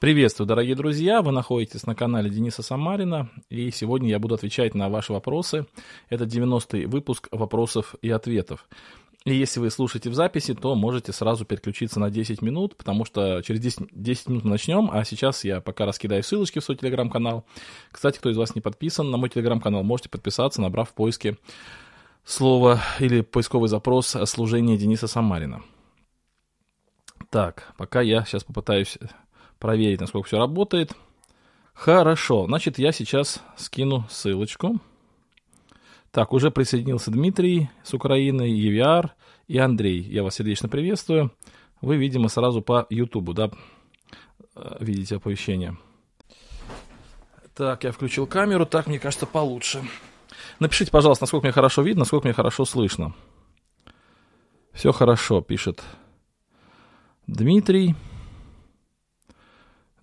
[0.00, 1.22] Приветствую, дорогие друзья!
[1.22, 5.66] Вы находитесь на канале Дениса Самарина, и сегодня я буду отвечать на ваши вопросы.
[6.08, 8.68] Это 90-й выпуск вопросов и ответов.
[9.24, 13.42] И если вы слушаете в записи, то можете сразу переключиться на 10 минут, потому что
[13.42, 17.44] через 10, 10 минут мы начнем, а сейчас я пока раскидаю ссылочки в свой телеграм-канал.
[17.90, 21.38] Кстати, кто из вас не подписан на мой телеграм-канал, можете подписаться, набрав в поиске
[22.24, 25.64] слово или поисковый запрос «Служение Дениса Самарина».
[27.30, 28.96] Так, пока я сейчас попытаюсь
[29.58, 30.92] проверить, насколько все работает.
[31.74, 34.80] Хорошо, значит, я сейчас скину ссылочку.
[36.10, 39.10] Так, уже присоединился Дмитрий с Украины, EVR
[39.46, 40.00] и Андрей.
[40.00, 41.32] Я вас сердечно приветствую.
[41.80, 43.50] Вы, видимо, сразу по Ютубу, да,
[44.56, 45.76] э, видите оповещение.
[47.54, 49.82] Так, я включил камеру, так, мне кажется, получше.
[50.58, 53.14] Напишите, пожалуйста, насколько мне хорошо видно, насколько мне хорошо слышно.
[54.72, 55.82] Все хорошо, пишет
[57.26, 57.94] Дмитрий.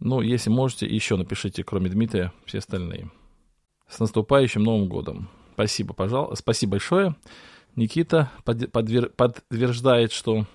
[0.05, 3.09] Ну, если можете, еще напишите, кроме Дмитрия, все остальные.
[3.88, 5.30] С наступающим Новым годом.
[5.56, 6.36] Спасибо, пожалуйста.
[6.36, 7.16] Спасибо большое.
[7.75, 10.45] Никита подтверждает, что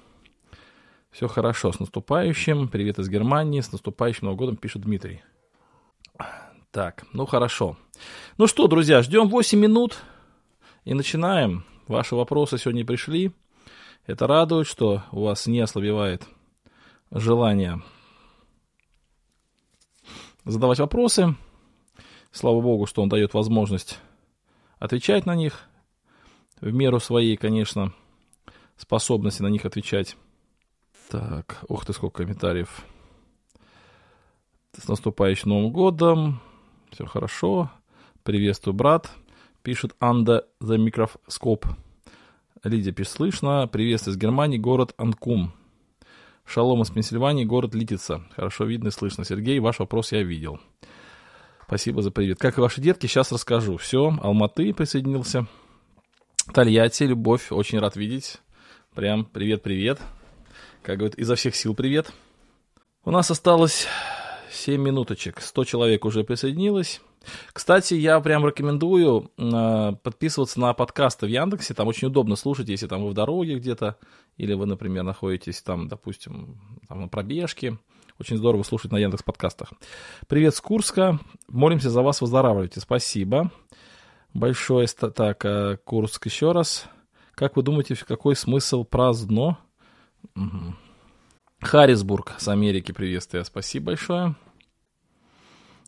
[1.11, 1.73] все хорошо.
[1.73, 2.69] С наступающим.
[2.69, 3.61] Привет из Германии.
[3.61, 5.21] С наступающим Новым годом, пишет Дмитрий.
[6.71, 7.77] Так, ну хорошо.
[8.39, 9.99] Ну что, друзья, ждем 8 минут
[10.85, 11.65] и начинаем.
[11.89, 13.33] Ваши вопросы сегодня пришли.
[14.07, 16.29] Это радует, что у вас не ослабевает
[17.11, 17.83] желание
[20.51, 21.35] задавать вопросы.
[22.33, 23.99] Слава богу, что он дает возможность
[24.79, 25.63] отвечать на них
[26.61, 27.93] в меру своей, конечно,
[28.77, 30.17] способности на них отвечать.
[31.11, 32.85] Так, ух ты, сколько комментариев.
[34.77, 36.41] С наступающим Новым годом.
[36.91, 37.71] Все хорошо.
[38.23, 39.11] Приветствую, брат.
[39.63, 41.67] Пишет Анда the Microscope.
[42.63, 43.67] Лидия пишет, слышно.
[43.67, 45.53] Приветствую из Германии, город Анкум.
[46.51, 48.23] Шалом из Пенсильвании, город Литица.
[48.35, 49.25] Хорошо видно и слышно.
[49.25, 50.59] Сергей, ваш вопрос я видел.
[51.65, 52.41] Спасибо за привет.
[52.41, 53.77] Как и ваши детки, сейчас расскажу.
[53.77, 55.47] Все, Алматы присоединился.
[56.53, 58.39] Тольятти, Любовь, очень рад видеть.
[58.97, 60.01] Прям привет-привет.
[60.83, 62.13] Как говорят, изо всех сил привет.
[63.05, 63.87] У нас осталось
[64.51, 65.41] 7 минуточек.
[65.41, 67.01] 100 человек уже присоединилось.
[67.53, 71.75] Кстати, я прям рекомендую э, подписываться на подкасты в Яндексе.
[71.75, 73.97] Там очень удобно слушать, если там вы в дороге где-то,
[74.37, 77.79] или вы, например, находитесь там, допустим, там на пробежке.
[78.19, 79.73] Очень здорово слушать на Яндекс подкастах.
[80.29, 81.19] Привет с Курска.
[81.49, 82.81] Молимся за вас, выздоравливайте.
[82.81, 83.51] Спасибо.
[84.35, 84.87] Большое.
[84.87, 86.87] Так, э, Курск еще раз.
[87.35, 89.59] Как вы думаете, какой смысл праздно?
[90.37, 90.75] Угу.
[91.61, 93.45] Харрисбург с Америки приветствую.
[93.45, 94.35] Спасибо большое.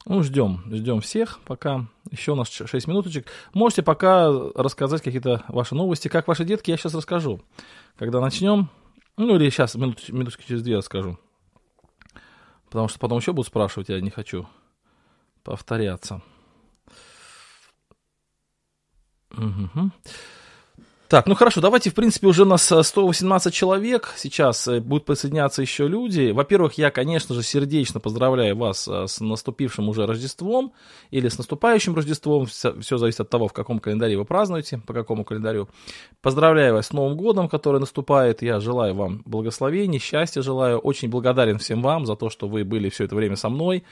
[0.05, 1.87] Ну, ждем, ждем всех пока.
[2.11, 3.27] Еще у нас 6 минуточек.
[3.55, 6.09] Можете пока рассказать какие-то ваши новости.
[6.09, 7.41] Как ваши детки, я сейчас расскажу.
[7.97, 8.69] Когда начнем,
[9.17, 11.19] ну или сейчас, минут, минутки через две расскажу.
[12.67, 14.49] Потому что потом еще будут спрашивать, я не хочу
[15.45, 16.23] повторяться.
[19.31, 19.91] Угу.
[21.13, 24.15] Так, ну хорошо, давайте, в принципе, уже у нас 118 э, человек.
[24.17, 26.31] Сейчас э, будут присоединяться еще люди.
[26.31, 30.73] Во-первых, я, конечно же, сердечно поздравляю вас э, с наступившим уже Рождеством
[31.11, 32.47] или с наступающим Рождеством.
[32.47, 35.69] Все зависит от того, в каком календаре вы празднуете, по какому календарю.
[36.23, 38.41] Поздравляю вас с Новым годом, который наступает.
[38.41, 40.79] Я желаю вам благословений, счастья желаю.
[40.79, 43.85] Очень благодарен всем вам за то, что вы были все это время со мной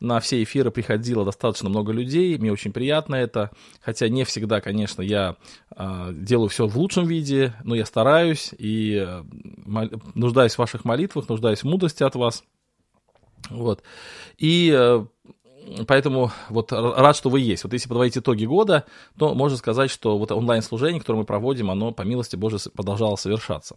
[0.00, 3.50] на все эфиры приходило достаточно много людей, мне очень приятно это,
[3.80, 5.36] хотя не всегда, конечно, я
[5.76, 9.22] э, делаю все в лучшем виде, но я стараюсь и э,
[10.14, 12.44] нуждаюсь в ваших молитвах, нуждаюсь в мудрости от вас.
[13.50, 13.82] Вот.
[14.38, 15.04] И э,
[15.86, 17.64] поэтому вот рад, что вы есть.
[17.64, 18.84] Вот если подводить итоги года,
[19.18, 23.76] то можно сказать, что вот онлайн-служение, которое мы проводим, оно, по милости Божией, продолжало совершаться.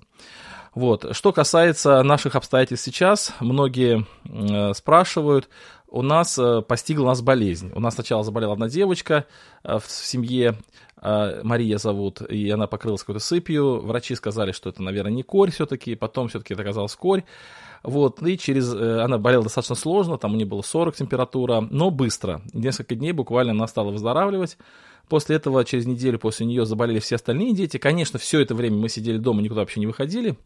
[0.74, 1.16] Вот.
[1.16, 5.50] Что касается наших обстоятельств сейчас, многие э, спрашивают,
[5.90, 7.72] у нас э, постигла нас болезнь.
[7.74, 9.26] У нас сначала заболела одна девочка
[9.64, 10.56] э, в семье,
[11.02, 13.80] э, Мария зовут, и она покрылась какой-то сыпью.
[13.82, 17.24] Врачи сказали, что это, наверное, не корь все-таки, потом все-таки это оказалось корь.
[17.84, 22.42] Вот, и через, она болела достаточно сложно, там у нее было 40 температура, но быстро.
[22.52, 24.58] Несколько дней буквально она стала выздоравливать.
[25.08, 27.78] После этого, через неделю после нее заболели все остальные дети.
[27.78, 30.38] Конечно, все это время мы сидели дома, никуда вообще не выходили.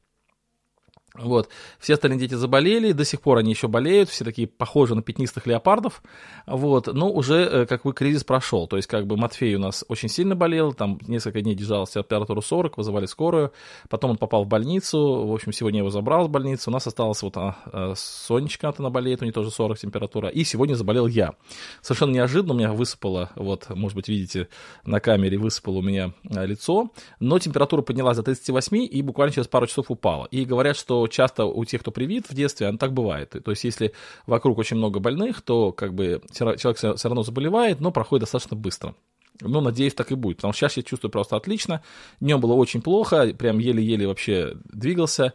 [1.13, 1.49] Вот.
[1.77, 5.45] Все остальные дети заболели, до сих пор они еще болеют, все такие похожи на пятнистых
[5.45, 6.01] леопардов.
[6.47, 6.87] Вот.
[6.87, 8.65] Но уже, э, как бы, кризис прошел.
[8.67, 12.39] То есть, как бы, Матфей у нас очень сильно болел, там несколько дней держалась температура
[12.39, 13.51] 40, вызывали скорую.
[13.89, 16.69] Потом он попал в больницу, в общем, сегодня его забрал в больницу.
[16.69, 20.29] У нас осталась вот а, а, Сонечка, она болеет, у нее тоже 40 температура.
[20.29, 21.33] И сегодня заболел я.
[21.81, 24.47] Совершенно неожиданно у меня высыпало, вот, может быть, видите,
[24.85, 26.89] на камере высыпало у меня а, лицо.
[27.19, 30.25] Но температура поднялась до 38 и буквально через пару часов упала.
[30.31, 33.35] И говорят, что часто у тех, кто привит в детстве, оно так бывает.
[33.43, 33.93] То есть, если
[34.27, 38.95] вокруг очень много больных, то как бы человек все равно заболевает, но проходит достаточно быстро.
[39.41, 40.37] Ну, надеюсь, так и будет.
[40.37, 41.81] Потому что сейчас я чувствую просто отлично.
[42.19, 45.33] Днем было очень плохо, прям еле-еле вообще двигался.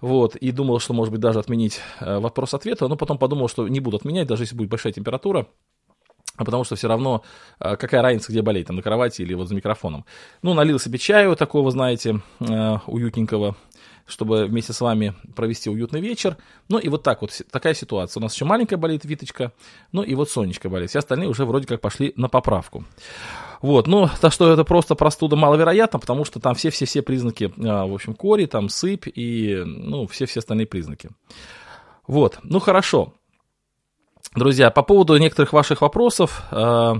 [0.00, 3.80] Вот, и думал, что, может быть, даже отменить э, вопрос-ответа, но потом подумал, что не
[3.80, 5.46] буду отменять, даже если будет большая температура,
[6.36, 7.22] а потому что все равно
[7.60, 10.04] э, какая разница, где болеть, там на кровати или вот за микрофоном.
[10.42, 13.56] Ну, налил себе чаю такого, знаете, э, уютненького,
[14.06, 16.36] чтобы вместе с вами провести уютный вечер.
[16.68, 18.20] Ну и вот так вот, такая ситуация.
[18.20, 19.52] У нас еще маленькая болит Виточка,
[19.92, 20.90] ну и вот Сонечка болит.
[20.90, 22.84] Все остальные уже вроде как пошли на поправку.
[23.62, 27.94] Вот, ну, так что это просто простуда маловероятно, потому что там все-все-все признаки, а, в
[27.94, 31.10] общем, кори, там сыпь и, ну, все-все остальные признаки.
[32.06, 33.14] Вот, ну, хорошо.
[34.34, 36.98] Друзья, по поводу некоторых ваших вопросов, а,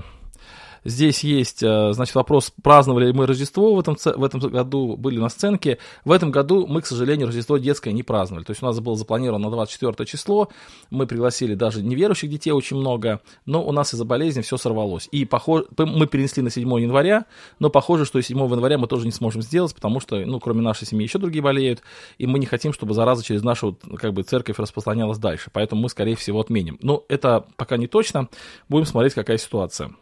[0.85, 5.17] Здесь есть, э, значит, вопрос, праздновали ли мы Рождество в этом, в этом году, были
[5.17, 5.79] на сценке.
[6.05, 8.43] В этом году мы, к сожалению, Рождество детское не праздновали.
[8.43, 10.49] То есть у нас было запланировано на 24 число,
[10.91, 15.09] мы пригласили даже неверующих детей очень много, но у нас из-за болезни все сорвалось.
[15.11, 17.25] И похоже, мы перенесли на 7 января,
[17.57, 20.61] но похоже, что и 7 января мы тоже не сможем сделать, потому что, ну, кроме
[20.61, 21.81] нашей семьи еще другие болеют,
[22.19, 25.49] и мы не хотим, чтобы зараза через нашу, как бы, церковь распространялась дальше.
[25.51, 26.77] Поэтому мы, скорее всего, отменим.
[26.83, 28.29] Но это пока не точно.
[28.69, 29.95] Будем смотреть, какая ситуация.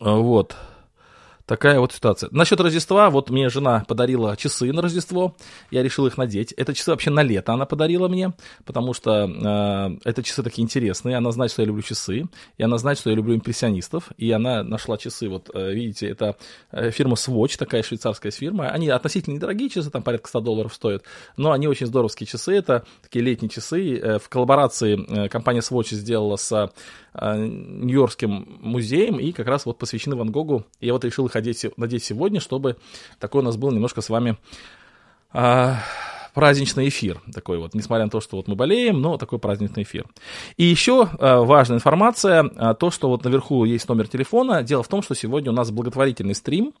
[0.00, 0.56] А, вот.
[1.50, 2.28] Такая вот ситуация.
[2.30, 5.34] Насчет Рождества, вот мне жена подарила часы на Рождество,
[5.72, 6.52] я решил их надеть.
[6.52, 8.34] Это часы вообще на лето она подарила мне,
[8.64, 11.16] потому что э, это часы такие интересные.
[11.16, 14.62] Она знает, что я люблю часы, и она знает, что я люблю импрессионистов, и она
[14.62, 16.36] нашла часы, вот э, видите, это
[16.70, 18.68] э, фирма Swatch, такая швейцарская фирма.
[18.68, 21.02] Они относительно недорогие часы, там порядка 100 долларов стоят,
[21.36, 23.98] но они очень здоровские часы, это такие летние часы.
[23.98, 26.70] Э, в коллаборации э, компания Swatch сделала с
[27.14, 30.64] Нью-Йоркским музеем, и как раз вот посвящены Ван Гогу.
[30.80, 32.76] Я вот решил их надеть сегодня, чтобы
[33.18, 34.36] такой у нас был немножко с вами
[35.32, 35.78] а,
[36.34, 40.06] праздничный эфир такой вот, несмотря на то, что вот мы болеем, но такой праздничный эфир.
[40.56, 44.62] И еще а, важная информация, а, то, что вот наверху есть номер телефона.
[44.62, 46.72] Дело в том, что сегодня у нас благотворительный стрим.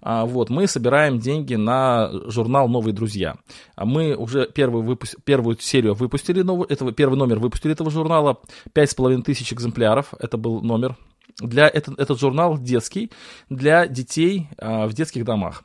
[0.00, 3.36] А, вот, мы собираем деньги на журнал «Новые друзья».
[3.76, 5.16] А мы уже первую, выпуск...
[5.24, 8.38] первую серию выпустили, этого, первый номер выпустили этого журнала,
[8.72, 10.96] пять с половиной тысяч экземпляров, это был номер
[11.40, 13.10] для этот, этот журнал детский
[13.48, 15.64] для детей а, в детских домах.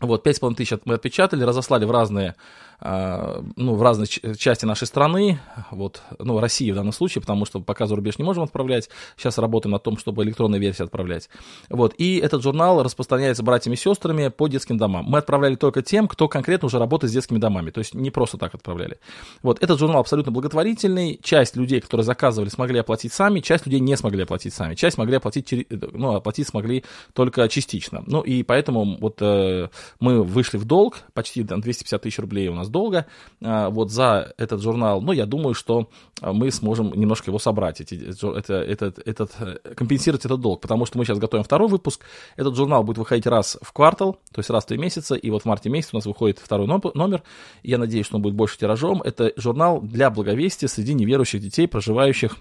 [0.00, 2.34] Вот, 5,5 тысяч мы отпечатали, разослали в разные
[2.82, 5.38] ну, в разные части нашей страны,
[5.70, 9.38] вот, ну, России в данном случае, потому что пока за рубеж не можем отправлять, сейчас
[9.38, 11.28] работаем над том, чтобы электронные версии отправлять.
[11.68, 15.04] Вот, и этот журнал распространяется братьями и сестрами по детским домам.
[15.06, 18.38] Мы отправляли только тем, кто конкретно уже работает с детскими домами, то есть не просто
[18.38, 18.98] так отправляли.
[19.42, 23.96] Вот, этот журнал абсолютно благотворительный, часть людей, которые заказывали, смогли оплатить сами, часть людей не
[23.96, 28.02] смогли оплатить сами, часть могли оплатить, ну, оплатить смогли только частично.
[28.06, 29.68] Ну, и поэтому вот э,
[29.98, 33.06] мы вышли в долг, почти 250 тысяч рублей у нас долго
[33.42, 35.88] а, вот за этот журнал, но я думаю, что
[36.20, 40.86] а, мы сможем немножко его собрать, эти, это, этот, этот, э, компенсировать этот долг, потому
[40.86, 42.02] что мы сейчас готовим второй выпуск,
[42.36, 45.42] этот журнал будет выходить раз в квартал, то есть раз в три месяца, и вот
[45.42, 47.22] в марте месяце у нас выходит второй номер,
[47.62, 52.36] я надеюсь, что он будет больше тиражом, это журнал для благовестия среди неверующих детей, проживающих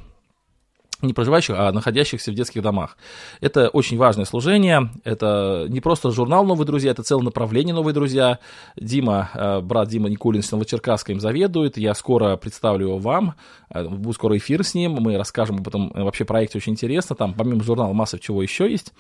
[1.02, 2.98] не проживающих, а находящихся в детских домах.
[3.40, 8.40] Это очень важное служение, это не просто журнал «Новые друзья», это целое направление «Новые друзья».
[8.76, 13.36] Дима, э, брат Дима Никулин с Новочеркасска им заведует, я скоро представлю его вам,
[13.70, 17.16] э, будет скоро эфир с ним, мы расскажем об этом э, вообще проекте очень интересно,
[17.16, 18.94] там помимо журнала масса чего еще есть.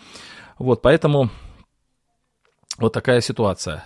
[0.57, 1.29] Вот, поэтому
[2.77, 3.83] вот такая ситуация.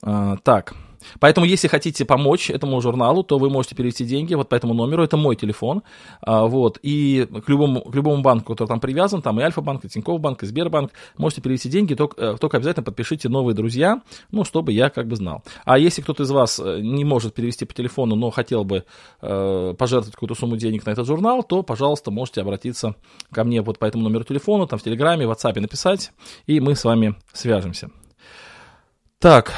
[0.00, 0.74] Так,
[1.20, 5.02] Поэтому, если хотите помочь этому журналу, то вы можете перевести деньги вот по этому номеру,
[5.02, 5.82] это мой телефон,
[6.20, 9.88] а, вот, и к любому, к любому банку, который там привязан, там и Альфа-банк, и
[9.88, 14.44] Тинькофф банк, и Сбербанк, можете перевести деньги, только, э, только обязательно подпишите новые друзья, ну,
[14.44, 15.42] чтобы я как бы знал.
[15.64, 18.84] А если кто-то из вас э, не может перевести по телефону, но хотел бы
[19.22, 22.94] э, пожертвовать какую-то сумму денег на этот журнал, то, пожалуйста, можете обратиться
[23.32, 26.12] ко мне вот по этому номеру телефона, там в Телеграме, в WhatsApp написать,
[26.46, 27.90] и мы с вами свяжемся.
[29.18, 29.52] Так,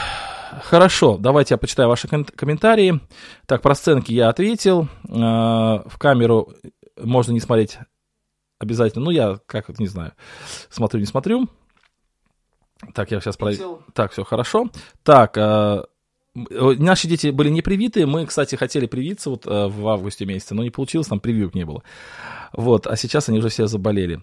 [0.62, 3.00] Хорошо, давайте я почитаю ваши комментарии.
[3.46, 4.88] Так, про сценки я ответил.
[5.08, 6.52] А, в камеру
[6.96, 7.78] можно не смотреть
[8.58, 9.04] обязательно.
[9.04, 10.12] Ну, я как не знаю.
[10.70, 11.48] Смотрю, не смотрю.
[12.94, 13.52] Так, я сейчас про...
[13.92, 14.70] Так, все хорошо.
[15.02, 15.84] Так, а,
[16.34, 18.06] Наши дети были не привиты.
[18.06, 21.64] Мы, кстати, хотели привиться вот а, в августе месяце, но не получилось, там прививок не
[21.64, 21.82] было.
[22.52, 24.22] Вот, а сейчас они уже все заболели.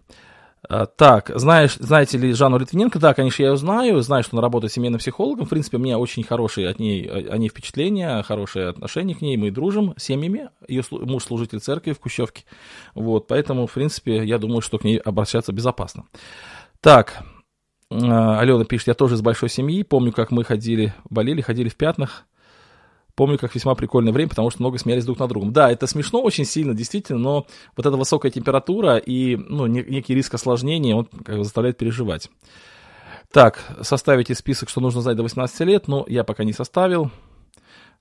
[0.95, 2.99] Так, знаешь, знаете ли Жанну Литвиненко?
[2.99, 5.45] Да, конечно, я ее знаю, знаю, что она работает семейным психологом.
[5.45, 9.37] В принципе, у меня очень хорошие от ней, о ней впечатления, хорошие отношения к ней.
[9.37, 10.49] Мы дружим с семьями.
[10.67, 12.43] Ее муж служитель церкви в Кущевке.
[12.93, 16.05] Вот, поэтому, в принципе, я думаю, что к ней обращаться безопасно.
[16.81, 17.23] Так,
[17.91, 19.83] а, Алена пишет, я тоже из большой семьи.
[19.83, 22.25] Помню, как мы ходили, болели, ходили в пятнах.
[23.15, 25.53] Помню, как весьма прикольное время, потому что много смеялись друг над другом.
[25.53, 30.33] Да, это смешно очень сильно, действительно, но вот эта высокая температура и ну, некий риск
[30.33, 32.29] осложнения, он как бы заставляет переживать.
[33.31, 37.09] Так, составите список, что нужно знать до 18 лет, но я пока не составил.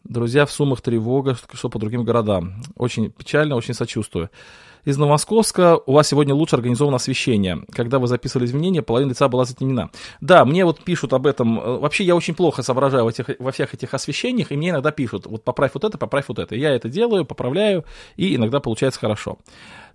[0.05, 2.63] Друзья, в Сумах тревога, что по другим городам.
[2.77, 4.31] Очень печально, очень сочувствую.
[4.85, 7.63] Из Новомосковска у вас сегодня лучше организовано освещение.
[7.73, 9.91] Когда вы записывали изменения, половина лица была затемнена.
[10.21, 11.57] Да, мне вот пишут об этом.
[11.81, 15.27] Вообще я очень плохо соображаю в этих, во всех этих освещениях, и мне иногда пишут,
[15.27, 16.55] вот поправь вот это, поправь вот это.
[16.55, 17.85] Я это делаю, поправляю,
[18.17, 19.39] и иногда получается хорошо.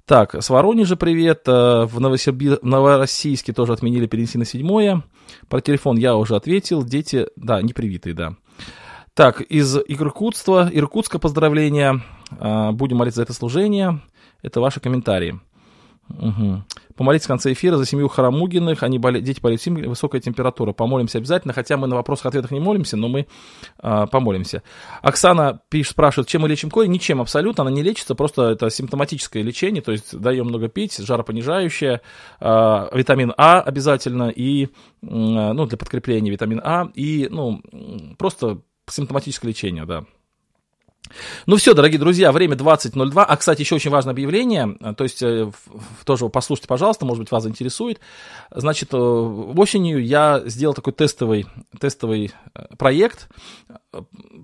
[0.05, 1.43] Так, с Воронежа привет.
[1.45, 5.03] Э, в Новороссийске тоже отменили перенеси на седьмое.
[5.49, 6.83] Про телефон я уже ответил.
[6.83, 8.35] Дети, да, не привитые, да.
[9.13, 12.01] Так, из Иркутства, Иркутска поздравления.
[12.39, 14.01] А, будем молиться за это служение.
[14.41, 15.39] Это ваши комментарии.
[16.17, 16.63] Угу.
[16.95, 18.83] Помолитесь в конце эфира за семью Харамугиных.
[18.83, 20.73] Они болеют, дети болеют сильно, высокая температура.
[20.73, 23.27] Помолимся обязательно, хотя мы на вопросах-ответах не молимся, но мы
[23.77, 24.63] а, помолимся.
[25.01, 26.91] Оксана пишет, спрашивает, чем мы лечим корень?
[26.91, 32.01] Ничем абсолютно, она не лечится, просто это симптоматическое лечение, то есть даем много пить, жаропонижающее,
[32.39, 34.67] а, витамин А обязательно, и,
[35.01, 37.61] ну, для подкрепления витамин А, и, ну,
[38.17, 40.03] просто симптоматическое лечение, да.
[41.47, 43.23] Ну все, дорогие друзья, время 20.02.
[43.27, 45.51] А, кстати, еще очень важное объявление, то есть э,
[46.05, 47.99] тоже послушайте, пожалуйста, может быть, вас заинтересует.
[48.51, 51.47] Значит, э, осенью я сделал такой тестовый,
[51.79, 53.29] тестовый э, проект,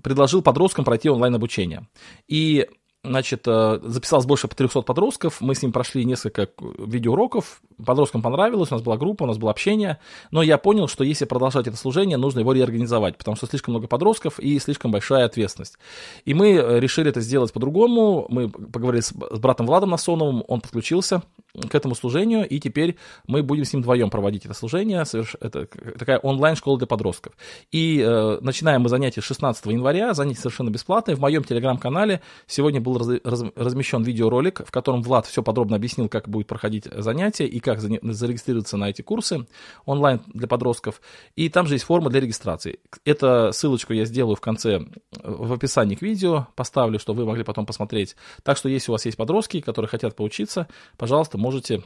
[0.02, 1.86] предложил подросткам пройти онлайн-обучение.
[2.26, 2.66] И
[3.06, 6.48] Значит, э, записалось больше 300 подростков, мы с ним прошли несколько
[6.78, 9.98] видеоуроков, подросткам понравилось, у нас была группа, у нас было общение,
[10.30, 13.86] но я понял, что если продолжать это служение, нужно его реорганизовать, потому что слишком много
[13.86, 15.78] подростков и слишком большая ответственность.
[16.24, 21.22] И мы э, решили это сделать по-другому, мы поговорили с, братом Владом Насоновым, он подключился
[21.68, 25.04] к этому служению, и теперь мы будем с ним вдвоем проводить это служение,
[25.40, 25.66] это
[25.98, 27.34] такая онлайн-школа для подростков.
[27.72, 32.98] И э, начинаем мы занятия 16 января, занятия совершенно бесплатные, в моем телеграм-канале сегодня был
[32.98, 37.60] раз, раз, размещен видеоролик, в котором Влад все подробно объяснил, как будет проходить занятие и
[37.60, 39.46] как зарегистрироваться на эти курсы
[39.84, 41.00] онлайн для подростков.
[41.36, 42.80] И там же есть форма для регистрации.
[43.04, 44.80] Эту ссылочку я сделаю в конце,
[45.22, 48.16] в описании к видео, поставлю, чтобы вы могли потом посмотреть.
[48.42, 51.84] Так что если у вас есть подростки, которые хотят поучиться, пожалуйста, можете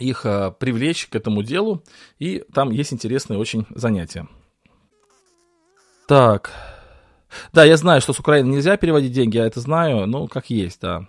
[0.00, 1.84] их э, привлечь к этому делу,
[2.18, 4.26] и там есть интересные очень занятия.
[6.08, 6.50] Так,
[7.52, 10.80] да, я знаю, что с Украины нельзя переводить деньги, я это знаю, ну, как есть,
[10.80, 11.06] да.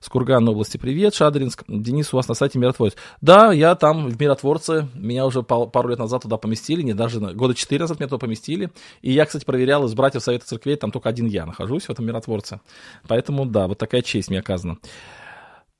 [0.00, 1.64] С Курганной области привет, Шадринск.
[1.68, 2.96] Денис, у вас на сайте Миротворец.
[3.20, 7.54] Да, я там в Миротворце, меня уже пару лет назад туда поместили, не даже года
[7.54, 8.70] четыре назад меня туда поместили.
[9.00, 12.04] И я, кстати, проверял из братьев Совета Церквей, там только один я нахожусь в этом
[12.04, 12.60] Миротворце.
[13.08, 14.76] Поэтому, да, вот такая честь мне оказана.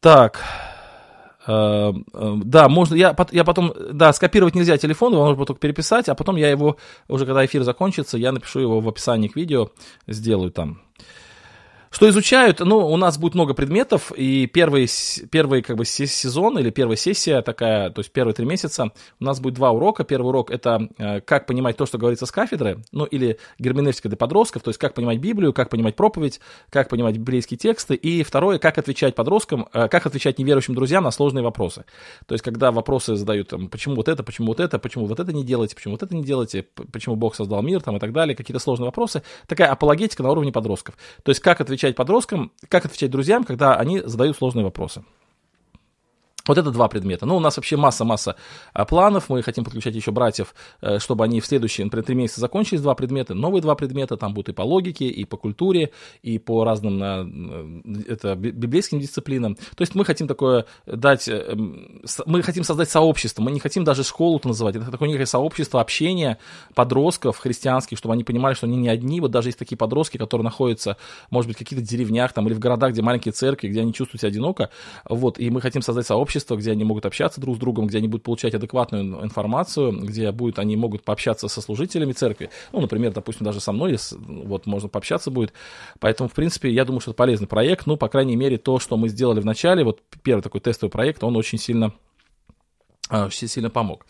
[0.01, 0.43] Так,
[1.47, 6.37] да, можно, я, я потом, да, скопировать нельзя телефон, его можно только переписать, а потом
[6.37, 6.77] я его,
[7.09, 9.71] уже когда эфир закончится, я напишу его в описании к видео,
[10.09, 10.81] сделаю там.
[11.91, 12.61] Что изучают?
[12.61, 14.89] Ну, у нас будет много предметов, и первый,
[15.31, 19.41] первый как бы сезон или первая сессия такая, то есть первые три месяца, у нас
[19.41, 20.05] будет два урока.
[20.05, 24.17] Первый урок— это э, как понимать то, что говорится с кафедры, ну, или герменевтика для
[24.17, 26.41] подростков, то есть как понимать Библию, как понимать проповедь,
[26.71, 27.95] как понимать библейские тексты.
[27.95, 31.85] И второе— как отвечать подросткам, э, как отвечать неверующим друзьям на сложные вопросы.
[32.27, 35.33] То есть когда вопросы задают, там, почему вот это, почему вот это, почему вот это
[35.33, 38.35] не делаете, почему вот это не делаете, почему Бог создал мир, там, и так далее,
[38.37, 39.23] какие-то сложные вопросы.
[39.47, 40.97] Такая апологетика на уровне подростков.
[41.23, 45.05] То есть как отвечать отвечать подросткам, как отвечать друзьям, когда они задают сложные вопросы.
[46.47, 47.27] Вот это два предмета.
[47.27, 48.37] Ну, у нас вообще масса-масса
[48.73, 49.29] а, планов.
[49.29, 52.95] Мы хотим подключать еще братьев, э, чтобы они в следующие, например, три месяца закончились два
[52.95, 53.35] предмета.
[53.35, 55.91] Новые два предмета там будут и по логике, и по культуре,
[56.23, 59.57] и по разным э, это, библейским дисциплинам.
[59.57, 61.55] То есть мы хотим такое дать, э,
[62.27, 63.43] мы хотим создать сообщество.
[63.43, 64.77] Мы не хотим даже школу-то называть.
[64.77, 66.39] Это такое некое сообщество общения
[66.75, 69.21] подростков христианских, чтобы они понимали, что они не одни.
[69.21, 70.97] Вот даже есть такие подростки, которые находятся,
[71.31, 74.21] может быть, в каких-то деревнях там, или в городах, где маленькие церкви, где они чувствуют
[74.21, 74.71] себя одиноко.
[75.09, 77.99] Вот, и мы хотим создать сообщество сообщество, где они могут общаться друг с другом, где
[77.99, 82.51] они будут получать адекватную информацию, где будет, они могут пообщаться со служителями церкви.
[82.73, 85.53] Ну, например, допустим, даже со мной, вот можно пообщаться будет.
[85.99, 87.87] Поэтому, в принципе, я думаю, что это полезный проект.
[87.87, 91.25] Ну, по крайней мере, то, что мы сделали в начале, вот первый такой тестовый проект,
[91.25, 91.93] он очень сильно
[93.09, 94.05] очень сильно помог.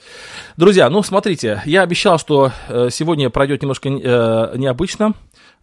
[0.56, 5.12] Друзья, ну смотрите, я обещал, что э, сегодня пройдет немножко э, необычно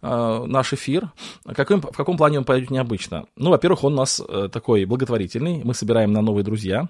[0.02, 1.10] э, наш эфир.
[1.54, 3.26] Каким, в каком плане он пройдет необычно?
[3.36, 4.22] Ну, во-первых, он у нас
[4.52, 6.88] такой благотворительный, мы собираем на новые друзья.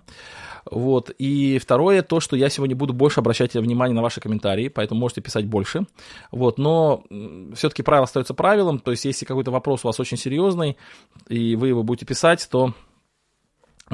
[0.70, 1.10] Вот.
[1.18, 5.20] И второе, то, что я сегодня буду больше обращать внимание на ваши комментарии, поэтому можете
[5.20, 5.86] писать больше.
[6.30, 6.58] Вот.
[6.58, 7.04] Но
[7.54, 10.76] все-таки правило остается правилом, то есть если какой-то вопрос у вас очень серьезный,
[11.28, 12.72] и вы его будете писать, то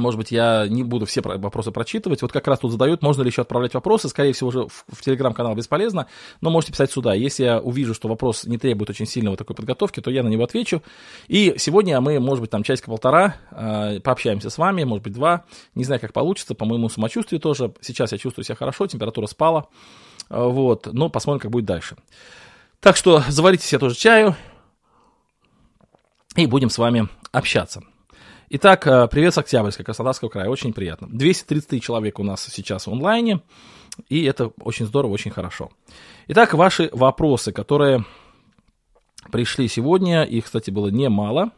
[0.00, 2.23] может быть, я не буду все вопросы прочитывать.
[2.23, 4.09] Вот как раз тут задают, можно ли еще отправлять вопросы.
[4.09, 6.07] Скорее всего, уже в, в телеграм-канал бесполезно,
[6.40, 7.14] но можете писать сюда.
[7.14, 10.45] Если я увижу, что вопрос не требует очень сильного такой подготовки, то я на него
[10.45, 10.83] отвечу.
[11.28, 15.45] И сегодня мы, может быть, там часика-полтора э, пообщаемся с вами, может быть, два.
[15.75, 17.73] Не знаю, как получится, по моему самочувствию тоже.
[17.80, 19.69] Сейчас я чувствую себя хорошо, температура спала.
[20.28, 21.97] Э, вот, но посмотрим, как будет дальше.
[22.80, 24.35] Так что заварите себе тоже чаю,
[26.37, 27.83] и будем с вами общаться.
[28.52, 31.07] Итак, э, привет с Октябрьска, Краснодарского края, очень приятно.
[31.09, 33.42] 233 человека у нас сейчас в онлайне,
[34.09, 35.71] и это очень здорово, очень хорошо.
[36.26, 38.04] Итак, ваши вопросы, которые
[39.30, 41.52] пришли сегодня, их, кстати, было немало.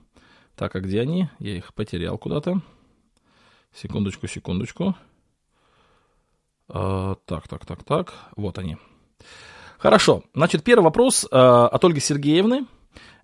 [0.54, 1.30] Так, а где они?
[1.38, 2.60] Я их потерял куда-то.
[3.74, 4.94] Секундочку, секундочку.
[6.68, 8.12] А, так, так, так, так.
[8.36, 8.76] Вот они.
[9.78, 10.24] Хорошо.
[10.34, 12.66] Значит, первый вопрос а, от Ольги Сергеевны.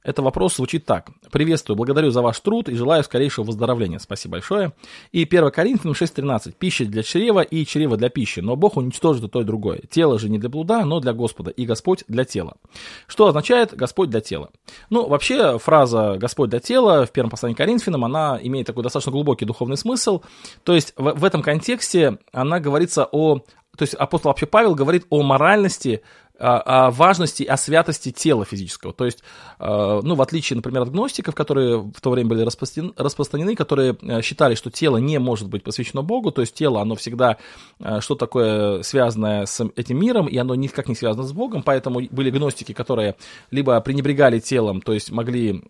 [0.03, 1.11] Это вопрос звучит так.
[1.31, 3.99] Приветствую, благодарю за ваш труд и желаю скорейшего выздоровления.
[3.99, 4.73] Спасибо большое.
[5.13, 6.53] И 1 Коринфянам 6.13.
[6.59, 9.81] Пища для чрева и чрева для пищи, но Бог уничтожит и то и другое.
[9.91, 12.57] Тело же не для блуда, но для Господа, и Господь для тела.
[13.07, 14.51] Что означает Господь для тела?
[14.89, 19.45] Ну, вообще, фраза Господь для тела в первом послании Коринфянам, она имеет такой достаточно глубокий
[19.45, 20.23] духовный смысл.
[20.63, 23.43] То есть в, в этом контексте она говорится о
[23.77, 26.03] то есть апостол вообще Павел говорит о моральности
[26.39, 28.93] о важности, о святости тела физического.
[28.93, 29.23] То есть,
[29.59, 34.23] э, ну, в отличие, например, от гностиков, которые в то время были распространены, которые э,
[34.23, 37.39] считали, что тело не может быть посвящено Богу, то есть тело, оно всегда
[37.81, 42.01] э, что такое связанное с этим миром, и оно никак не связано с Богом, поэтому
[42.11, 43.17] были гностики, которые
[43.51, 45.65] либо пренебрегали телом, то есть могли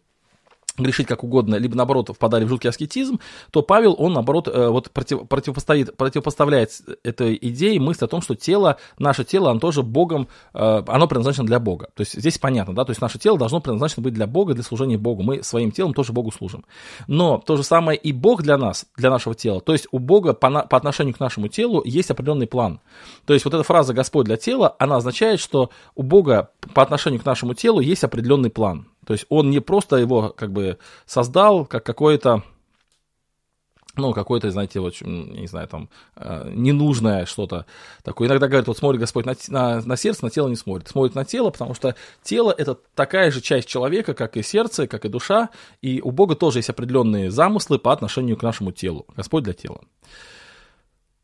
[0.79, 3.21] грешить как угодно, либо наоборот впадали в жуткий аскетизм,
[3.51, 6.71] то Павел, он наоборот э, вот против, противопоставит, противопоставляет
[7.03, 11.47] этой идее мысль о том, что тело, наше тело, оно тоже Богом, э, оно предназначено
[11.47, 11.89] для Бога.
[11.95, 14.63] То есть здесь понятно, да, то есть наше тело должно предназначено быть для Бога, для
[14.63, 15.23] служения Богу.
[15.23, 16.65] Мы своим телом тоже Богу служим.
[17.07, 19.61] Но то же самое и Бог для нас, для нашего тела.
[19.61, 22.81] То есть у Бога по, по отношению к нашему телу есть определенный план.
[23.27, 27.21] То есть вот эта фраза «Господь для тела», она означает, что у Бога по отношению
[27.21, 28.87] к нашему телу есть определенный план.
[29.09, 32.43] То есть он не просто его как бы создал как какое-то
[33.97, 37.65] ну, какое-то, знаете, вот, не знаю, там, э, ненужное что-то
[38.05, 38.29] такое.
[38.29, 40.89] Иногда говорят, вот смотрит Господь на, на, на сердце, на тело не смотрит.
[40.89, 45.07] Смотрит на тело, потому что тело– это такая же часть человека, как и сердце, как
[45.07, 45.49] и душа,
[45.81, 49.07] и у Бога тоже есть определенные замыслы по отношению к нашему телу.
[49.17, 49.81] Господь для тела.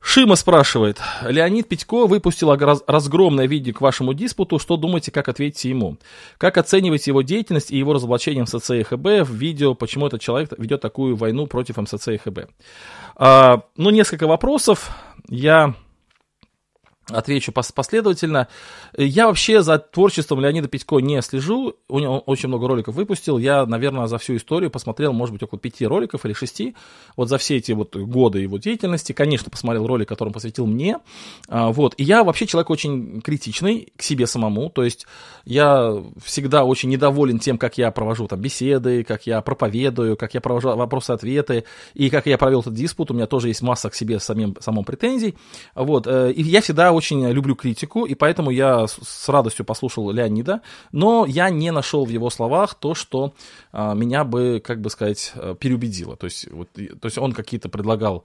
[0.06, 2.54] Шима спрашивает, Леонид Петько выпустил
[2.86, 5.96] разгромное видео к вашему диспуту, что думаете, как ответите ему?
[6.36, 10.52] Как оцениваете его деятельность и его разоблачение МСЦ и ХБ в видео, почему этот человек
[10.58, 12.50] ведет такую войну против МСЦ и ХБ?
[13.16, 14.90] А, ну, несколько вопросов.
[15.30, 15.74] Я
[17.10, 18.48] Отвечу последовательно.
[18.96, 21.76] Я вообще за творчеством Леонида Петько не слежу.
[21.88, 23.36] У него очень много роликов выпустил.
[23.36, 26.74] Я, наверное, за всю историю посмотрел, может быть, около пяти роликов или шести.
[27.16, 29.12] Вот за все эти вот годы его деятельности.
[29.12, 30.98] Конечно, посмотрел ролик, который он посвятил мне.
[31.48, 31.94] А, вот.
[31.98, 34.70] И я вообще человек очень критичный к себе самому.
[34.70, 35.06] То есть
[35.44, 40.40] я всегда очень недоволен тем, как я провожу там беседы, как я проповедую, как я
[40.40, 43.10] провожу вопросы-ответы и как я провел этот диспут.
[43.10, 45.34] У меня тоже есть масса к себе самим, самым претензий.
[45.74, 46.06] Вот.
[46.06, 50.60] Э, и я всегда очень люблю критику, и поэтому я с радостью послушал Леонида,
[50.92, 53.34] но я не нашел в его словах то, что
[53.72, 56.16] а, меня бы, как бы сказать, э, переубедило.
[56.16, 58.24] То есть, вот, то есть он какие-то предлагал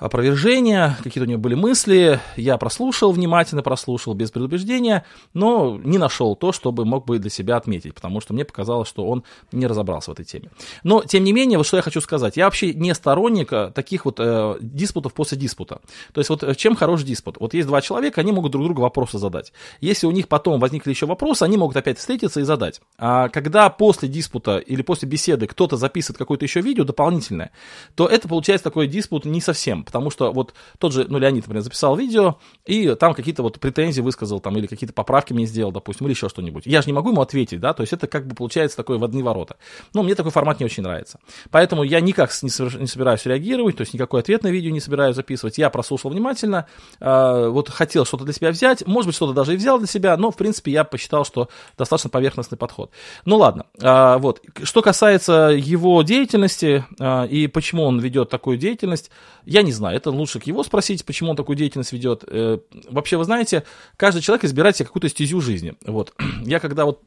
[0.00, 6.34] опровержения, какие-то у него были мысли, я прослушал, внимательно прослушал, без предубеждения, но не нашел
[6.34, 10.10] то, чтобы мог бы для себя отметить, потому что мне показалось, что он не разобрался
[10.10, 10.50] в этой теме.
[10.82, 14.06] Но, тем не менее, вот что я хочу сказать, я вообще не сторонник э, таких
[14.06, 15.80] вот э, диспутов после диспута.
[16.12, 17.36] То есть вот э, чем хорош диспут?
[17.38, 19.52] Вот есть два человека, они могут друг другу вопросы задать.
[19.82, 22.80] Если у них потом возникли еще вопросы, они могут опять встретиться и задать.
[22.96, 27.50] А когда после диспута или после беседы кто-то записывает какое-то еще видео дополнительное,
[27.94, 31.62] то это получается такой диспут не совсем потому что вот тот же, ну, Леонид, например,
[31.62, 36.06] записал видео, и там какие-то вот претензии высказал, там, или какие-то поправки мне сделал, допустим,
[36.06, 36.64] или еще что-нибудь.
[36.64, 39.04] Я же не могу ему ответить, да, то есть это как бы получается такое в
[39.04, 39.56] одни ворота.
[39.92, 41.18] Но мне такой формат не очень нравится.
[41.50, 45.16] Поэтому я никак не, не собираюсь реагировать, то есть никакой ответ на видео не собираюсь
[45.16, 45.58] записывать.
[45.58, 46.66] Я прослушал внимательно,
[47.00, 50.16] э, вот хотел что-то для себя взять, может быть, что-то даже и взял для себя,
[50.16, 52.92] но, в принципе, я посчитал, что достаточно поверхностный подход.
[53.24, 54.40] Ну, ладно, э, вот.
[54.62, 59.10] Что касается его деятельности э, и почему он ведет такую деятельность,
[59.44, 62.24] я не знаю, это лучше к его спросить, почему он такую деятельность ведет.
[62.26, 63.64] Э, вообще, вы знаете,
[63.96, 65.74] каждый человек избирает себе какую-то стезю жизни.
[65.86, 66.12] Вот.
[66.44, 67.02] Я когда вот,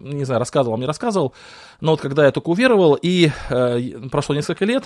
[0.00, 1.34] не знаю, рассказывал, он мне рассказывал,
[1.80, 4.84] но вот когда я только уверовал, и э, прошло несколько лет,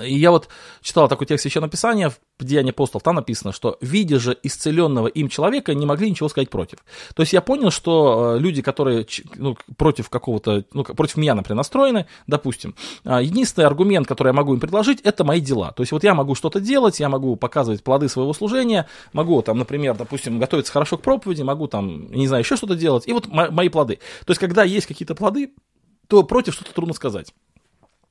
[0.00, 0.48] И я вот
[0.80, 5.28] читал такой текст Священного Писания в Деянии апостолов, там написано, что видя же исцеленного им
[5.28, 6.78] человека, не могли ничего сказать против.
[7.14, 11.58] То есть я понял, что э, люди, которые ну, против какого-то, ну, против меня, например,
[11.58, 12.74] настроены, допустим,
[13.04, 15.72] а, единственный аргумент, который я могу им предложить, это мои дела.
[15.72, 19.58] То есть вот я могу что-то делать, я могу показывать плоды своего служения, могу там,
[19.58, 23.28] например, допустим, готовиться хорошо к проповеди, могу там, не знаю, еще что-то делать, и вот
[23.28, 23.96] мои плоды.
[24.24, 25.52] То есть когда есть какие-то плоды,
[26.08, 27.32] то против что-то трудно сказать.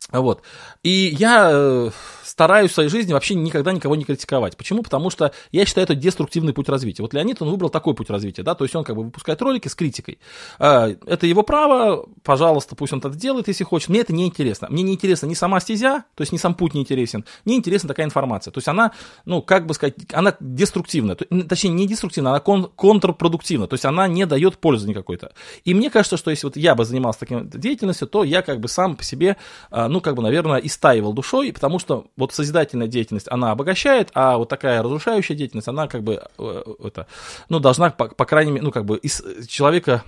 [0.10, 0.42] Вот.
[0.84, 1.90] И я э,
[2.32, 4.56] стараюсь в своей жизни вообще никогда никого не критиковать.
[4.56, 4.84] Почему?
[4.84, 7.04] Потому что я считаю это деструктивный путь развития.
[7.04, 9.68] Вот Леонид, он выбрал такой путь развития, да, то есть он как бы выпускает ролики
[9.68, 10.18] с критикой.
[10.58, 13.90] А, это его право, пожалуйста, пусть он это делает, если хочет.
[13.90, 14.68] Мне это не интересно.
[14.70, 17.90] Мне не интересна ни сама стезя, то есть ни сам путь не интересен, не интересна
[17.90, 18.52] такая информация.
[18.52, 18.94] То есть она,
[19.26, 24.08] ну, как бы сказать, она деструктивная, точнее, не деструктивная, она кон контрпродуктивна, то есть она
[24.08, 25.34] не дает пользы никакой-то.
[25.66, 28.70] И мне кажется, что если вот я бы занимался такой деятельностью, то я как бы
[28.70, 29.36] сам по себе,
[29.70, 34.38] а, ну, как бы, наверное, истаивал душой, потому что вот созидательная деятельность, она обогащает, а
[34.38, 37.08] вот такая разрушающая деятельность, она как бы, э, это,
[37.50, 40.04] ну, должна, по, по крайней мере, ну, как бы из человека,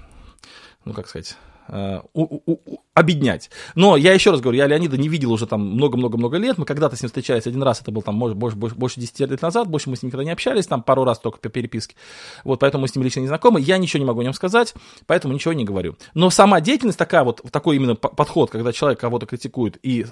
[0.86, 3.50] ну, как сказать, Э, у, у, у, обеднять.
[3.74, 6.58] Но я еще раз говорю, я Леонида не видел уже там много-много-много лет.
[6.58, 9.20] Мы когда-то с ним встречались один раз, это был там может, больше, больше, больше 10
[9.32, 11.96] лет назад, больше мы с ним никогда не общались, там пару раз только по переписке.
[12.44, 13.62] Вот, поэтому мы с ним лично не знакомы.
[13.62, 14.76] Я ничего не могу о нем сказать,
[15.08, 15.96] поэтому ничего не говорю.
[16.14, 20.06] Но сама деятельность такая вот, такой именно подход, когда человек кого-то критикует и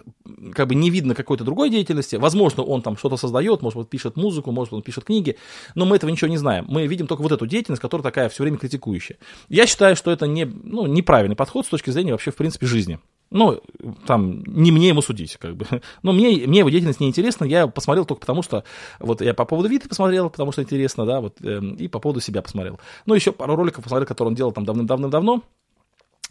[0.54, 4.16] как бы не видно какой-то другой деятельности, возможно, он там что-то создает, может, он пишет
[4.16, 5.38] музыку, может, он пишет книги,
[5.76, 6.66] но мы этого ничего не знаем.
[6.68, 9.18] Мы видим только вот эту деятельность, которая такая все время критикующая.
[9.50, 13.00] Я считаю, что это не, ну, неправильный подход с точки зрения вообще, в принципе, жизни.
[13.32, 13.62] Ну,
[14.06, 15.66] там, не мне ему судить, как бы.
[16.04, 18.66] Но мне, мне его деятельность не интересна, я посмотрел только потому, что,
[19.00, 22.20] вот я по поводу Виты посмотрел, потому что интересно, да, вот, э, и по поводу
[22.20, 22.80] себя посмотрел.
[23.06, 25.44] Ну, еще пару роликов посмотрел, которые он делал там давным-давным-давно,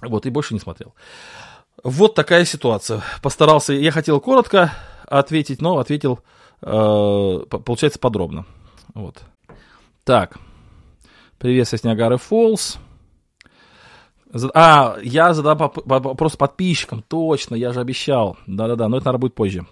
[0.03, 0.95] вот, и больше не смотрел.
[1.83, 3.03] Вот такая ситуация.
[3.23, 4.75] Постарался, я хотел коротко
[5.07, 6.21] ответить, но ответил,
[6.61, 8.45] э, получается, подробно.
[8.93, 9.23] Вот.
[10.05, 10.39] Так.
[11.39, 12.79] Привет, с Ниагары Фоллс.
[14.55, 18.37] А, я задам вопрос подписчикам, точно, я же обещал.
[18.47, 19.67] Да-да-да, но это, наверное, будет позже.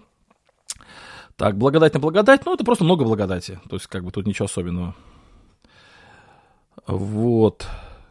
[1.37, 3.61] Так, благодать на благодать, ну, это просто много благодати.
[3.68, 4.97] То есть, как бы тут ничего особенного.
[6.87, 7.66] Вот.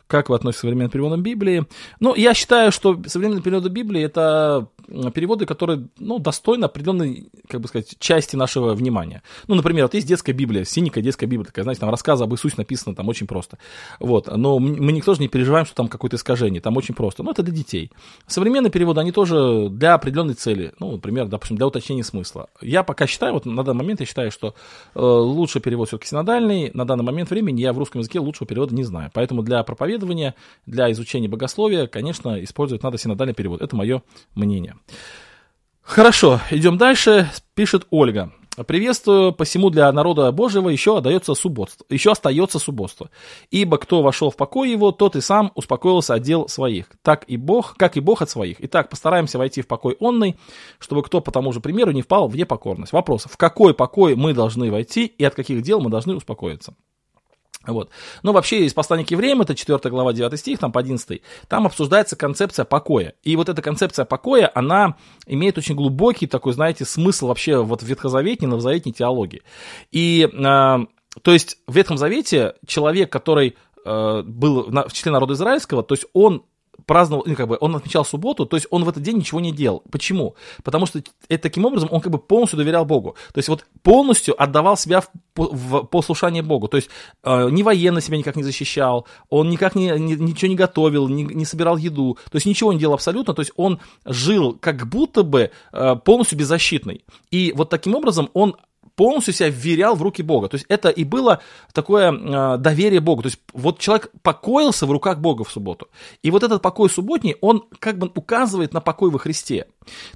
[0.07, 1.65] Как вы относитесь к современным переводам Библии?
[1.99, 4.67] Ну, я считаю, что современные переводы Библии это
[5.13, 9.21] переводы, которые, ну, достойны определенной, как бы сказать, части нашего внимания.
[9.47, 12.55] Ну, например, вот есть детская Библия, синенькая детская Библия, такая, знаете, там рассказы об Иисусе
[12.57, 13.57] написано там очень просто.
[13.99, 17.23] Вот, но мы никто же не переживаем, что там какое-то искажение, там очень просто.
[17.23, 17.91] Ну, это для детей.
[18.27, 22.49] Современные переводы, они тоже для определенной цели, ну, например, допустим, для уточнения смысла.
[22.61, 24.55] Я пока считаю, вот на данный момент я считаю, что
[24.95, 28.73] э, лучший перевод все-таки синодальный, на данный момент времени я в русском языке лучшего перевода
[28.73, 29.11] не знаю.
[29.13, 33.61] Поэтому для проповедования, для изучения богословия, конечно, использовать надо синодальный перевод.
[33.61, 34.01] Это мое
[34.35, 34.76] мнение.
[35.81, 37.31] Хорошо, идем дальше.
[37.53, 38.31] Пишет Ольга.
[38.65, 43.11] Приветствую, посему для народа Божьего еще отдается субботство, еще остается субботство.
[43.51, 46.87] Ибо кто вошел в покой его, тот и сам успокоился от дел своих.
[47.03, 48.57] Так и Бог, как и Бог от своих.
[48.59, 50.37] Итак, постараемся войти в покой онный,
[50.79, 52.93] чтобы кто по тому же примеру не впал в непокорность.
[52.93, 56.73] Вопрос, в какой покой мы должны войти и от каких дел мы должны успокоиться?
[57.67, 57.89] Вот.
[58.23, 61.65] Но вообще из послания к евреям, это 4 глава 9 стих, там по 11, там
[61.65, 63.13] обсуждается концепция покоя.
[63.23, 67.85] И вот эта концепция покоя, она имеет очень глубокий такой, знаете, смысл вообще вот в
[67.85, 69.43] ветхозаветной, новозаветной теологии.
[69.91, 70.77] И, э,
[71.21, 76.05] то есть в Ветхом Завете человек, который э, был в числе народа израильского, то есть
[76.13, 76.43] он
[76.85, 79.51] праздновал, ну, как бы, он отмечал субботу, то есть он в этот день ничего не
[79.51, 79.83] делал.
[79.91, 80.35] Почему?
[80.63, 83.15] Потому что это, таким образом он как бы полностью доверял Богу.
[83.33, 86.67] То есть вот полностью отдавал себя в, в послушание Богу.
[86.67, 86.89] То есть
[87.23, 91.23] э, ни военно себя никак не защищал, он никак не, не, ничего не готовил, не,
[91.23, 95.23] не собирал еду, то есть ничего не делал абсолютно, то есть он жил как будто
[95.23, 97.03] бы э, полностью беззащитный.
[97.31, 98.55] И вот таким образом он
[98.97, 100.49] полностью себя вверял в руки Бога.
[100.49, 101.39] То есть это и было
[101.71, 103.21] такое э, доверие Богу.
[103.21, 105.87] То есть вот человек покоился в руках Бога в субботу.
[106.23, 109.67] И вот этот покой субботний, он как бы указывает на покой во Христе.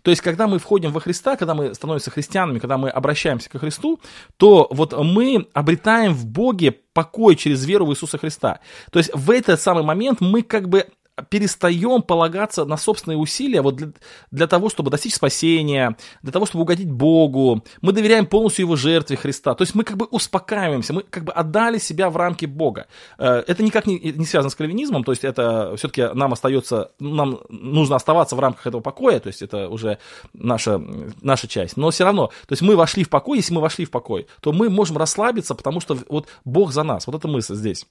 [0.01, 3.59] То есть когда мы входим во Христа, когда мы становимся христианами, когда мы обращаемся к
[3.59, 3.99] Христу,
[4.37, 8.61] то вот мы обретаем в Боге покой через веру в Иисуса Христа.
[8.91, 10.87] То есть в этот самый момент мы как бы
[11.29, 13.89] перестаем полагаться на собственные усилия вот для,
[14.31, 17.63] для того, чтобы достичь спасения, для того, чтобы угодить Богу.
[17.81, 19.53] Мы доверяем полностью Его жертве Христа.
[19.53, 22.87] То есть мы как бы успокаиваемся, мы как бы отдали себя в рамки Бога.
[23.17, 27.39] Э, это никак не, не связано с кальвинизмом, то есть это все-таки нам остается, нам
[27.49, 29.97] нужно оставаться в рамках этого покоя, то есть это уже
[30.33, 30.81] наша,
[31.21, 31.77] наша часть.
[31.77, 34.51] Но все равно, то есть мы вошли в покой, если мы вошли в покой, то
[34.51, 37.07] мы можем расслабиться, потому что вот Бог за нас.
[37.07, 37.85] Вот эта мысль здесь.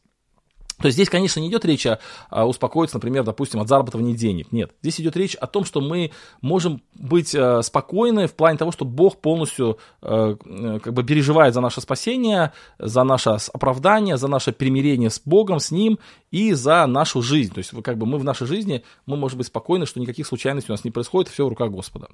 [0.80, 1.98] То есть здесь, конечно, не идет речь о,
[2.30, 4.50] о успокоиться, например, допустим, от зарабатывания денег.
[4.50, 4.72] Нет.
[4.82, 8.84] Здесь идет речь о том, что мы можем быть э, спокойны в плане того, что
[8.84, 14.52] Бог полностью э, э как бы переживает за наше спасение, за наше оправдание, за наше
[14.52, 15.98] примирение с Богом, с Ним
[16.30, 17.52] и за нашу жизнь.
[17.52, 20.72] То есть как бы мы в нашей жизни, мы можем быть спокойны, что никаких случайностей
[20.72, 22.08] у нас не происходит, все в руках Господа.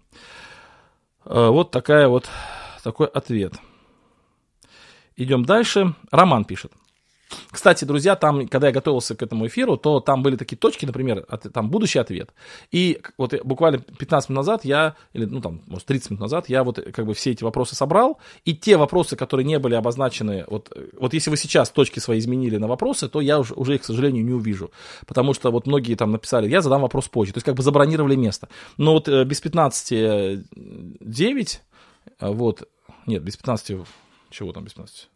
[1.25, 2.29] Э, вот такая вот,
[2.83, 3.55] такой ответ.
[5.17, 5.95] Идем дальше.
[6.11, 6.73] Роман пишет.
[7.51, 11.25] Кстати, друзья, там, когда я готовился к этому эфиру, то там были такие точки, например,
[11.29, 12.33] от, там будущий ответ.
[12.71, 16.63] И вот буквально 15 минут назад я, или, ну, там, может, 30 минут назад, я
[16.63, 20.77] вот как бы все эти вопросы собрал, и те вопросы, которые не были обозначены, вот,
[20.99, 23.85] вот если вы сейчас точки свои изменили на вопросы, то я уже, уже их, к
[23.85, 24.71] сожалению, не увижу.
[25.07, 27.33] Потому что вот многие там написали, я задам вопрос позже.
[27.33, 28.49] То есть как бы забронировали место.
[28.77, 30.45] Но вот э, без 15
[31.01, 31.61] 9,
[32.21, 32.69] э, вот,
[33.07, 33.77] нет, без 15,
[34.31, 35.09] чего там без 15?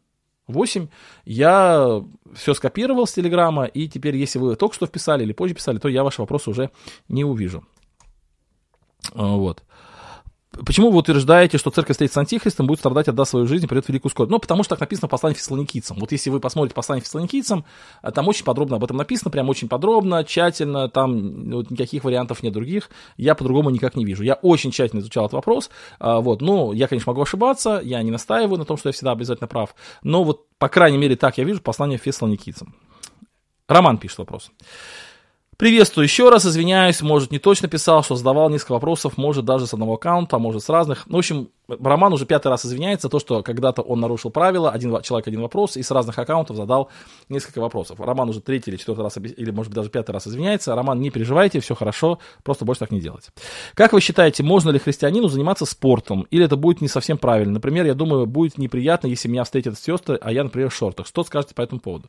[0.50, 0.88] 8,
[1.24, 2.02] я
[2.34, 5.88] все скопировал с Телеграма, и теперь, если вы только что вписали или позже писали, то
[5.88, 6.70] я ваши вопросы уже
[7.08, 7.64] не увижу.
[9.14, 9.62] А, вот.
[10.66, 14.10] Почему вы утверждаете, что церковь встретится с антихристом, будет страдать, отдаст свою жизнь, придет великую
[14.10, 14.30] скорбь?
[14.30, 15.96] Ну, потому что так написано в послании фессалоникийцам.
[16.00, 17.64] Вот если вы посмотрите послание фессалоникийцам,
[18.02, 22.42] э, там очень подробно об этом написано, прям очень подробно, тщательно, там вот, никаких вариантов
[22.42, 24.24] нет других, я по-другому никак не вижу.
[24.24, 28.10] Я очень тщательно изучал этот вопрос, а, вот, ну, я, конечно, могу ошибаться, я не
[28.10, 31.44] настаиваю на том, что я всегда обязательно прав, но вот, по крайней мере, так я
[31.44, 32.74] вижу послание фессалоникийцам.
[33.68, 34.50] Роман пишет вопрос.
[35.60, 39.74] Приветствую еще раз, извиняюсь, может не точно писал, что задавал несколько вопросов, может даже с
[39.74, 41.02] одного аккаунта, может с разных.
[41.06, 45.00] Ну, в общем, Роман уже пятый раз извиняется, то, что когда-то он нарушил правила, один
[45.02, 46.90] человек один вопрос, и с разных аккаунтов задал
[47.28, 48.00] несколько вопросов.
[48.00, 50.74] Роман уже третий или четвертый раз, или, может быть, даже пятый раз извиняется.
[50.74, 53.28] Роман, не переживайте, все хорошо, просто больше так не делать.
[53.74, 57.54] Как вы считаете, можно ли христианину заниматься спортом, или это будет не совсем правильно?
[57.54, 61.06] Например, я думаю, будет неприятно, если меня встретят сестры, а я, например, в шортах.
[61.06, 62.08] Что скажете по этому поводу?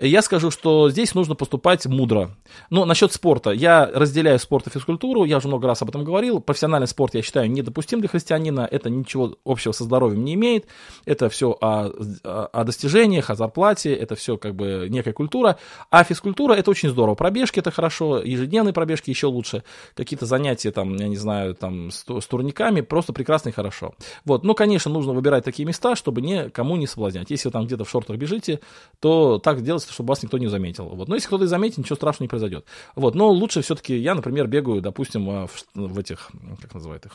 [0.00, 2.30] Я скажу, что здесь нужно поступать мудро.
[2.70, 3.50] Но насчет спорта.
[3.50, 6.40] Я разделяю спорт и физкультуру, я уже много раз об этом говорил.
[6.40, 8.68] Профессиональный спорт, я считаю, недопустим для христианина.
[8.70, 10.66] Это ничего общего со здоровьем не имеет.
[11.04, 11.90] Это все о,
[12.24, 15.58] о достижениях, о зарплате, это все как бы некая культура.
[15.90, 17.14] А физкультура это очень здорово.
[17.14, 19.62] Пробежки это хорошо, ежедневные пробежки еще лучше.
[19.94, 23.94] Какие-то занятия там, я не знаю, там с, с турниками просто прекрасно и хорошо.
[24.24, 24.44] Вот.
[24.44, 27.30] Ну, конечно, нужно выбирать такие места, чтобы никому не соблазнять.
[27.30, 28.60] Если вы там где-то в шортах бежите,
[29.00, 30.88] то так делайте, чтобы вас никто не заметил.
[30.88, 31.08] Вот.
[31.08, 32.64] Но если кто-то и заметит, ничего страшного не произойдет.
[32.94, 33.14] Вот.
[33.14, 36.30] Но лучше все-таки я, например, бегаю, допустим, в, в этих,
[36.60, 37.12] как называют их,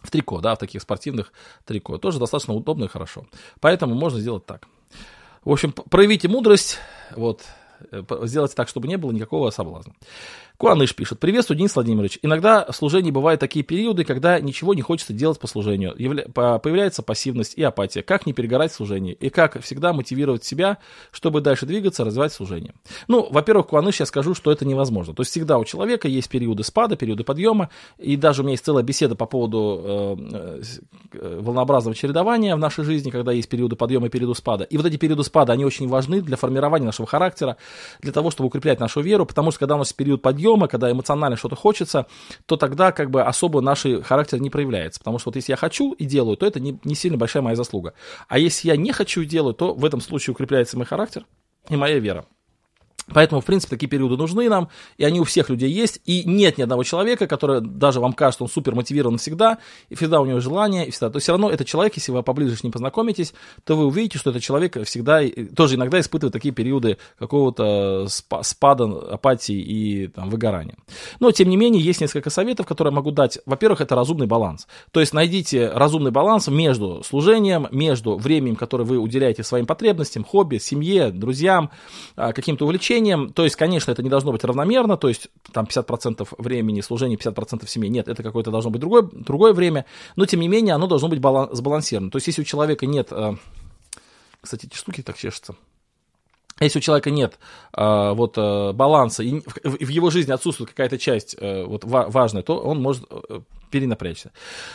[0.00, 1.32] в трико, да, в таких спортивных
[1.64, 1.98] трико.
[1.98, 3.26] Тоже достаточно удобно и хорошо.
[3.60, 4.66] Поэтому можно сделать так.
[5.44, 6.78] В общем, проявите мудрость,
[7.16, 7.44] вот,
[7.90, 9.94] э, сделайте так, чтобы не было никакого соблазна.
[10.60, 11.18] Куаныш пишет.
[11.18, 12.18] Приветствую, Денис Владимирович.
[12.20, 15.94] Иногда в служении бывают такие периоды, когда ничего не хочется делать по служению.
[15.96, 16.24] Явля...
[16.24, 18.02] Появляется пассивность и апатия.
[18.02, 19.16] Как не перегорать в?
[19.18, 20.76] И как всегда мотивировать себя,
[21.12, 22.74] чтобы дальше двигаться, развивать служение?
[23.08, 25.14] Ну, во-первых, Куаныш, я скажу, что это невозможно.
[25.14, 27.70] То есть всегда у человека есть периоды спада, периоды подъема.
[27.96, 30.62] И даже у меня есть целая беседа по поводу э,
[31.14, 34.64] э, волнообразного чередования в нашей жизни, когда есть периоды подъема и периоды спада.
[34.64, 37.56] И вот эти периоды спада, они очень важны для формирования нашего характера,
[38.02, 40.90] для того, чтобы укреплять нашу веру, потому что когда у нас период подъема, подъема, когда
[40.90, 42.06] эмоционально что-то хочется,
[42.46, 45.00] то тогда как бы особо наш характер не проявляется.
[45.00, 47.56] Потому что вот если я хочу и делаю, то это не, не сильно большая моя
[47.56, 47.94] заслуга.
[48.28, 51.24] А если я не хочу и делаю, то в этом случае укрепляется мой характер
[51.68, 52.24] и моя вера.
[53.12, 56.58] Поэтому, в принципе, такие периоды нужны нам, и они у всех людей есть, и нет
[56.58, 60.40] ни одного человека, который даже вам кажется, он супер мотивирован всегда, и всегда у него
[60.40, 61.10] желание, и всегда.
[61.10, 64.30] То все равно этот человек, если вы поближе с ним познакомитесь, то вы увидите, что
[64.30, 65.22] этот человек всегда,
[65.56, 70.76] тоже иногда испытывает такие периоды какого-то спада, апатии и там, выгорания.
[71.18, 73.38] Но, тем не менее, есть несколько советов, которые я могу дать.
[73.46, 74.66] Во-первых, это разумный баланс.
[74.90, 80.58] То есть найдите разумный баланс между служением, между временем, которое вы уделяете своим потребностям, хобби,
[80.58, 81.70] семье, друзьям,
[82.16, 85.64] а, каким-то увлечениям, служением, то есть, конечно, это не должно быть равномерно, то есть там
[85.64, 89.84] 50% времени служения, 50% семьи, нет, это какое-то должно быть другое, другое время,
[90.16, 92.10] но тем не менее оно должно быть баланс, сбалансировано.
[92.10, 93.34] То есть, если у человека нет, э,
[94.40, 95.54] кстати, эти штуки так чешутся,
[96.60, 97.38] если у человека нет
[97.76, 102.42] э, вот, э, баланса, и в, в его жизни отсутствует какая-то часть э, вот, важная,
[102.42, 104.32] то он может э, перенапрячься.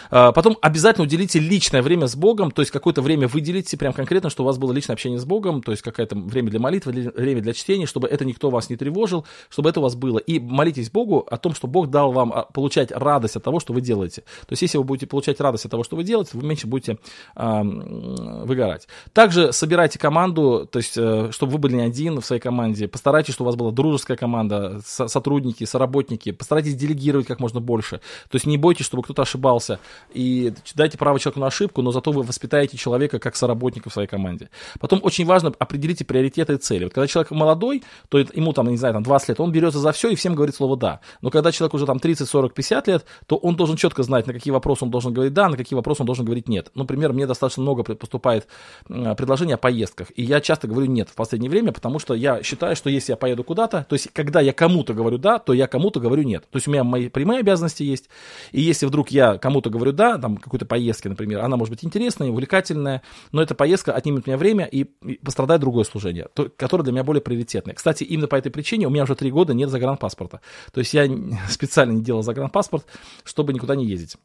[0.10, 4.30] А, потом обязательно уделите личное время с Богом, то есть какое-то время выделите, прям конкретно,
[4.30, 7.42] что у вас было личное общение с Богом, то есть какое-то время для молитвы, время
[7.42, 10.18] для чтения, чтобы это никто вас не тревожил, чтобы это у вас было.
[10.18, 13.74] И молитесь Богу о том, что Бог дал вам а, получать радость от того, что
[13.74, 14.22] вы делаете.
[14.42, 16.98] То есть если вы будете получать радость от того, что вы делаете, вы меньше будете
[17.36, 18.88] а, выгорать.
[19.14, 23.34] Также собирайте команду, то есть э, чтобы вы были не один в своей команде, постарайтесь,
[23.34, 27.98] чтобы у вас была дружеская команда, сотрудники, соработники, постарайтесь делегировать как можно больше.
[28.30, 29.80] То есть не бойтесь чтобы кто-то ошибался,
[30.14, 34.08] и дайте право человеку на ошибку, но зато вы воспитаете человека как соработника в своей
[34.08, 34.50] команде.
[34.80, 36.86] Потом очень важно определите приоритеты и цели.
[36.86, 39.92] Вот когда человек молодой, то ему там, не знаю, там 20 лет, он берется за
[39.92, 41.00] все и всем говорит слово «да».
[41.22, 44.34] Но когда человек уже там 30, 40, 50 лет, то он должен четко знать, на
[44.34, 46.72] какие вопросы он должен говорить «да», на какие вопросы он должен говорить «нет».
[46.76, 48.48] Например, мне достаточно много поступает
[48.88, 52.76] предложений о поездках, и я часто говорю «нет» в последнее время, потому что я считаю,
[52.76, 56.00] что если я поеду куда-то, то есть когда я кому-то говорю «да», то я кому-то
[56.00, 56.44] говорю «нет».
[56.52, 58.10] То есть у меня мои прямые обязанности есть,
[58.52, 62.30] и если вдруг я кому-то говорю «да», там какой-то поездке, например, она может быть интересная,
[62.30, 64.84] увлекательная, но эта поездка отнимет у меня время и
[65.24, 67.74] пострадает другое служение, то, которое для меня более приоритетное.
[67.74, 70.42] Кстати, именно по этой причине у меня уже три года нет загранпаспорта.
[70.72, 71.10] То есть я
[71.50, 72.86] специально не делал загранпаспорт,
[73.24, 74.18] чтобы никуда не ездить.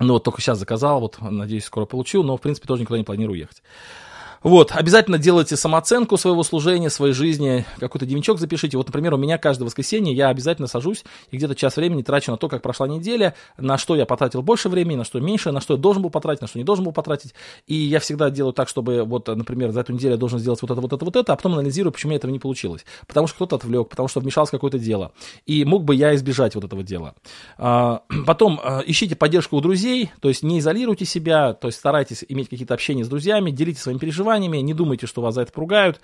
[0.00, 3.04] Ну вот только сейчас заказал, вот надеюсь, скоро получу, но в принципе тоже никуда не
[3.04, 3.62] планирую ехать.
[4.42, 8.76] Вот, обязательно делайте самооценку своего служения, своей жизни, какой-то дневничок запишите.
[8.76, 12.36] Вот, например, у меня каждое воскресенье я обязательно сажусь и где-то час времени трачу на
[12.36, 15.74] то, как прошла неделя, на что я потратил больше времени, на что меньше, на что
[15.74, 17.34] я должен был потратить, на что не должен был потратить.
[17.66, 20.70] И я всегда делаю так, чтобы, вот, например, за эту неделю я должен сделать вот
[20.70, 22.84] это, вот это, вот это, а потом анализирую, почему этого не получилось.
[23.06, 25.12] Потому что кто-то отвлек, потому что вмешалось какое-то дело.
[25.46, 27.14] И мог бы я избежать вот этого дела.
[27.56, 32.24] А, потом а, ищите поддержку у друзей, то есть не изолируйте себя, то есть старайтесь
[32.28, 35.52] иметь какие-то общения с друзьями, делитесь своими переживаниями, переживаниями, не думайте, что вас за это
[35.52, 36.00] поругают.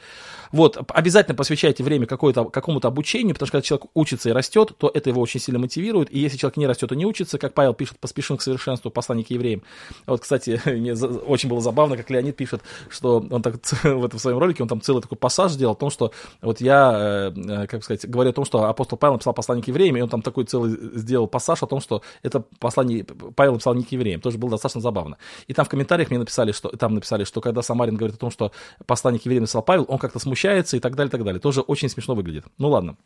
[0.52, 5.10] Вот, обязательно посвящайте время какому-то обучению, потому что когда человек учится и растет, то это
[5.10, 7.98] его очень сильно мотивирует, и если человек не растет и не учится, как Павел пишет,
[7.98, 9.62] поспешим к совершенству, послание к евреям.
[10.06, 14.38] Вот, кстати, мне очень было забавно, как Леонид пишет, что он так в этом своем
[14.38, 17.82] ролике, он там целый такой пассаж сделал о том, что вот я, э, э, как
[17.82, 20.44] сказать, говорю о том, что апостол Павел написал послание к евреям, и он там такой
[20.44, 24.52] целый сделал пассаж о том, что это послание Павел написал не к евреям, тоже было
[24.52, 25.16] достаточно забавно.
[25.48, 28.30] И там в комментариях мне написали, что там написали, что когда Самарин говорит о том,
[28.30, 28.52] что
[28.86, 31.40] посланник евреям написал Павел, он как-то смущается и так далее, и так далее.
[31.40, 32.44] Тоже очень смешно выглядит.
[32.58, 32.96] Ну ладно.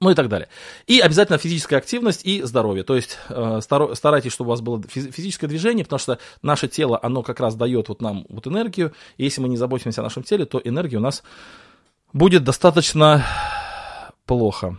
[0.00, 0.48] Ну и так далее.
[0.86, 2.84] И обязательно физическая активность и здоровье.
[2.84, 7.22] То есть э, старайтесь, чтобы у вас было физическое движение, потому что наше тело, оно
[7.22, 8.92] как раз дает вот нам вот энергию.
[9.16, 11.22] И если мы не заботимся о нашем теле, то энергии у нас
[12.12, 13.24] будет достаточно
[14.24, 14.76] плохо.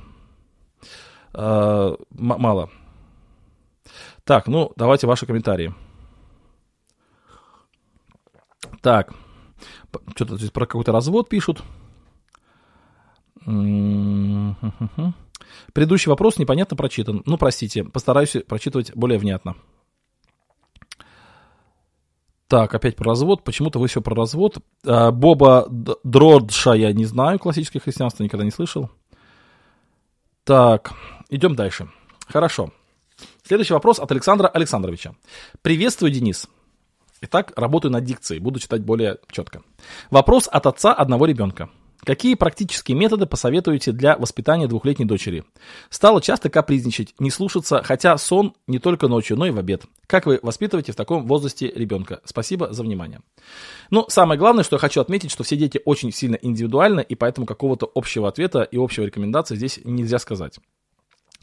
[1.34, 2.70] Э, мало.
[4.24, 5.74] Так, ну давайте ваши комментарии.
[8.82, 9.14] Так.
[10.16, 11.64] Что-то здесь про какой-то развод пишут.
[15.74, 17.24] Предыдущий вопрос непонятно прочитан.
[17.26, 19.56] Ну, простите, постараюсь прочитывать более внятно.
[22.48, 23.44] Так, опять про развод.
[23.44, 24.60] Почему-то вы все про развод.
[24.86, 25.68] А, Боба
[26.04, 28.92] Дродша я не знаю, классическое христианство никогда не слышал.
[30.44, 30.94] Так,
[31.30, 31.90] идем дальше.
[32.28, 32.72] Хорошо.
[33.44, 35.16] Следующий вопрос от Александра Александровича.
[35.62, 36.48] Приветствую, Денис.
[37.26, 39.62] Итак, работаю над дикцией, буду читать более четко.
[40.12, 41.70] Вопрос от отца одного ребенка.
[42.06, 45.46] Какие практические методы посоветуете для воспитания двухлетней дочери?
[45.90, 49.84] Стала часто капризничать, не слушаться, хотя сон не только ночью, но и в обед.
[50.06, 52.20] Как вы воспитываете в таком возрасте ребенка?
[52.26, 53.22] Спасибо за внимание.
[53.90, 57.48] Ну, самое главное, что я хочу отметить, что все дети очень сильно индивидуальны, и поэтому
[57.48, 60.60] какого-то общего ответа и общего рекомендации здесь нельзя сказать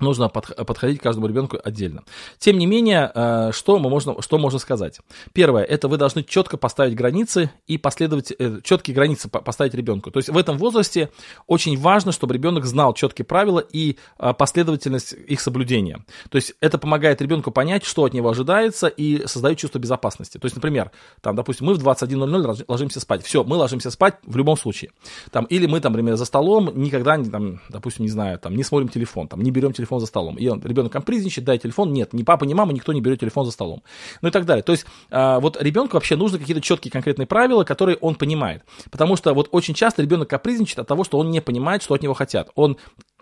[0.00, 2.04] нужно подходить к каждому ребенку отдельно.
[2.38, 5.00] Тем не менее, э, что, мы можно, что можно сказать?
[5.32, 10.10] Первое, это вы должны четко поставить границы и последовать, э, четкие границы поставить ребенку.
[10.10, 11.10] То есть в этом возрасте
[11.46, 16.04] очень важно, чтобы ребенок знал четкие правила и э, последовательность их соблюдения.
[16.30, 20.38] То есть это помогает ребенку понять, что от него ожидается и создает чувство безопасности.
[20.38, 23.24] То есть, например, там, допустим, мы в 21.00 ложимся спать.
[23.24, 24.90] Все, мы ложимся спать в любом случае.
[25.30, 28.88] Там, или мы, там, например, за столом никогда, там, допустим, не знаю, там, не смотрим
[28.88, 30.36] телефон, там, не берем телефон телефон за столом.
[30.36, 33.44] И он, ребенок капризничает, дай телефон, нет, ни папа, ни мама, никто не берет телефон
[33.44, 33.82] за столом.
[34.22, 34.62] Ну и так далее.
[34.62, 38.62] То есть а, вот ребенку вообще нужны какие-то четкие конкретные правила, которые он понимает.
[38.90, 42.02] Потому что вот очень часто ребенок капризничает от того, что он не понимает, что от
[42.02, 42.50] него хотят.
[42.54, 42.76] Он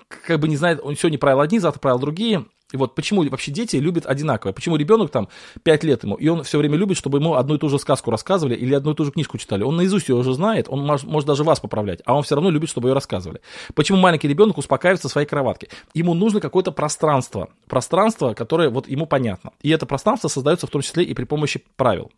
[0.08, 3.50] как бы не знает, он сегодня правила одни, завтра правила другие, и вот почему вообще
[3.50, 4.52] дети любят одинаково.
[4.52, 5.28] Почему ребенок там
[5.62, 8.10] 5 лет ему, и он все время любит, чтобы ему одну и ту же сказку
[8.10, 9.62] рассказывали или одну и ту же книжку читали.
[9.62, 12.50] Он наизусть ее уже знает, он может, может даже вас поправлять, а он все равно
[12.50, 13.40] любит, чтобы ее рассказывали.
[13.74, 15.68] Почему маленький ребенок успокаивается в своей кроватке?
[15.94, 19.52] Ему нужно какое-то пространство, пространство, которое вот ему понятно.
[19.62, 22.10] И это пространство создается в том числе и при помощи правил.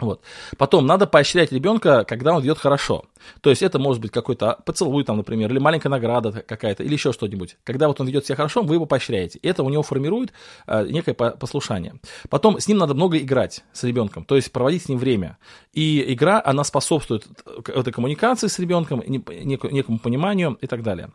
[0.00, 0.22] Вот.
[0.58, 3.04] Потом надо поощрять ребенка, когда он ведет хорошо.
[3.40, 7.12] То есть это может быть какой-то поцелуй, там, например, или маленькая награда какая-то, или еще
[7.12, 7.56] что-нибудь.
[7.62, 9.38] Когда вот он ведет себя хорошо, вы его поощряете.
[9.42, 10.32] Это у него формирует
[10.66, 11.94] э, некое послушание.
[12.28, 15.38] Потом с ним надо много играть, с ребенком, то есть проводить с ним время.
[15.72, 17.26] И игра, она способствует
[17.68, 21.10] этой коммуникации с ребенком, некому пониманию и так далее.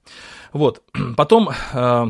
[0.53, 0.83] Вот.
[1.17, 1.49] Потом...
[1.73, 2.07] Э,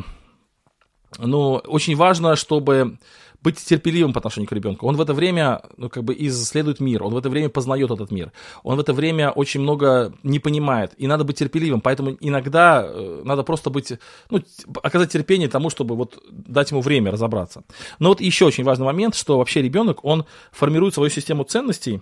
[1.18, 3.00] но очень важно, чтобы
[3.42, 4.88] быть терпеливым по отношению к ребенку.
[4.88, 8.12] Он в это время, ну, как бы исследует мир, он в это время познает этот
[8.12, 8.32] мир,
[8.64, 13.22] он в это время очень много не понимает, и надо быть терпеливым, поэтому иногда э,
[13.24, 13.94] надо просто быть,
[14.30, 14.42] ну,
[14.84, 17.64] оказать терпение тому, чтобы вот дать ему время разобраться.
[18.00, 22.02] Но вот еще очень важный момент, что вообще ребенок, он формирует свою систему ценностей,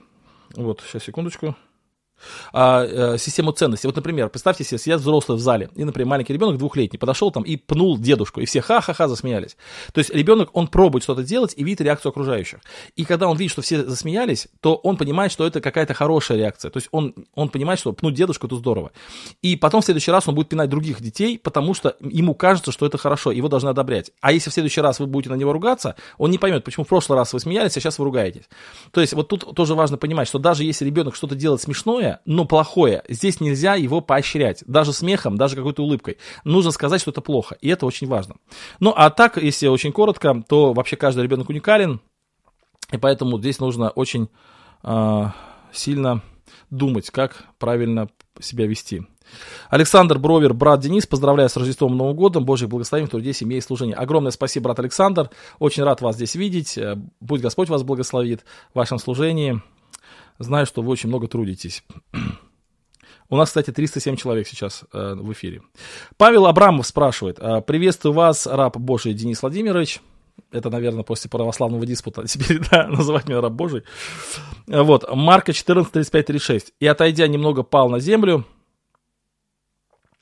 [0.55, 1.55] вот, сейчас, секундочку,
[2.53, 3.87] а, э, систему ценностей.
[3.87, 7.43] Вот, например, представьте себе, сидят взрослые в зале, и, например, маленький ребенок двухлетний подошел там
[7.43, 9.57] и пнул дедушку, и все ха-ха-ха засмеялись.
[9.93, 12.59] То есть ребенок, он пробует что-то делать и видит реакцию окружающих.
[12.95, 16.71] И когда он видит, что все засмеялись, то он понимает, что это какая-то хорошая реакция.
[16.71, 18.91] То есть он, он понимает, что пнуть дедушку это здорово.
[19.41, 22.85] И потом в следующий раз он будет пинать других детей, потому что ему кажется, что
[22.85, 24.11] это хорошо, его должны одобрять.
[24.21, 26.87] А если в следующий раз вы будете на него ругаться, он не поймет, почему в
[26.87, 28.43] прошлый раз вы смеялись, а сейчас вы ругаетесь.
[28.91, 32.45] То есть вот тут тоже важно понимать, что даже если ребенок что-то делает смешное, но
[32.45, 33.03] плохое.
[33.07, 36.17] Здесь нельзя его поощрять, даже смехом, даже какой-то улыбкой.
[36.43, 38.35] Нужно сказать, что это плохо, и это очень важно.
[38.79, 42.01] Ну, а так, если очень коротко, то вообще каждый ребенок уникален,
[42.91, 44.29] и поэтому здесь нужно очень
[44.83, 45.25] э,
[45.71, 46.21] сильно
[46.69, 49.03] думать, как правильно себя вести.
[49.69, 53.57] Александр Бровер, брат Денис, поздравляю с Рождеством и Новым годом, Божьих благословений в труде, семье
[53.57, 53.93] и служении.
[53.93, 55.29] Огромное спасибо, брат Александр,
[55.59, 56.79] очень рад вас здесь видеть,
[57.27, 59.61] пусть Господь вас благословит в вашем служении.
[60.39, 61.83] Знаю, что вы очень много трудитесь.
[63.29, 65.61] У нас, кстати, 307 человек сейчас э, в эфире.
[66.15, 67.37] Павел Абрамов спрашивает.
[67.39, 70.01] «А, Приветствую вас, раб Божий Денис Владимирович.
[70.51, 72.23] Это, наверное, после православного диспута.
[72.27, 73.83] Теперь, да, называть меня раб Божий.
[74.65, 76.73] Вот, Марка 14, 35, 36.
[76.79, 78.45] «И, отойдя немного, пал на землю,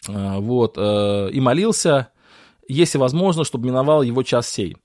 [0.07, 2.09] э, вот, э, и молился,
[2.67, 4.77] если возможно, чтобы миновал его час сей.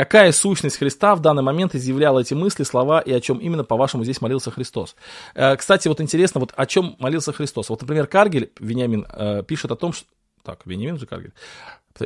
[0.00, 4.02] Какая сущность Христа в данный момент изъявляла эти мысли, слова и о чем именно, по-вашему,
[4.02, 4.96] здесь молился Христос?
[5.34, 7.68] Э, кстати, вот интересно, вот о чем молился Христос.
[7.68, 10.06] Вот, например, Каргель, Вениамин, э, пишет о том, что...
[10.42, 11.34] Так, Вениамин же Каргель.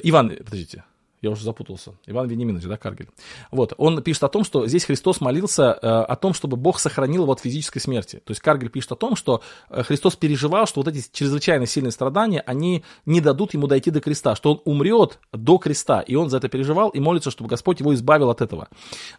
[0.02, 0.82] Иван, подождите,
[1.24, 3.08] я уже запутался, Иван Вениаминович, да, Каргель.
[3.50, 7.22] Вот, он пишет о том, что здесь Христос молился э, о том, чтобы Бог сохранил
[7.22, 8.22] его от физической смерти.
[8.24, 11.92] То есть Каргель пишет о том, что э, Христос переживал, что вот эти чрезвычайно сильные
[11.92, 16.30] страдания, они не дадут ему дойти до креста, что он умрет до креста, и он
[16.30, 18.68] за это переживал и молится, чтобы Господь его избавил от этого.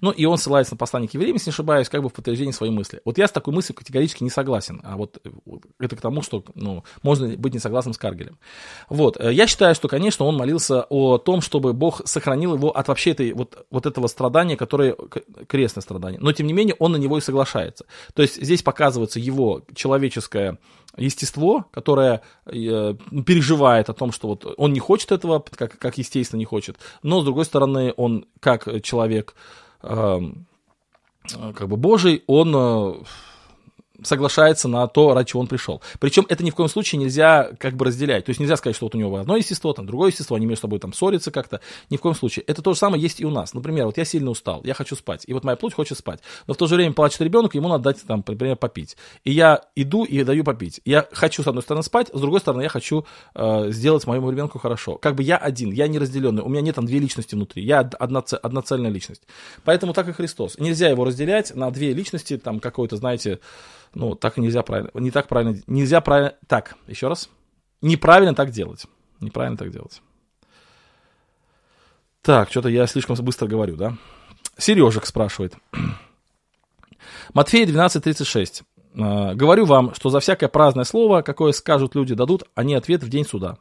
[0.02, 2.54] Ну, и он ссылается на послание к евреям, если не ошибаюсь, как бы в подтверждение
[2.54, 3.02] своей мысли.
[3.06, 5.22] Вот я с такой мыслью категорически не согласен, а вот
[5.80, 8.38] это к тому, что, ну, можно быть не согласным с Каргелем.
[8.90, 12.88] Вот, э, я считаю, что, конечно, он молился о том, чтобы Бог сохранил его от
[12.88, 14.96] вообще этой, вот, вот этого страдания, которое
[15.48, 16.20] крестное страдание.
[16.22, 17.86] Но, тем не менее, он на него и соглашается.
[18.14, 20.58] То есть здесь показывается его человеческое
[20.98, 26.40] естество, которое э, переживает о том, что вот он не хочет этого, как, как естественно
[26.40, 29.36] не хочет, но, с другой стороны, он как человек
[29.84, 30.20] э,
[31.30, 32.54] как бы Божий, он...
[32.56, 32.94] Э,
[34.04, 35.82] соглашается на то, ради чего он пришел.
[36.00, 38.26] Причем это ни в коем случае нельзя как бы разделять.
[38.26, 40.62] То есть нельзя сказать, что вот у него одно естество, там другое естество, они между
[40.62, 41.62] собой там ссорятся как-то.
[41.90, 42.44] Ни в коем случае.
[42.46, 43.54] Это то же самое есть и у нас.
[43.54, 46.20] Например, вот я сильно устал, я хочу спать, и вот моя плоть хочет спать.
[46.48, 48.98] Но в то же время плачет ребенок, ему надо дать там, например, попить.
[49.24, 50.82] И я иду и даю попить.
[50.86, 54.60] Я хочу, с одной стороны, спать, с другой стороны, я хочу э, сделать моему ребенку
[54.60, 54.98] хорошо.
[54.98, 57.80] Как бы я один, я не разделенный, у меня нет там две личности внутри, я
[57.80, 59.22] одна, одна цельная личность.
[59.64, 60.58] Поэтому так и Христос.
[60.58, 63.40] Нельзя его разделять на две личности, там какой-то, знаете,
[63.96, 67.30] ну, так нельзя правильно, не так правильно, нельзя правильно, так, еще раз,
[67.82, 68.86] неправильно так делать,
[69.20, 70.02] неправильно так делать.
[72.22, 73.96] Так, что-то я слишком быстро говорю, да?
[74.58, 75.56] Сережек спрашивает.
[77.34, 78.64] Матфея 12.36.
[78.96, 83.10] «Э, говорю вам, что за всякое праздное слово, какое скажут люди, дадут они ответ в
[83.10, 83.58] день суда.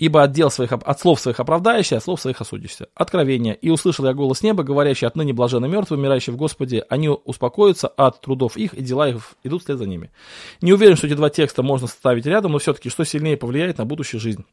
[0.00, 2.88] Ибо от, дел своих, от слов своих оправдаешься, от слов своих осудишься.
[2.94, 3.54] Откровение.
[3.54, 8.22] И услышал я голос неба, говорящий отныне блаженно мертвые, умирающие в Господе, они успокоятся от
[8.22, 10.10] трудов их, и дела их идут вслед за ними.
[10.62, 13.84] Не уверен, что эти два текста можно ставить рядом, но все-таки что сильнее повлияет на
[13.84, 14.46] будущую жизнь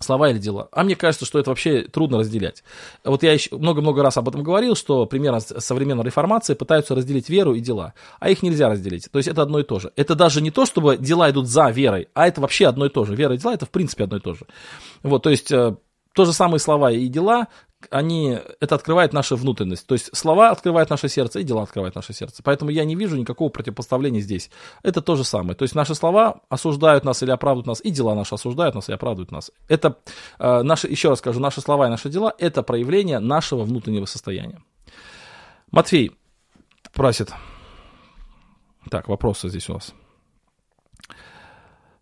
[0.00, 0.68] слова или дела.
[0.72, 2.64] А мне кажется, что это вообще трудно разделять.
[3.04, 7.54] Вот я еще много-много раз об этом говорил, что примерно современная реформация пытаются разделить веру
[7.54, 9.08] и дела, а их нельзя разделить.
[9.10, 9.92] То есть это одно и то же.
[9.96, 13.04] Это даже не то, чтобы дела идут за верой, а это вообще одно и то
[13.04, 13.14] же.
[13.14, 14.46] Вера и дела это в принципе одно и то же.
[15.02, 15.76] Вот, то есть э,
[16.14, 17.48] то же самые слова и дела,
[17.90, 19.86] они, это открывает нашу внутренность.
[19.86, 22.42] То есть слова открывают наше сердце, и дела открывают наше сердце.
[22.42, 24.50] Поэтому я не вижу никакого противопоставления здесь.
[24.82, 25.54] Это то же самое.
[25.54, 28.92] То есть наши слова осуждают нас или оправдывают нас, и дела наши осуждают нас и
[28.92, 29.50] оправдывают нас.
[29.68, 29.96] Это,
[30.38, 34.62] э, наши, еще раз скажу, наши слова и наши дела– это проявление нашего внутреннего состояния.
[35.70, 36.12] Матфей
[36.92, 37.32] просит.
[38.90, 39.94] Так, вопросы здесь у нас.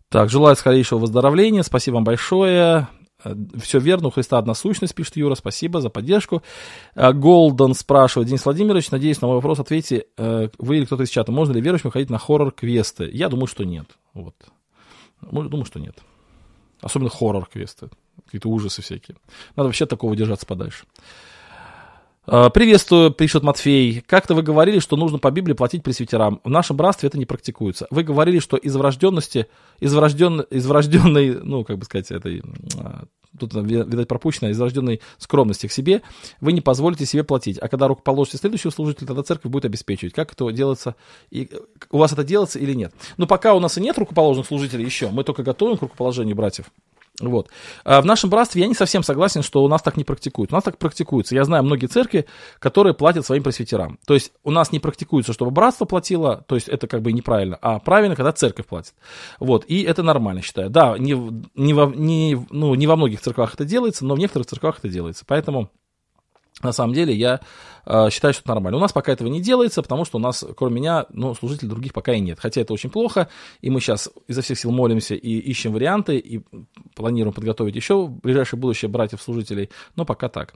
[0.09, 1.61] Так, желаю скорейшего выздоровления.
[1.61, 2.87] Спасибо вам большое.
[3.23, 6.41] Э, Все верно, у Христа одна сущность, пишет Юра, спасибо за поддержку.
[6.95, 11.09] Э, Голден спрашивает, Денис Владимирович, надеюсь, на мой вопрос ответьте, э, вы или кто-то из
[11.09, 13.09] чата, можно ли верующим ходить на хоррор-квесты?
[13.11, 13.87] Я думаю, что нет.
[14.13, 14.35] Вот.
[15.21, 15.97] Думаю, что нет.
[16.81, 17.89] Особенно хоррор-квесты.
[18.25, 19.17] какие-то ужасы всякие.
[19.55, 20.85] Надо вообще такого держаться подальше.
[22.31, 24.03] А, приветствую, пишет Матфей.
[24.05, 26.41] Как-то вы говорили, что нужно по Библии платить пресвитерам.
[26.43, 27.87] В нашем братстве это не практикуется.
[27.89, 29.47] Вы говорили, что из врожденности,
[29.79, 32.43] из, врожден, из врожденной, ну, как бы сказать, этой,
[32.77, 33.05] а,
[33.39, 36.03] тут, видать, пропущено, из врожденной скромности к себе,
[36.39, 37.57] вы не позволите себе платить.
[37.57, 40.13] А когда руку положите следующего служителя, тогда церковь будет обеспечивать.
[40.13, 40.95] Как это делается?
[41.31, 41.49] И,
[41.89, 42.93] у вас это делается или нет?
[43.17, 46.67] Но пока у нас и нет рукоположенных служителей еще, мы только готовим к рукоположению братьев.
[47.19, 47.49] Вот.
[47.83, 50.51] А в нашем братстве я не совсем согласен, что у нас так не практикуют.
[50.51, 51.35] У нас так практикуется.
[51.35, 52.25] Я знаю многие церкви,
[52.59, 53.99] которые платят своим пресвитерам.
[54.05, 57.57] То есть у нас не практикуется, чтобы братство платило, то есть это как бы неправильно,
[57.61, 58.93] а правильно, когда церковь платит.
[59.39, 59.65] Вот.
[59.67, 60.69] И это нормально, считаю.
[60.69, 61.13] Да, не,
[61.55, 64.89] не, во, не, ну, не во многих церквах это делается, но в некоторых церквах это
[64.89, 65.23] делается.
[65.27, 65.69] Поэтому
[66.61, 67.39] на самом деле я
[67.85, 68.77] э, считаю, что это нормально.
[68.77, 71.93] У нас пока этого не делается, потому что у нас, кроме меня, ну, служителей других
[71.93, 72.39] пока и нет.
[72.39, 73.29] Хотя это очень плохо,
[73.61, 76.41] и мы сейчас изо всех сил молимся и ищем варианты, и
[76.95, 80.53] планируем подготовить еще в ближайшее будущее братьев-служителей, но пока так.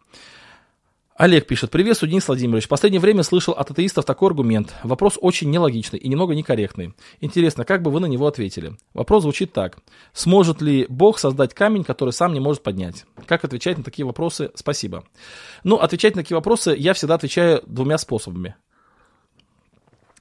[1.16, 1.70] Олег пишет.
[1.70, 2.66] Приветствую, Денис Владимирович.
[2.66, 4.74] В последнее время слышал от атеистов такой аргумент.
[4.82, 6.96] Вопрос очень нелогичный и немного некорректный.
[7.22, 8.78] Интересно, как бы вы на него ответили?
[8.96, 9.78] Вопрос звучит так.
[10.14, 13.06] Сможет ли Бог создать камень, который сам не может поднять?
[13.28, 14.50] Как отвечать на такие вопросы?
[14.56, 15.04] Спасибо.
[15.64, 18.56] Ну, отвечать на такие вопросы я всегда отвечаю двумя способами.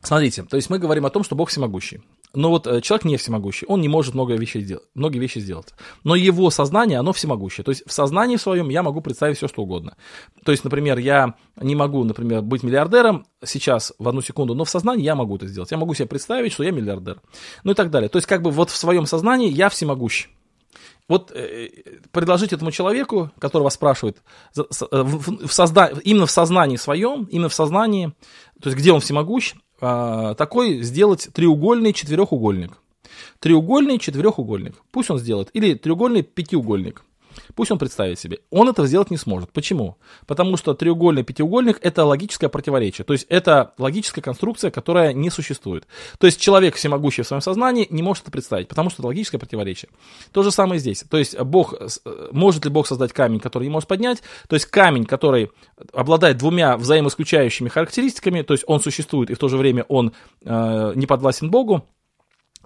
[0.02, 2.02] Смотрите, то есть мы говорим о том, что Бог всемогущий.
[2.34, 5.74] Но вот э, человек не всемогущий, он не может много вещей сделать, многие вещи сделать.
[6.04, 7.64] Но его сознание, оно всемогущее.
[7.64, 9.96] То есть в сознании своем я могу представить все, что угодно.
[10.44, 14.70] То есть, например, я не могу, например, быть миллиардером сейчас в одну секунду, но в
[14.70, 15.70] сознании я могу это сделать.
[15.70, 17.20] Я могу себе представить, что я миллиардер.
[17.64, 18.08] Ну и так далее.
[18.08, 20.28] То есть как бы вот в своем сознании я всемогущий.
[21.08, 21.68] Вот э,
[22.12, 24.22] предложить этому человеку, который вас спрашивает,
[24.56, 25.92] э, в, в созда...
[26.04, 28.14] именно в сознании своем, именно в сознании,
[28.62, 32.78] то есть где он всемогущ, а, такой сделать треугольный четырехугольник.
[33.40, 34.76] Треугольный четырехугольник.
[34.92, 35.50] Пусть он сделает.
[35.54, 37.02] Или треугольный пятиугольник.
[37.54, 38.40] Пусть он представит себе.
[38.50, 39.52] Он этого сделать не сможет.
[39.52, 39.96] Почему?
[40.26, 43.04] Потому что треугольный пятиугольник– это логическое противоречие.
[43.04, 45.86] То есть это логическая конструкция, которая не существует.
[46.18, 49.38] То есть человек, всемогущий в своем сознании, не может это представить, потому что это логическое
[49.38, 49.90] противоречие.
[50.32, 51.04] То же самое здесь.
[51.08, 51.88] То есть Бог, э,
[52.32, 54.22] может ли Бог создать камень, который не может поднять?
[54.48, 55.50] То есть камень, который
[55.92, 60.12] обладает двумя взаимоисключающими характеристиками, то есть он существует и в то же время он
[60.44, 61.86] э, не подвластен Богу,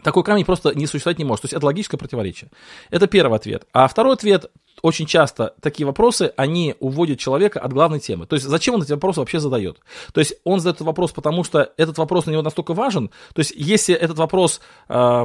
[0.07, 1.43] такой камень просто не существовать не может.
[1.43, 2.49] То есть это логическое противоречие.
[2.91, 3.67] Это первый ответ.
[3.73, 4.53] А второй ответ,
[4.83, 8.27] очень часто такие вопросы, они уводят человека от главной темы.
[8.27, 9.79] То есть зачем он эти вопросы вообще задает?
[10.13, 13.11] То есть он задает этот вопрос, потому что этот вопрос для него настолько важен.
[13.35, 15.25] То есть если этот вопрос, э,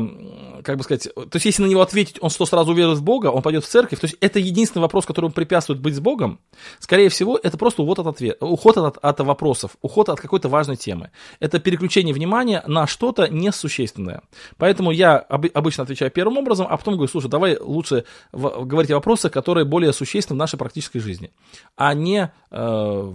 [0.64, 3.28] как бы сказать, то есть если на него ответить, он что сразу уверует в Бога,
[3.28, 4.00] он пойдет в церковь.
[4.00, 6.40] То есть это единственный вопрос, который препятствует быть с Богом.
[6.80, 10.78] Скорее всего, это просто уход от, ответ, уход от, от вопросов, уход от какой-то важной
[10.78, 11.12] темы.
[11.40, 14.22] Это переключение внимания на что-то несущественное.
[14.58, 19.32] Поэтому я обычно отвечаю первым образом, а потом говорю, слушай, давай лучше говорить о вопросах,
[19.32, 21.32] которые более существенны в нашей практической жизни,
[21.76, 23.14] а не э,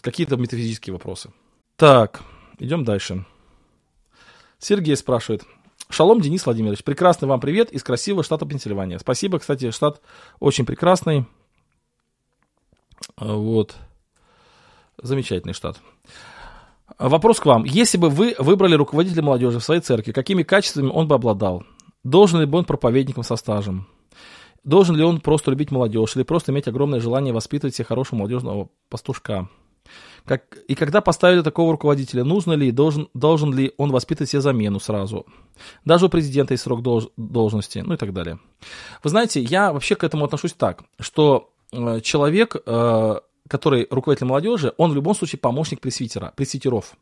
[0.00, 1.30] какие-то метафизические вопросы.
[1.76, 2.22] Так,
[2.58, 3.24] идем дальше.
[4.58, 5.44] Сергей спрашивает.
[5.88, 6.82] Шалом, Денис Владимирович.
[6.82, 8.98] Прекрасный вам привет из красивого штата Пенсильвания.
[8.98, 10.00] Спасибо, кстати, штат
[10.40, 11.26] очень прекрасный.
[13.16, 13.76] Вот.
[15.00, 15.78] Замечательный штат.
[16.98, 17.64] Вопрос к вам.
[17.64, 21.64] Если бы вы выбрали руководителя молодежи в своей церкви, какими качествами он бы обладал?
[22.02, 23.86] Должен ли бы он проповедником со стажем?
[24.64, 28.68] Должен ли он просто любить молодежь или просто иметь огромное желание воспитывать себе хорошего молодежного
[28.88, 29.48] пастушка?
[30.24, 34.80] Как, и когда поставили такого руководителя, нужно ли, должен, должен ли он воспитывать себе замену
[34.80, 35.24] сразу?
[35.84, 38.40] Даже у президента есть срок долж, должности, ну и так далее.
[39.04, 44.72] Вы знаете, я вообще к этому отношусь так, что э, человек, э, который руководитель молодежи,
[44.76, 46.96] он в любом случае помощник пресвитера, пресвитеров.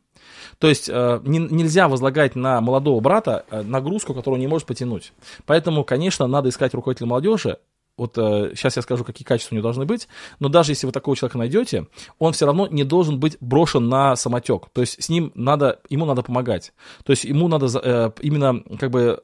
[0.59, 4.67] То есть э, не, нельзя возлагать на молодого брата э, нагрузку, которую он не может
[4.67, 5.13] потянуть.
[5.45, 7.57] Поэтому, конечно, надо искать руководителя молодежи,
[7.97, 10.07] вот э, сейчас я скажу, какие качества у него должны быть,
[10.39, 11.87] но даже если вы такого человека найдете,
[12.19, 14.63] он все равно не должен быть брошен на самотек.
[14.73, 16.73] То есть с ним надо, ему надо помогать.
[17.05, 19.23] То есть ему надо э, именно как бы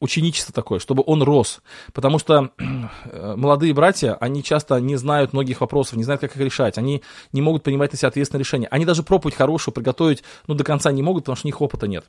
[0.00, 1.60] ученичество такое, чтобы он рос.
[1.92, 6.42] Потому что э, молодые братья, они часто не знают многих вопросов, не знают, как их
[6.42, 6.78] решать.
[6.78, 8.68] Они не могут принимать на себя ответственное решение.
[8.70, 11.86] Они даже проповедь хорошую приготовить, ну, до конца не могут, потому что у них опыта
[11.88, 12.04] нет.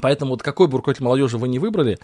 [0.00, 1.98] Поэтому вот какой бы руководитель молодежи вы не выбрали,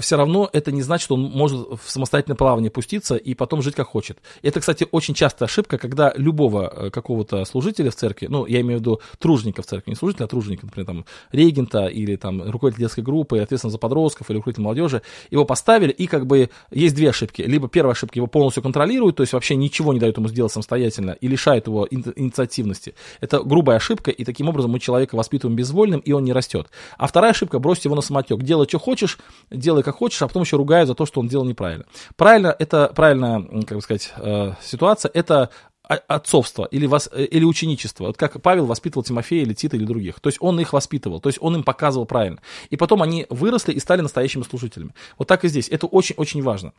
[0.00, 3.74] все равно это не значит, что он может в самостоятельное плавание пуститься и потом жить
[3.74, 4.18] как хочет.
[4.42, 8.78] Это, кстати, очень частая ошибка, когда любого э, какого-то служителя в церкви, ну, я имею
[8.78, 12.84] в виду тружника в церкви, не служителя, а тружника, например, там, регента или там руководитель
[12.84, 17.10] детской группы, ответственно за подростков или руководитель молодежи, его поставили, и как бы есть две
[17.10, 17.42] ошибки.
[17.42, 21.16] Либо первая ошибка, его полностью контролируют, то есть вообще ничего не дают ему сделать самостоятельно
[21.20, 22.94] и лишает его инициативности.
[23.20, 26.68] Это грубая ошибка, и таким образом мы человека воспитываем безвольным, и он не растет.
[26.98, 28.42] А вторая ошибка, бросьте его на самотек.
[28.42, 29.18] Делай, что хочешь,
[29.50, 31.84] делай, как хочешь, а потом еще ругаю за то, что он делал неправильно.
[32.16, 35.50] Правильно, это правильная, как бы сказать, э, ситуация, это
[35.82, 38.06] отцовство или, вас, э, или ученичество.
[38.06, 40.20] Вот как Павел воспитывал Тимофея или Тита или других.
[40.20, 42.40] То есть он их воспитывал, то есть он им показывал правильно.
[42.70, 44.94] И потом они выросли и стали настоящими служителями.
[45.18, 45.68] Вот так и здесь.
[45.68, 46.72] Это очень-очень важно.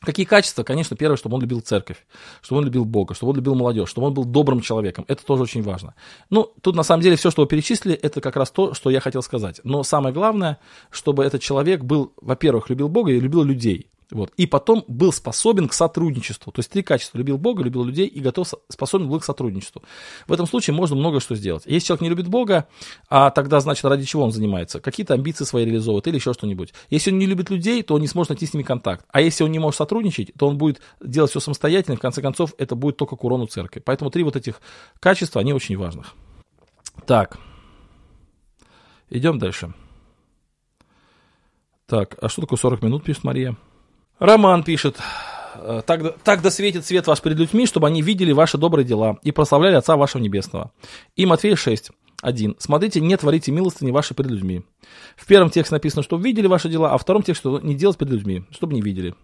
[0.00, 0.64] Какие качества?
[0.64, 2.04] Конечно, первое, чтобы он любил церковь,
[2.42, 5.04] чтобы он любил Бога, чтобы он любил молодежь, чтобы он был добрым человеком.
[5.08, 5.94] Это тоже очень важно.
[6.30, 9.00] Ну, тут на самом деле все, что вы перечислили, это как раз то, что я
[9.00, 9.60] хотел сказать.
[9.64, 10.58] Но самое главное,
[10.90, 13.88] чтобы этот человек был, во-первых, любил Бога и любил людей.
[14.10, 14.32] Вот.
[14.36, 16.52] И потом был способен к сотрудничеству.
[16.52, 17.18] То есть три качества.
[17.18, 19.82] Любил Бога, любил людей и готов, способен был к сотрудничеству.
[20.26, 21.64] В этом случае можно много что сделать.
[21.66, 22.68] Если человек не любит Бога,
[23.08, 24.80] а тогда, значит, ради чего он занимается?
[24.80, 26.74] Какие-то амбиции свои реализовывает или еще что-нибудь.
[26.90, 29.06] Если он не любит людей, то он не сможет найти с ними контакт.
[29.10, 31.94] А если он не может сотрудничать, то он будет делать все самостоятельно.
[31.94, 33.80] И в конце концов, это будет только к урону церкви.
[33.80, 34.60] Поэтому три вот этих
[35.00, 36.04] качества, они очень важны.
[37.06, 37.38] Так.
[39.10, 39.72] Идем дальше.
[41.86, 43.56] Так, а что такое 40 минут, пишет Мария?
[44.24, 44.98] Роман пишет.
[45.56, 49.18] «Э, так, так да светит свет ваш перед людьми, чтобы они видели ваши добрые дела
[49.22, 50.72] и прославляли Отца вашего Небесного.
[51.14, 51.90] И Матфея 6,
[52.22, 52.56] 1.
[52.58, 54.62] Смотрите, не творите милостыни ваши перед людьми.
[55.16, 57.98] В первом тексте написано, что видели ваши дела, а в втором тексте, что не делать
[57.98, 59.14] перед людьми, чтобы не видели.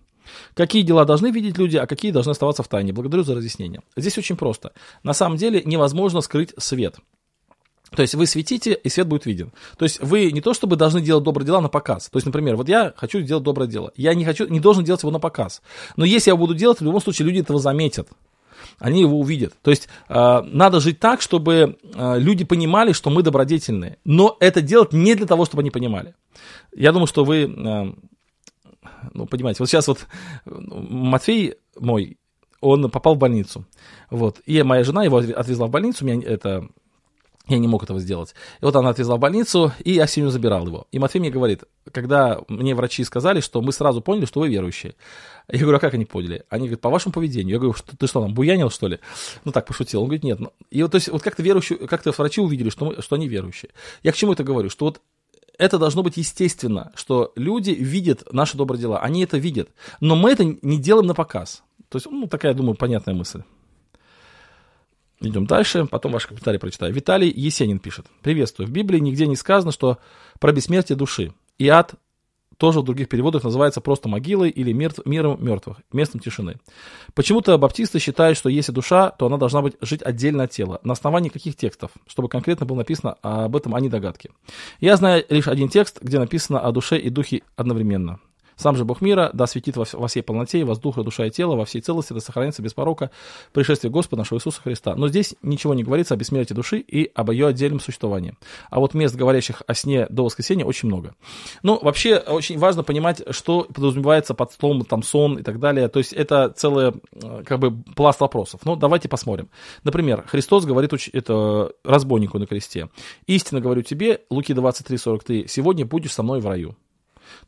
[0.55, 2.92] Какие дела должны видеть люди, а какие должны оставаться в тайне?
[2.92, 3.80] Благодарю за разъяснение.
[3.96, 4.72] Здесь очень просто.
[5.03, 6.96] На самом деле невозможно скрыть свет.
[7.95, 9.53] То есть вы светите, и свет будет виден.
[9.76, 12.09] То есть вы не то чтобы должны делать добрые дела на показ.
[12.09, 13.93] То есть, например, вот я хочу сделать доброе дело.
[13.97, 15.62] Я не хочу, не должен делать его на показ.
[15.97, 18.09] Но если я буду делать, в любом случае люди этого заметят.
[18.78, 19.55] Они его увидят.
[19.62, 23.99] То есть э, надо жить так, чтобы э, люди понимали, что мы добродетельные.
[24.05, 26.14] Но это делать не для того, чтобы они понимали.
[26.74, 27.93] Я думаю, что вы, э,
[29.12, 30.07] ну, понимаете, вот сейчас вот
[30.47, 32.18] Матфей мой,
[32.61, 33.66] он попал в больницу.
[34.11, 34.41] Вот.
[34.47, 36.68] И моя жена его отвезла в больницу, меня это
[37.51, 38.34] я не мог этого сделать.
[38.61, 40.86] И вот она отвезла в больницу, и сегодня забирал его.
[40.92, 44.94] И Матвей мне говорит, когда мне врачи сказали, что мы сразу поняли, что вы верующие.
[45.48, 46.44] Я говорю, а как они поняли?
[46.48, 47.55] Они говорят, по вашему поведению.
[47.55, 49.01] Я говорю, что ты что, там, буянил, что ли?
[49.44, 50.01] Ну, так пошутил.
[50.01, 50.38] Он говорит, нет.
[50.38, 53.28] Ну, и вот, то есть, вот как-то верующие, как-то врачи увидели, что, мы, что они
[53.28, 53.70] верующие.
[54.03, 54.70] Я к чему это говорю?
[54.70, 55.01] Что вот
[55.59, 59.01] это должно быть естественно, что люди видят наши добрые дела.
[59.01, 59.70] Они это видят.
[60.01, 61.62] Но мы это не делаем на показ.
[61.88, 63.42] То есть, ну, такая, думаю, понятная мысль.
[65.20, 66.94] Идем дальше, потом ваш комментарий прочитаю.
[66.94, 68.06] Виталий Есенин пишет.
[68.22, 68.66] Приветствую.
[68.68, 69.98] В Библии нигде не сказано, что
[70.38, 71.34] про бессмертие души.
[71.58, 71.94] И ад
[72.56, 76.56] тоже в других переводах называется просто могилой или мертв, миром мертвых, местом тишины.
[77.14, 80.78] Почему-то баптисты считают, что если душа, то она должна быть жить отдельно от тела.
[80.84, 81.90] На основании каких текстов?
[82.06, 84.30] Чтобы конкретно было написано об этом, а не догадки.
[84.78, 88.20] Я знаю лишь один текст, где написано о душе и духе одновременно.
[88.61, 91.80] Сам же Бог мира, да светит во, всей полноте, воздуха, душа и тело, во всей
[91.80, 93.11] целости, да сохранится без порока
[93.52, 94.94] пришествие Господа нашего Иисуса Христа.
[94.96, 98.34] Но здесь ничего не говорится о бессмертии души и об ее отдельном существовании.
[98.68, 101.14] А вот мест, говорящих о сне до воскресенья, очень много.
[101.62, 105.88] Ну, вообще, очень важно понимать, что подразумевается под словом там сон и так далее.
[105.88, 108.61] То есть это целый э, как бы пласт вопросов.
[108.64, 109.48] Ну, давайте посмотрим.
[109.84, 112.90] Например, Христос говорит это разбойнику на кресте.
[113.26, 116.76] «Истинно говорю тебе, Луки 23, 40, ты сегодня будешь со мной в раю».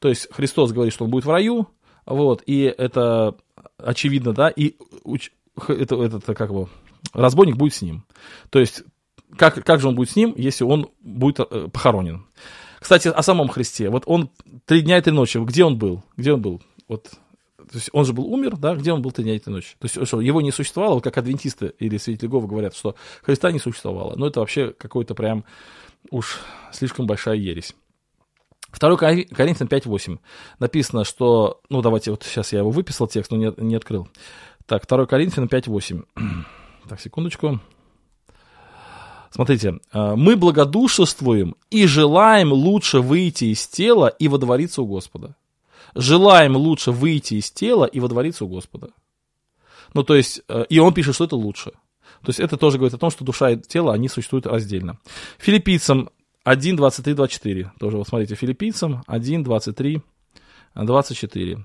[0.03, 1.69] То есть Христос говорит, что он будет в раю,
[2.07, 3.37] вот, и это
[3.79, 4.75] очевидно, да, и
[5.69, 6.67] это, это как бы,
[7.13, 8.05] разбойник будет с ним.
[8.51, 8.83] То есть,
[9.37, 12.27] как, как же он будет с ним, если он будет э, похоронен?
[12.81, 13.91] Кстати, о самом Христе.
[13.91, 14.31] Вот он
[14.67, 16.03] три дня и три ночи, где он был?
[16.17, 16.61] Где он был?
[16.89, 17.11] Вот
[17.59, 19.77] то есть он же был умер, да, где он был три дня и три ночи?
[19.79, 23.53] То есть что, его не существовало, вот как адвентисты или свидетели Гова говорят, что Христа
[23.53, 24.17] не существовало.
[24.17, 25.45] Но это вообще какой-то прям
[26.11, 26.41] уж
[26.73, 27.77] слишком большая ересь.
[28.79, 30.19] 2 Коринфянам 5.8
[30.59, 31.61] написано, что...
[31.69, 34.09] Ну, давайте, вот сейчас я его выписал текст, но не, не открыл.
[34.67, 36.05] Так, 2 Коринфянам 5.8.
[36.89, 37.61] Так, секундочку.
[39.31, 45.37] Смотрите, «Э, мы благодушествуем и желаем лучше выйти из тела и водвориться у Господа.
[45.95, 48.91] Желаем лучше выйти из тела и водвориться у Господа.
[49.95, 51.71] Ну, то есть, э, и он пишет, что это лучше.
[52.23, 54.99] То есть это тоже говорит о том, что душа и тело, они существуют раздельно.
[55.39, 56.11] Филиппийцам
[56.45, 57.73] 1, 23, 24.
[57.79, 60.03] Тоже вот смотрите, филиппийцам 1, 23,
[60.75, 61.65] 24.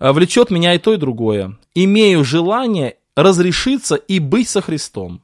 [0.00, 1.58] «Влечет меня и то, и другое.
[1.74, 5.22] Имею желание разрешиться и быть со Христом,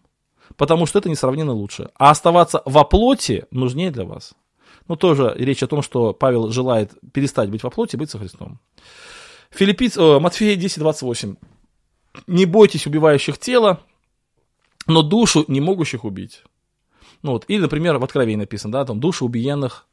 [0.57, 1.91] потому что это несравненно лучше.
[1.97, 4.35] А оставаться во плоти нужнее для вас».
[4.89, 8.19] Ну, тоже речь о том, что Павел желает перестать быть во плоти и быть со
[8.19, 8.59] Христом.
[9.51, 11.37] Филиппийц, о, Матфея 10, 28.
[12.27, 13.81] «Не бойтесь убивающих тело,
[14.87, 16.43] но душу не могущих убить».
[17.23, 17.45] Ну, вот.
[17.49, 19.87] Или, например, в Откровении написано, да, там души убиенных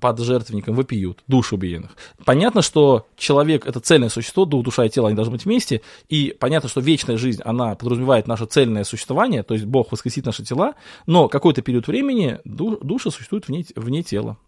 [0.00, 1.96] под жертвенником вопиют, души убиенных.
[2.24, 6.34] Понятно, что человек— это цельное существо, дух, душа и тело, они должны быть вместе, и
[6.38, 10.74] понятно, что вечная жизнь, она подразумевает наше цельное существование, то есть Бог воскресит наши тела,
[11.06, 14.38] но какой-то период времени души существуют вне, вне тела.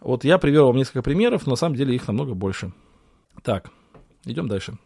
[0.00, 2.72] Вот я привел вам несколько примеров, но на самом деле их намного больше.
[3.42, 3.70] Так,
[4.24, 4.78] идем дальше.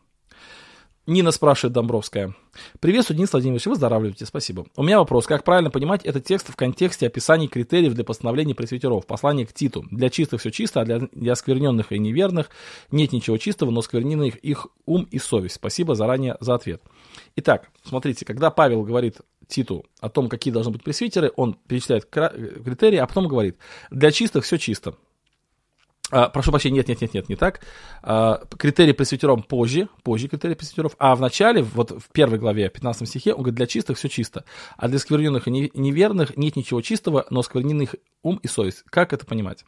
[1.06, 2.34] Нина спрашивает Домбровская.
[2.80, 4.66] Приветствую, Денис Владимирович, выздоравливайте, спасибо.
[4.74, 9.06] У меня вопрос, как правильно понимать этот текст в контексте описаний критериев для постановления пресвитеров?
[9.06, 9.84] Послание к Титу.
[9.92, 12.50] Для чистых все чисто, а для, для оскверненных и неверных
[12.90, 15.56] нет ничего чистого, но сквернены их, их ум и совесть.
[15.56, 16.82] Спасибо заранее за ответ.
[17.36, 22.98] Итак, смотрите, когда Павел говорит Титу о том, какие должны быть пресвитеры, он перечисляет критерии,
[22.98, 23.58] а потом говорит,
[23.90, 24.96] для чистых все чисто.
[26.12, 27.60] А, прошу прощения, нет, нет, нет, нет, не так.
[28.02, 33.08] А, критерий пресвитером позже, позже критерий пресвитеров, а в начале, вот в первой главе, 15
[33.08, 34.44] стихе, он говорит, для чистых все чисто,
[34.76, 38.84] а для скверненных и неверных нет ничего чистого, но скверненных ум и совесть.
[38.88, 39.64] Как это понимать?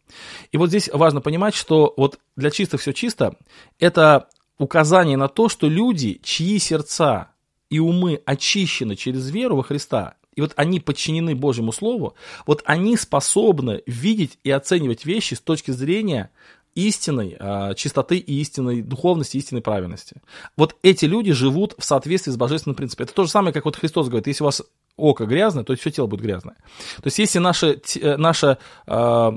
[0.53, 3.35] И вот здесь важно понимать, что вот для чистых все чисто,
[3.81, 4.29] это
[4.59, 7.33] указание на то, что люди, чьи сердца
[7.69, 12.15] и умы очищены через веру во Христа, и вот они подчинены Божьему Слову,
[12.47, 16.31] вот они способны видеть и оценивать вещи с точки зрения
[16.77, 20.23] истинной э, чистоты и истинной духовности, истинной правильности.
[20.57, 23.03] Вот эти люди живут в соответствии с божественным принципом.
[23.03, 24.63] Это то же самое, как вот Христос говорит, если у вас
[24.97, 26.55] око грязное, то все тело будет грязное.
[26.99, 29.31] То есть если наше, э, наше, э,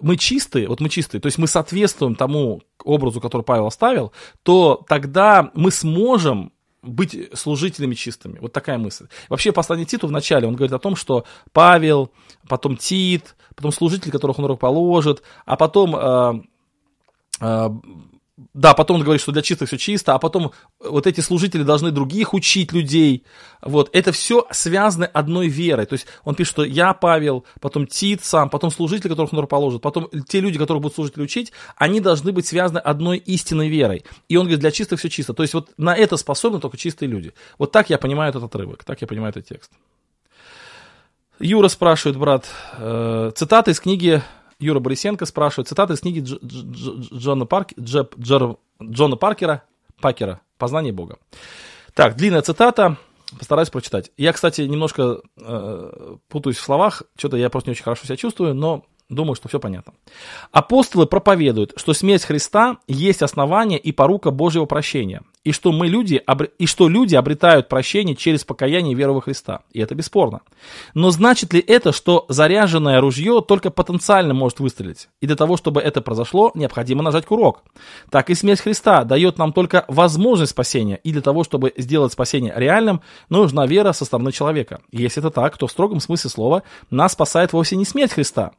[0.00, 4.82] мы чистые, вот мы чистые, то есть мы соответствуем тому образу, который Павел оставил, то
[4.88, 6.50] тогда мы сможем
[6.86, 8.38] быть служителями чистыми.
[8.38, 9.08] Вот такая мысль.
[9.28, 12.10] Вообще, послание Титу в начале, он говорит о том, что Павел,
[12.48, 16.42] потом Тит, потом служитель, которых он рук положит, а потом э,
[17.40, 17.68] э,
[18.52, 21.90] да, потом он говорит, что для чистых все чисто, а потом вот эти служители должны
[21.90, 23.24] других учить людей.
[23.62, 25.86] Вот, это все связано одной верой.
[25.86, 29.80] То есть он пишет, что я Павел, потом Тит сам, потом служители, которых он положит,
[29.80, 34.04] потом те люди, которые будут служители учить, они должны быть связаны одной истинной верой.
[34.28, 35.32] И он говорит, для чистых все чисто.
[35.32, 37.32] То есть вот на это способны только чистые люди.
[37.58, 39.70] Вот так я понимаю этот отрывок, так я понимаю этот текст.
[41.38, 42.46] Юра спрашивает, брат,
[42.78, 44.22] э, цитата из книги
[44.58, 49.62] Юра Борисенко спрашивает, цитата из книги Дж, Дж, Джона, Парк, Дж, Джер, Джона Паркера,
[50.00, 51.18] Пакера «Познание Бога».
[51.94, 52.96] Так, длинная цитата,
[53.38, 54.12] постараюсь прочитать.
[54.16, 58.54] Я, кстати, немножко э, путаюсь в словах, что-то я просто не очень хорошо себя чувствую,
[58.54, 59.92] но Думаю, что все понятно.
[60.50, 66.20] Апостолы проповедуют, что смерть Христа есть основание и порука Божьего прощения, и что, мы люди,
[66.58, 69.60] и что люди обретают прощение через покаяние и веру во Христа.
[69.72, 70.40] И это бесспорно.
[70.94, 75.08] Но значит ли это, что заряженное ружье только потенциально может выстрелить?
[75.20, 77.62] И для того, чтобы это произошло, необходимо нажать курок.
[78.10, 82.52] Так и смерть Христа дает нам только возможность спасения, и для того, чтобы сделать спасение
[82.56, 84.80] реальным, нужна вера со стороны человека.
[84.90, 88.50] Если это так, то в строгом смысле слова нас спасает вовсе не смерть Христа,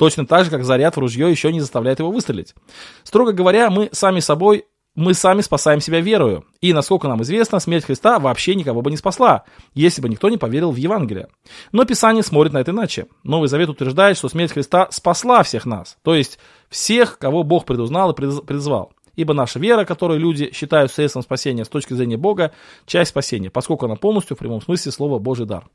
[0.00, 2.54] Точно так же, как заряд в ружье еще не заставляет его выстрелить.
[3.02, 6.46] Строго говоря, мы сами собой мы сами спасаем себя верою.
[6.62, 9.44] И, насколько нам известно, смерть Христа вообще никого бы не спасла,
[9.74, 11.28] если бы никто не поверил в Евангелие.
[11.72, 13.08] Но Писание смотрит на это иначе.
[13.24, 16.38] Новый Завет утверждает, что смерть Христа спасла всех нас, то есть
[16.70, 18.94] всех, кого Бог предузнал и призвал.
[19.16, 22.52] Ибо наша вера, которую люди считают средством спасения с точки зрения Бога,
[22.86, 25.66] часть спасения, поскольку она полностью в прямом смысле слова Божий дар.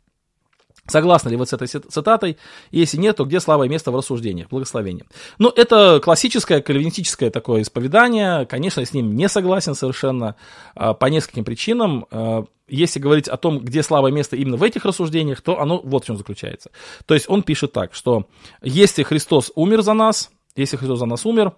[0.88, 2.38] Согласны ли вы с этой цитатой?
[2.72, 5.06] Если нет, то где слава и место в рассуждениях, благословении?
[5.40, 8.46] Ну, это классическое кальвинистическое такое исповедание.
[8.46, 10.36] Конечно, я с ним не согласен совершенно
[10.76, 12.06] а, по нескольким причинам.
[12.12, 15.82] А, если говорить о том, где слава и место именно в этих рассуждениях, то оно
[15.84, 16.70] вот в чем заключается.
[17.06, 18.28] То есть он пишет так, что
[18.62, 21.54] если Христос умер за нас, если Христос за нас умер,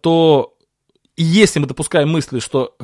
[0.00, 0.54] то
[1.16, 2.76] если мы допускаем мысли, что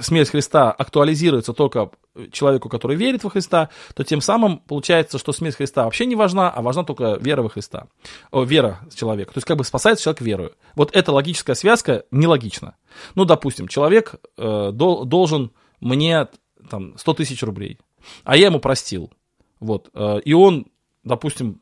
[0.00, 1.90] смерть Христа актуализируется только
[2.30, 6.50] человеку, который верит во Христа, то тем самым получается, что смерть Христа вообще не важна,
[6.50, 7.88] а важна только вера во Христа.
[8.30, 9.32] О, вера человека.
[9.32, 10.52] То есть как бы спасается человек верою.
[10.74, 12.76] Вот эта логическая связка нелогична.
[13.14, 16.28] Ну, допустим, человек э, дол, должен мне
[16.68, 17.78] там, 100 тысяч рублей,
[18.24, 19.12] а я ему простил.
[19.60, 19.90] Вот.
[19.94, 20.66] Э, и он,
[21.02, 21.60] допустим,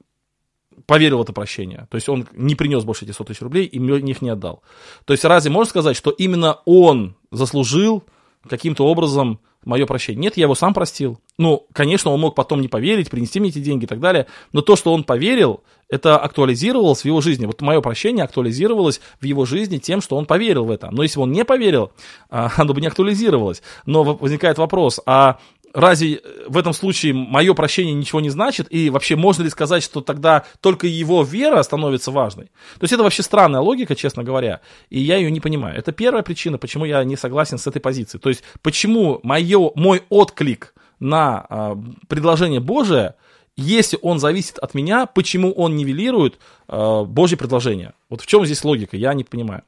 [0.86, 1.86] поверил в это прощение.
[1.90, 4.62] То есть он не принес больше эти 100 тысяч рублей и мне их не отдал.
[5.04, 8.04] То есть разве можно сказать, что именно он заслужил
[8.48, 10.20] каким-то образом мое прощение?
[10.20, 11.18] Нет, я его сам простил.
[11.38, 14.60] Ну, конечно, он мог потом не поверить, принести мне эти деньги и так далее, но
[14.60, 17.46] то, что он поверил, это актуализировалось в его жизни.
[17.46, 20.90] Вот мое прощение актуализировалось в его жизни тем, что он поверил в это.
[20.90, 21.92] Но если бы он не поверил,
[22.30, 23.62] а, оно бы не актуализировалось.
[23.84, 25.38] Но возникает вопрос, а
[25.74, 28.66] разве в этом случае мое прощение ничего не значит?
[28.70, 32.46] И вообще можно ли сказать, что тогда только его вера становится важной?
[32.78, 34.60] То есть это вообще странная логика, честно говоря,
[34.90, 35.78] и я ее не понимаю.
[35.78, 38.20] Это первая причина, почему я не согласен с этой позицией.
[38.20, 41.74] То есть почему мое, мой отклик на э,
[42.08, 43.14] предложение Божие,
[43.56, 46.38] если он зависит от меня, почему он нивелирует э,
[46.72, 47.92] Божье предложение?
[48.08, 49.62] Вот в чем здесь логика, я не понимаю.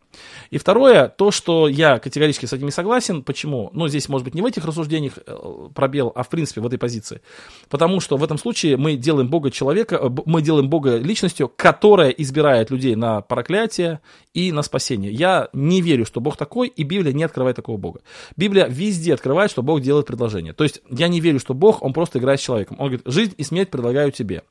[0.50, 3.22] И второе, то, что я категорически с этим не согласен.
[3.22, 3.70] Почему?
[3.72, 6.78] Ну, здесь, может быть, не в этих рассуждениях э, пробел, а в принципе в этой
[6.78, 7.20] позиции.
[7.68, 12.10] Потому что в этом случае мы делаем Бога человека, э, мы делаем Бога личностью, которая
[12.10, 14.00] избирает людей на проклятие
[14.34, 15.10] и на спасение.
[15.10, 18.00] Я не верю, что Бог такой, и Библия не открывает такого Бога.
[18.36, 20.52] Библия везде открывает, что Бог делает предложение.
[20.52, 22.76] То есть я не верю, что Бог, Он просто играет с человеком.
[22.78, 24.42] Он говорит, жизнь и смерть предлагаю тебе.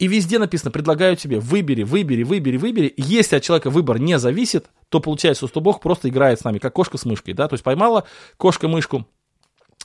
[0.00, 2.92] И везде написано, предлагаю тебе, выбери, выбери, выбери, выбери.
[2.96, 6.72] Если от человека выбор не зависит, то получается, что Бог просто играет с нами, как
[6.72, 8.04] кошка с мышкой, да, то есть поймала
[8.36, 9.06] кошка мышку,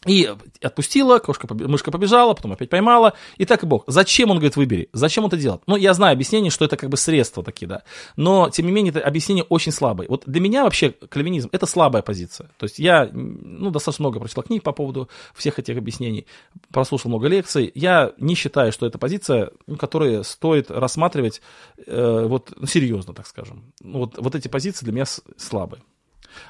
[0.06, 3.84] и отпустила, кошка, мышка побежала, потом опять поймала, и так и бог.
[3.88, 4.90] Зачем он говорит, выбери?
[4.94, 5.62] Зачем он это делает?
[5.68, 7.84] Ну, я знаю объяснение, что это как бы средства такие, да.
[8.16, 10.08] Но, тем не менее, это объяснение очень слабое.
[10.08, 12.50] Вот для меня вообще кальвинизм– это слабая позиция.
[12.58, 16.26] То есть я, ну, достаточно много прочитал книг по поводу всех этих объяснений,
[16.72, 17.72] прослушал много лекций.
[17.76, 21.42] Я не считаю, что это позиция, ну, которую стоит рассматривать
[21.86, 23.72] э, вот серьезно, так скажем.
[23.84, 25.06] Вот, вот эти позиции для меня
[25.38, 25.84] слабые.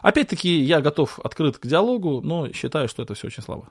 [0.02, 3.70] Опять-таки, я готов открыт к диалогу, но считаю, что это все очень слабо.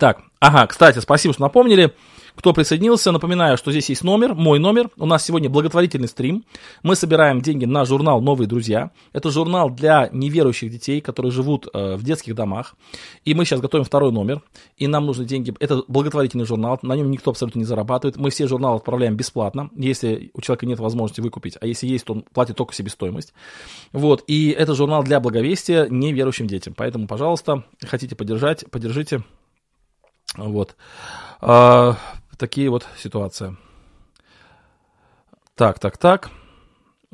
[0.00, 1.92] Так, ага, кстати, спасибо, что напомнили.
[2.34, 4.88] Кто присоединился, напоминаю, что здесь есть номер, мой номер.
[4.96, 6.46] У нас сегодня благотворительный стрим.
[6.82, 8.92] Мы собираем деньги на журнал «Новые друзья».
[9.12, 12.76] Это журнал для неверующих детей, которые живут э, в детских домах.
[13.26, 14.40] И мы сейчас готовим второй номер.
[14.78, 15.54] И нам нужны деньги.
[15.60, 18.16] Это благотворительный журнал, на нем никто абсолютно не зарабатывает.
[18.16, 21.58] Мы все журналы отправляем бесплатно, если у человека нет возможности выкупить.
[21.60, 23.34] А если есть, то он платит только себестоимость.
[23.92, 24.24] Вот.
[24.28, 26.72] И это журнал для благовестия неверующим детям.
[26.74, 29.24] Поэтому, пожалуйста, хотите поддержать, поддержите.
[30.36, 30.76] Вот.
[31.40, 31.96] А,
[32.36, 33.56] такие вот ситуации.
[35.54, 36.30] Так, так, так.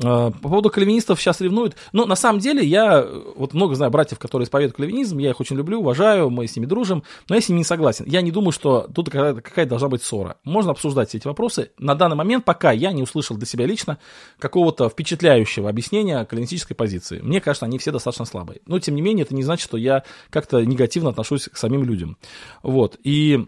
[0.03, 1.77] А, по поводу кальвинистов сейчас ревнуют.
[1.93, 5.57] Но на самом деле я вот много знаю братьев, которые исповедуют кальвинизм, я их очень
[5.57, 8.05] люблю, уважаю, мы с ними дружим, но я с ними не согласен.
[8.07, 10.37] Я не думаю, что тут какая-то, какая должна быть ссора.
[10.45, 11.71] Можно обсуждать все эти вопросы.
[11.79, 13.99] На данный момент пока я не услышал для себя лично
[14.39, 17.21] какого-то впечатляющего объяснения кальвинистической позиции.
[17.21, 18.61] Мне кажется, они все достаточно слабые.
[18.67, 22.19] Но тем не менее, это не значит, что я как-то негативно отношусь к самим людям.
[22.63, 22.99] Вот.
[23.03, 23.47] И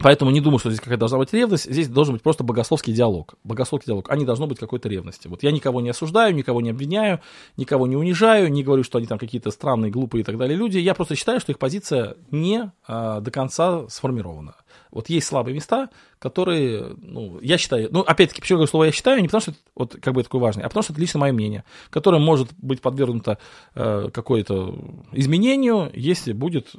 [0.00, 3.34] Поэтому не думаю, что здесь какая должна быть ревность, здесь должен быть просто богословский диалог.
[3.44, 5.28] Богословский диалог, а не должно быть какой-то ревности.
[5.28, 7.20] Вот я никого не осуждаю, никого не обвиняю,
[7.58, 10.78] никого не унижаю, не говорю, что они там какие-то странные, глупые и так далее люди.
[10.78, 14.54] Я просто считаю, что их позиция не а, до конца сформирована.
[14.90, 18.92] Вот есть слабые места, которые, ну, я считаю, ну, опять-таки, почему я говорю слово «я
[18.92, 21.20] считаю», не потому что это вот как бы такое важное, а потому что это лично
[21.20, 23.38] мое мнение, которое может быть подвергнуто
[23.74, 24.74] э, какое-то
[25.12, 26.72] изменению, если будет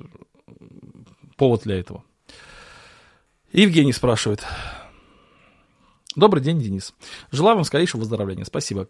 [1.38, 2.04] повод для этого.
[3.54, 4.46] Евгений спрашивает.
[6.16, 6.94] Добрый день, Денис.
[7.32, 8.46] Желаю вам скорейшего выздоровления.
[8.46, 8.88] Спасибо.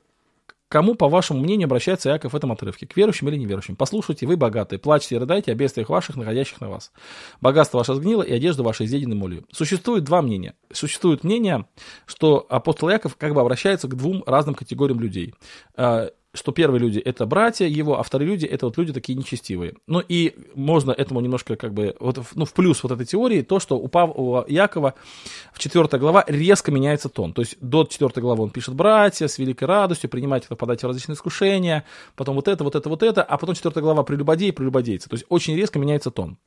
[0.70, 2.88] Кому, по вашему мнению, обращается Иаков в этом отрывке?
[2.88, 3.76] К верующим или неверующим?
[3.76, 6.93] Послушайте, вы богатые, плачьте и рыдайте о бедствиях ваших, находящих на вас.
[7.41, 9.45] Богатство ваше сгнило, и одежда ваша изъедена молью.
[9.51, 10.55] Существует два мнения.
[10.72, 11.66] Существует мнение,
[12.05, 15.34] что апостол Иаков как бы обращается к двум разным категориям людей.
[16.34, 19.74] Что первые люди это братья его, а вторые люди это вот люди такие нечестивые.
[19.88, 23.60] Ну и можно этому немножко как бы, вот, ну в плюс вот этой теории, то,
[23.60, 24.94] что у, Пав, у Якова
[25.52, 27.34] в 4 глава резко меняется тон.
[27.34, 31.16] То есть до 4 главы он пишет братья с великой радостью, принимайте, попадайте в различные
[31.16, 31.84] искушения,
[32.16, 35.10] потом вот это, вот это, вот это, а потом 4 глава прелюбодей, прелюбодейцы.
[35.10, 36.38] То есть очень резко меняется тон.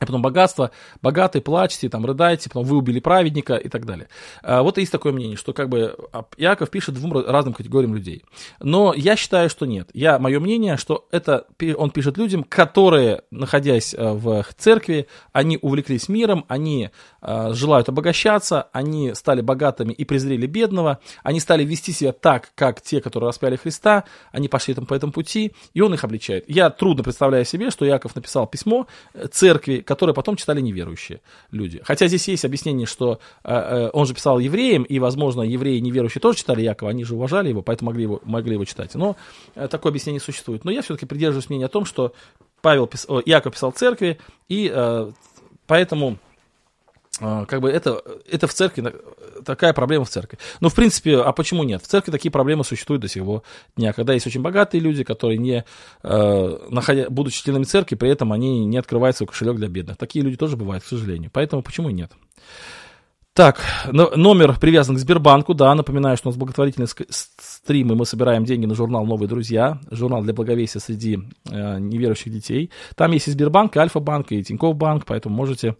[0.00, 0.70] А потом богатство,
[1.02, 4.08] богатый, плачьте, там, рыдайте, потом вы убили праведника и так далее.
[4.42, 5.94] А, вот есть такое мнение, что как бы
[6.38, 8.24] Яков пишет двум разным категориям людей.
[8.60, 9.90] Но я считаю, что нет.
[9.92, 11.46] Я, мое мнение, что это
[11.76, 16.90] он пишет людям, которые, находясь э, в церкви, они увлеклись миром, они
[17.22, 23.02] желают обогащаться, они стали богатыми и презрели бедного, они стали вести себя так, как те,
[23.02, 26.44] которые распяли Христа, они пошли там по этому пути, и он их обличает.
[26.48, 31.20] Я трудно представляю себе, что Яков написал письмо э, церкви, которые потом читали неверующие
[31.50, 31.80] люди.
[31.82, 36.20] Хотя здесь есть объяснение, что э, э, он же писал евреям, и, возможно, евреи неверующие
[36.20, 38.94] тоже читали Якова, они же уважали его, поэтому могли его, могли его читать.
[38.94, 39.16] Но
[39.56, 40.64] э, такое объяснение существует.
[40.64, 42.12] Но я все-таки придерживаюсь мнения о том, что
[42.62, 43.04] Павел пис...
[43.26, 44.72] Яков писал церкви, и
[45.66, 46.18] поэтому
[47.20, 48.94] как бы это, это в церкви,
[49.44, 50.38] такая проблема в церкви.
[50.60, 51.82] Но, в принципе, а почему нет?
[51.82, 53.22] В церкви такие проблемы существуют до сих
[53.76, 55.64] дня, когда есть очень богатые люди, которые, не,
[56.02, 59.96] э, находя, будучи членами церкви, при этом они не открывают свой кошелек для бедных.
[59.96, 61.30] Такие люди тоже бывают, к сожалению.
[61.32, 62.12] Поэтому почему нет?
[63.32, 63.60] Так,
[63.92, 68.74] номер привязан к Сбербанку, да, напоминаю, что у нас благотворительные стримы, мы собираем деньги на
[68.74, 72.70] журнал «Новые друзья», журнал для благовесия среди э, неверующих детей.
[72.96, 75.76] Там есть и Сбербанк, и Альфа-банк, и Тинькофф банк, поэтому можете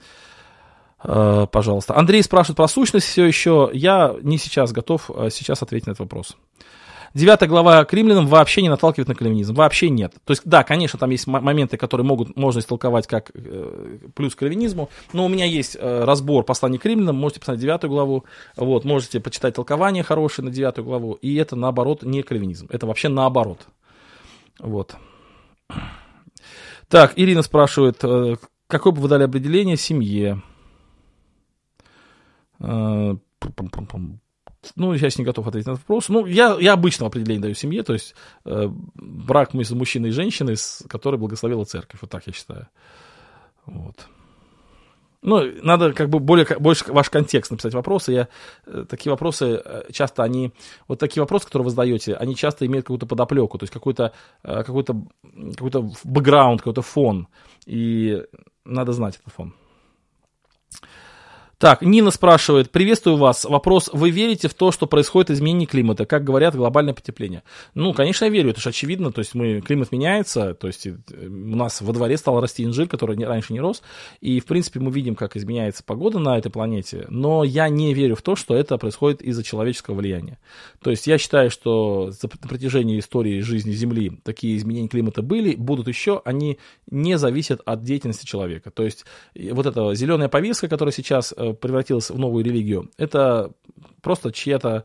[1.02, 1.96] пожалуйста.
[1.96, 3.70] Андрей спрашивает про сущность все еще.
[3.72, 6.36] Я не сейчас готов э, сейчас ответить на этот вопрос.
[7.14, 10.12] девятая глава к римлянам вообще не наталкивает на кальвинизм, вообще нет.
[10.24, 14.38] То есть, да, конечно, там есть моменты, которые могут, можно истолковать как э, плюс к
[14.38, 18.24] кальвинизму, но у меня есть э, разбор посланий к римлянам, можете посмотреть девятую главу,
[18.56, 23.08] вот, можете почитать толкование хорошее на девятую главу, и это, наоборот, не кальвинизм, это вообще
[23.08, 23.66] наоборот.
[24.58, 24.96] Вот.
[26.88, 28.36] Так, Ирина спрашивает, э,
[28.66, 30.42] какое бы вы дали определение семье?
[32.60, 33.14] Э,
[34.76, 36.08] ну, сейчас не готов ответить на этот вопрос.
[36.08, 40.56] Ну, я, я обычно определение даю семье, то есть э, брак между мужчиной и женщиной,
[40.56, 42.00] с которой благословила церковь.
[42.02, 42.68] Вот так я считаю.
[43.64, 44.06] Вот.
[45.22, 48.12] Ну, надо как бы более, больше ваш контекст написать вопросы.
[48.12, 48.28] Я,
[48.66, 50.52] э, такие вопросы э, часто они,
[50.88, 54.62] вот такие вопросы, которые вы задаете, они часто имеют какую-то подоплеку, то есть какой-то э,
[54.62, 55.70] какой какой
[56.04, 57.28] бэкграунд, какой-то фон.
[57.66, 58.22] И
[58.64, 59.54] надо знать этот фон.
[61.60, 63.44] Так, Нина спрашивает, приветствую вас.
[63.44, 67.42] Вопрос, вы верите в то, что происходит изменение климата, как говорят, глобальное потепление?
[67.74, 70.96] Ну, конечно, я верю, это же очевидно, то есть мы, климат меняется, то есть э,
[71.12, 73.82] у нас во дворе стал расти инжир, который не, раньше не рос,
[74.22, 78.16] и, в принципе, мы видим, как изменяется погода на этой планете, но я не верю
[78.16, 80.38] в то, что это происходит из-за человеческого влияния.
[80.82, 85.56] То есть я считаю, что за, на протяжении истории жизни Земли такие изменения климата были,
[85.56, 86.58] будут еще, они
[86.90, 88.70] не зависят от деятельности человека.
[88.70, 89.04] То есть
[89.34, 93.52] вот эта зеленая повестка, которая сейчас э, превратилась в новую религию, это
[94.02, 94.84] просто чья-то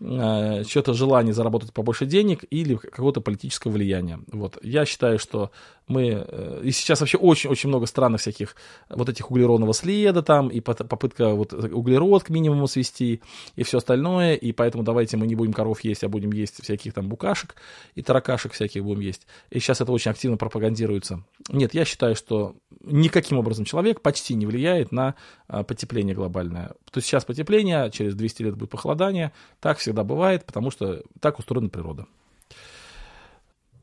[0.00, 4.20] э, чье-то желание заработать побольше денег или какого-то политического влияния.
[4.32, 4.58] Вот.
[4.62, 5.50] Я считаю, что
[5.88, 8.56] мы, э, и сейчас вообще очень-очень много странных всяких
[8.88, 13.20] вот этих углеродного следа там, и попытка вот углерод к минимуму свести,
[13.54, 16.92] и все остальное, и поэтому давайте мы не будем коров есть, а будем есть всяких
[16.92, 17.54] там букашек
[17.94, 19.26] и таракашек всяких будем есть.
[19.50, 21.22] И сейчас это очень активно пропагандируется.
[21.50, 25.14] Нет, я считаю, что никаким образом человек почти не влияет на
[25.46, 26.68] а, потепление глобальное.
[26.90, 31.38] То есть сейчас потепление, через 200 лет будет похолодание, так всегда бывает, потому что так
[31.38, 32.06] устроена природа.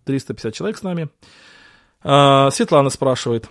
[0.06, 1.10] 350 человек с нами.
[2.04, 3.48] А, Светлана спрашивает.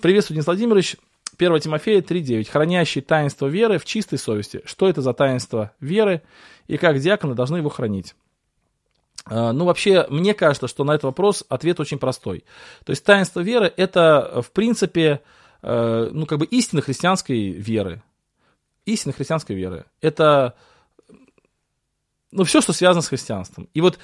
[0.00, 0.96] Приветствую, Денис Владимирович.
[1.38, 2.50] 1 Тимофея 3.9.
[2.50, 4.62] Хранящий таинство веры в чистой совести.
[4.64, 6.22] Что это за таинство веры
[6.66, 8.14] и как диаконы должны его хранить?
[9.24, 12.44] А, ну, вообще, мне кажется, что на этот вопрос ответ очень простой.
[12.84, 15.22] То есть таинство веры– это, в принципе,
[15.62, 18.02] э, ну, как бы истина христианской веры.
[18.84, 19.86] Истина христианской веры.
[20.00, 20.54] Это
[22.30, 23.68] ну, все, что связано с христианством.
[23.72, 23.98] И вот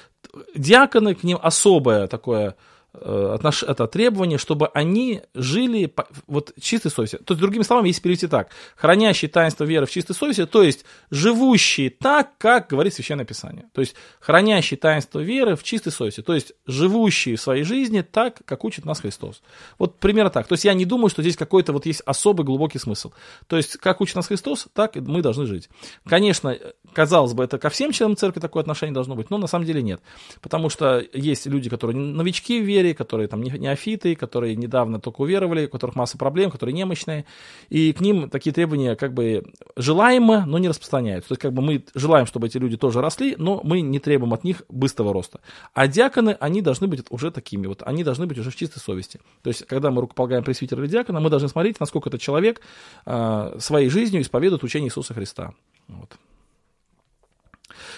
[0.55, 2.55] диаконы, к ним особое такое
[2.93, 3.63] отнош...
[3.63, 6.07] это требование, чтобы они жили по...
[6.27, 7.17] вот чистой совести.
[7.17, 10.85] То есть, другими словами, если перевести так, хранящие таинство веры в чистой совести, то есть
[11.09, 13.65] живущие так, как говорит Священное Писание.
[13.73, 18.41] То есть, хранящие таинство веры в чистой совести, то есть живущие в своей жизни так,
[18.45, 19.41] как учит нас Христос.
[19.79, 20.47] Вот примерно так.
[20.47, 23.11] То есть, я не думаю, что здесь какой-то вот есть особый глубокий смысл.
[23.47, 25.69] То есть, как учит нас Христос, так мы должны жить.
[26.05, 26.57] Конечно,
[26.93, 29.81] казалось бы, это ко всем членам церкви такое отношение должно быть, но на самом деле
[29.81, 30.01] нет.
[30.41, 35.21] Потому что есть люди, которые новички в вере, вере, которые там неофиты, которые недавно только
[35.21, 37.25] уверовали, у которых масса проблем, которые немощные,
[37.69, 39.43] и к ним такие требования как бы
[39.75, 41.29] желаемо, но не распространяются.
[41.29, 44.33] То есть как бы мы желаем, чтобы эти люди тоже росли, но мы не требуем
[44.33, 45.39] от них быстрого роста.
[45.73, 49.19] А диаконы, они должны быть уже такими, вот они должны быть уже в чистой совести.
[49.41, 52.61] То есть когда мы рукополагаем пресвитера или диакона, мы должны смотреть, насколько этот человек
[53.05, 55.53] э, своей жизнью исповедует учение Иисуса Христа.
[55.87, 56.17] Вот.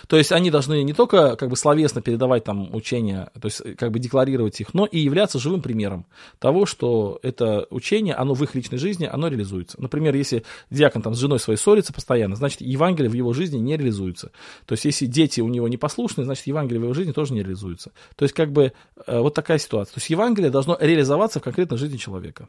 [0.07, 3.91] То есть они должны не только как бы словесно передавать там учения, то есть как
[3.91, 6.05] бы декларировать их, но и являться живым примером
[6.39, 9.82] того, что это учение, оно в их личной жизни, оно реализуется.
[9.82, 13.78] Например, если диакон там с женой своей ссорится постоянно, значит, Евангелие в его жизни не
[13.78, 14.32] реализуется.
[14.65, 17.41] То есть если дети у него не послушны, значит, Евангелие в его жизни тоже не
[17.41, 17.91] реализуется.
[18.15, 18.73] То есть как бы
[19.05, 19.95] э, вот такая ситуация.
[19.95, 22.47] То есть Евангелие должно реализоваться в конкретной жизни человека.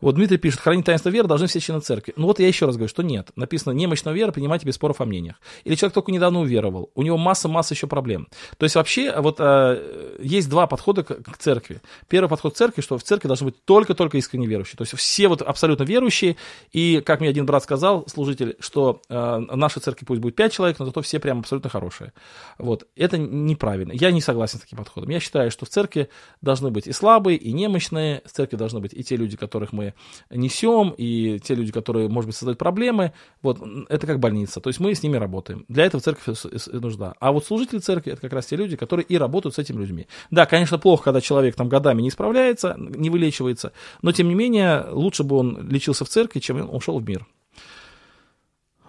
[0.00, 2.12] Вот Дмитрий пишет, хранить таинство веры должны все члены церкви.
[2.16, 3.30] Ну вот я еще раз говорю, что нет.
[3.36, 5.36] Написано, немощная вера, принимайте без споров о мнениях.
[5.64, 8.28] Или человек только недавно уверовал, у него масса-масса еще проблем.
[8.58, 11.80] То есть вообще вот э, есть два подхода к, к церкви.
[12.08, 14.76] Первый подход к церкви, что в церкви должны быть только-только искренне верующие.
[14.76, 16.36] То есть все вот абсолютно верующие.
[16.72, 20.78] И, как мне один брат сказал, служитель, что э, нашей церкви пусть будет пять человек,
[20.78, 22.12] но зато все прям абсолютно хорошие.
[22.58, 22.86] Вот.
[22.96, 23.92] Это неправильно.
[23.92, 25.10] Я не согласен с таким подходом.
[25.10, 26.08] Я считаю, что в церкви
[26.40, 28.22] должны быть и слабые, и немощные.
[28.24, 29.85] В церкви должны быть и те люди, которых мы
[30.30, 33.12] несем, и те люди, которые, может быть, создают проблемы,
[33.42, 35.64] вот, это как больница, то есть мы с ними работаем.
[35.68, 36.38] Для этого церковь
[36.72, 37.14] нужна.
[37.20, 40.06] А вот служители церкви, это как раз те люди, которые и работают с этими людьми.
[40.30, 43.72] Да, конечно, плохо, когда человек там годами не справляется, не вылечивается,
[44.02, 47.26] но, тем не менее, лучше бы он лечился в церкви, чем он ушел в мир.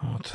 [0.02, 0.34] Вот.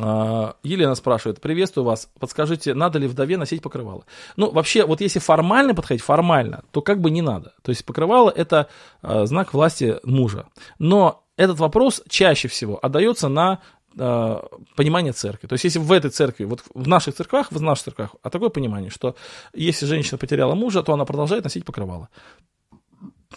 [0.00, 4.04] А, Елена спрашивает, приветствую вас, подскажите, надо ли вдове носить покрывало?
[4.36, 7.54] Ну, вообще, вот если формально подходить, формально, то как бы не надо.
[7.62, 8.68] То есть покрывало это
[9.02, 10.46] э, знак власти мужа.
[10.78, 13.60] Но этот вопрос чаще всего отдается на
[13.98, 14.36] э,
[14.76, 15.48] понимание церкви.
[15.48, 18.50] То есть, если в этой церкви, вот в наших церквах, в наших церквах, а такое
[18.50, 19.16] понимание, что
[19.52, 22.08] если женщина потеряла мужа, то она продолжает носить покрывало.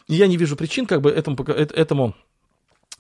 [0.07, 2.14] Я не вижу причин как бы этому, э, этому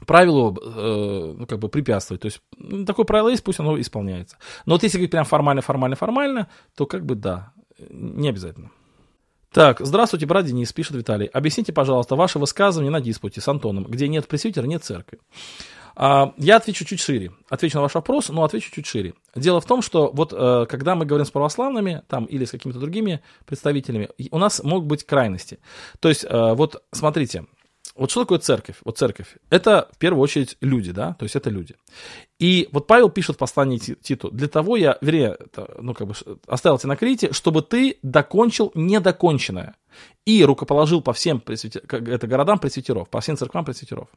[0.05, 2.21] правилу э, ну, как бы препятствовать.
[2.21, 2.41] То есть
[2.85, 4.37] такое правило есть, пусть оно исполняется.
[4.65, 7.53] Но вот если говорить прям формально, формально, формально, то как бы да,
[7.89, 8.71] не обязательно.
[9.51, 11.27] Так, здравствуйте, брат Денис, пишет Виталий.
[11.27, 15.19] Объясните, пожалуйста, ваше высказывание на диспуте с Антоном, где нет пресвитера, нет церкви.
[15.95, 17.33] А, я отвечу чуть шире.
[17.49, 19.13] Отвечу на ваш вопрос, но отвечу чуть шире.
[19.35, 22.79] Дело в том, что вот э, когда мы говорим с православными там, или с какими-то
[22.79, 25.59] другими представителями, у нас могут быть крайности.
[25.99, 27.45] То есть, э, вот смотрите,
[27.95, 28.77] вот что такое церковь?
[28.85, 29.35] Вот церковь.
[29.49, 31.75] Это в первую очередь люди, да, то есть это люди.
[32.39, 35.37] И вот Павел пишет в послании Титу, для того я, вернее,
[35.79, 36.13] ну как бы
[36.47, 39.75] оставил тебя на Крите, чтобы ты докончил недоконченное
[40.25, 41.83] и рукоположил по всем пресвитер...
[41.85, 44.07] это городам пресвитеров, по всем церквам пресвитеров.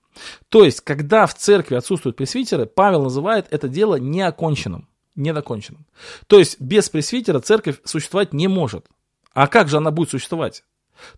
[0.49, 5.87] То есть, когда в церкви отсутствуют пресвитеры, Павел называет это дело неоконченным, недоконченным.
[6.29, 8.87] То есть, без пресвитера церковь существовать не может.
[9.33, 10.63] А как же она будет существовать?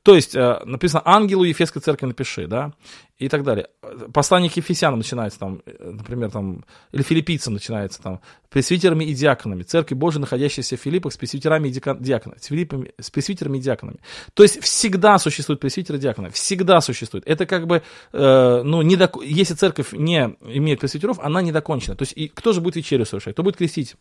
[0.02, 2.72] То есть э, написано «ангелу Ефесской церкви напиши», да,
[3.18, 3.68] и так далее.
[4.12, 8.20] Послание к Ефесянам начинается там, э, например, там, или филиппийцам начинается там,
[8.50, 13.10] пресвитерами и диаконами, церкви Божией, находящейся в Филиппах, с пресвитерами и диаконами, с, Филиппами, с
[13.10, 14.00] пресвитерами и диаконами.
[14.34, 17.24] То есть всегда существует пресвитер и диаконы, всегда существует.
[17.26, 19.22] Это как бы, э, ну, не док...
[19.24, 21.96] если церковь не имеет пресвитеров, она не докончена.
[21.96, 23.96] То есть и кто же будет вечерю совершать, кто будет крестить?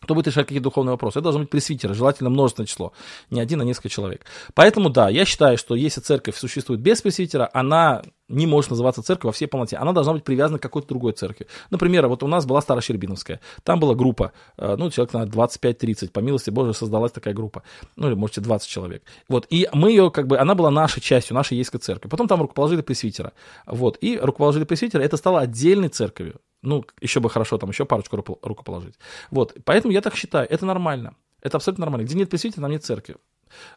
[0.00, 1.18] Кто будет решать какие-то духовные вопросы.
[1.18, 2.92] Это должно быть пресвитеры, желательно множественное число,
[3.30, 4.24] не один, а несколько человек.
[4.54, 9.28] Поэтому да, я считаю, что если церковь существует без пресвитера, она не может называться церковью
[9.28, 9.76] во всей полноте.
[9.76, 11.46] Она должна быть привязана к какой-то другой церкви.
[11.70, 13.40] Например, вот у нас была Старощербиновская.
[13.64, 16.10] Там была группа, э, ну, человек на 25-30.
[16.12, 17.62] По милости Божией создалась такая группа.
[17.96, 19.02] Ну, или, можете 20 человек.
[19.28, 19.46] Вот.
[19.50, 22.08] И мы ее, как бы, она была нашей частью, нашей ейской церкви.
[22.08, 23.32] Потом там рукоположили пресвитера.
[23.66, 23.98] Вот.
[24.00, 26.40] И рукоположили пресвитера, это стало отдельной церковью.
[26.62, 28.94] Ну, еще бы хорошо, там еще парочку рукоположить.
[29.30, 31.14] Вот, поэтому я так считаю, это нормально.
[31.42, 32.04] Это абсолютно нормально.
[32.04, 33.16] Где нет пресвитера, там нет церкви.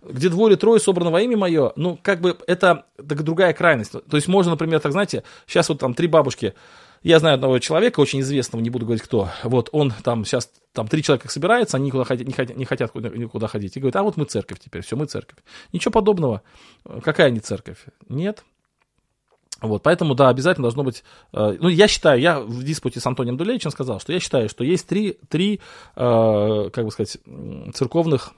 [0.01, 3.91] Где двое или трое собрано во имя мое, ну, как бы это так, другая крайность.
[3.91, 6.53] То есть можно, например, так, знаете, сейчас вот там три бабушки,
[7.01, 10.87] я знаю одного человека, очень известного, не буду говорить кто, вот он там сейчас, там
[10.87, 14.03] три человека собирается, они никуда ходить, не, хотят, не хотят никуда ходить, и говорят, а
[14.03, 15.39] вот мы церковь теперь, все, мы церковь.
[15.73, 16.43] Ничего подобного.
[17.03, 17.79] Какая они церковь?
[18.07, 18.43] Нет.
[19.63, 21.03] Вот, поэтому, да, обязательно должно быть...
[21.31, 24.63] Э, ну, я считаю, я в диспуте с Антонием Дулевичем сказал, что я считаю, что
[24.63, 25.61] есть три, три
[25.95, 27.17] э, как бы сказать,
[27.73, 28.33] церковных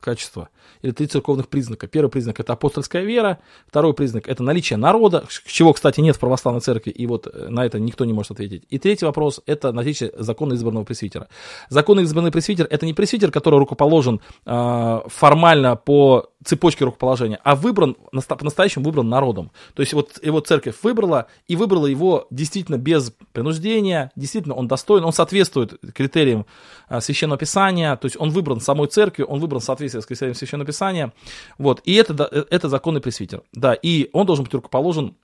[0.00, 0.48] качества
[0.80, 1.86] или три церковных признака.
[1.86, 6.60] Первый признак это апостольская вера, второй признак это наличие народа, чего, кстати, нет в православной
[6.60, 8.64] церкви, и вот э, на это никто не может ответить.
[8.70, 11.28] И третий вопрос это наличие законно избранного пресвитера.
[11.68, 17.96] Законно избранный пресвитер это не пресвитер, который рукоположен э, формально по цепочке рукоположения, а выбран,
[18.28, 19.50] по-настоящему выбран народом.
[19.74, 25.04] То есть вот его церковь выбрала, и выбрала его действительно без принуждения, действительно он достоин,
[25.04, 26.46] он соответствует критериям
[26.88, 30.34] э, Священного Писания, то есть он выбран самой церковью, он выбран в соответствии с критерием
[30.34, 31.12] Священного Писания.
[31.58, 31.80] Вот.
[31.84, 33.42] И это, это законный пресвитер.
[33.52, 35.16] Да, и он должен быть рукоположен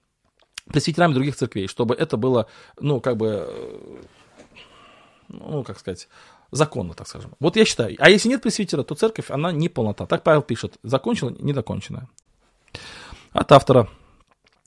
[0.67, 2.47] пресвитерами других церквей, чтобы это было,
[2.81, 4.03] ну, как бы, э,
[5.29, 6.09] ну, как сказать,
[6.51, 7.33] законно, так скажем.
[7.41, 7.97] Вот я считаю.
[7.99, 10.07] А если нет пресвитера, то церковь, она не полнота.
[10.07, 10.79] Так Павел пишет.
[10.83, 12.09] Закончила, недоконченная.
[13.33, 13.89] От автора.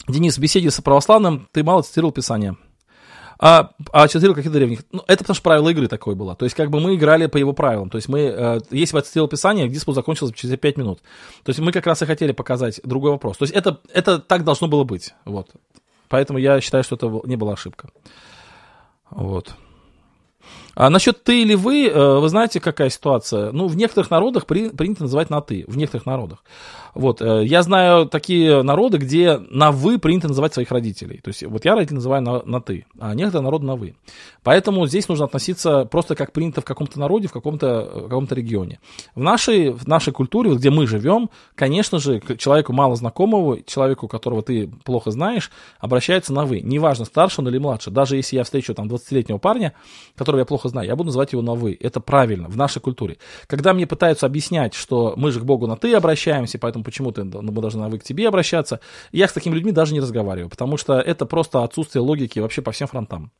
[0.07, 2.57] Денис, в беседе с православным ты мало цитировал Писание
[3.43, 4.83] а, а цитировал каких-то древних.
[4.91, 6.35] Ну, это потому что правило игры такое было.
[6.35, 7.89] То есть, как бы мы играли по его правилам.
[7.89, 10.99] То есть, мы, э, если бы я цитировал Писание, диспут закончился через 5 минут.
[11.43, 13.37] То есть, мы как раз и хотели показать другой вопрос.
[13.37, 15.15] То есть, это, это так должно было быть.
[15.25, 15.49] Вот.
[16.07, 17.89] Поэтому я считаю, что это не была ошибка.
[19.09, 19.55] Вот.
[20.75, 23.51] А насчет ты или вы, э, вы знаете, какая ситуация?
[23.51, 26.43] Ну, в некоторых народах при, принято называть на ты, в некоторых народах.
[26.93, 31.19] Вот, э, я знаю такие народы, где на вы принято называть своих родителей.
[31.23, 33.95] То есть, вот я родителей называю на, на ты, а некоторые народы на вы.
[34.43, 38.79] Поэтому здесь нужно относиться просто как принято в каком-то народе, в каком-то каком регионе.
[39.15, 43.61] В нашей, в нашей культуре, вот где мы живем, конечно же, к человеку мало знакомого,
[43.63, 46.61] человеку, которого ты плохо знаешь, обращается на вы.
[46.61, 47.91] Неважно, старше он или младше.
[47.91, 49.73] Даже если я встречу там 20-летнего парня,
[50.15, 51.77] которого я плохо знаю, я буду называть его на вы.
[51.79, 53.17] Это правильно в нашей культуре.
[53.47, 57.23] Когда мне пытаются объяснять, что мы же к Богу на ты обращаемся, поэтому почему ты,
[57.23, 58.79] мы должны на вы к тебе обращаться,
[59.11, 62.71] я с такими людьми даже не разговариваю, потому что это просто отсутствие логики вообще по
[62.71, 63.31] всем фронтам.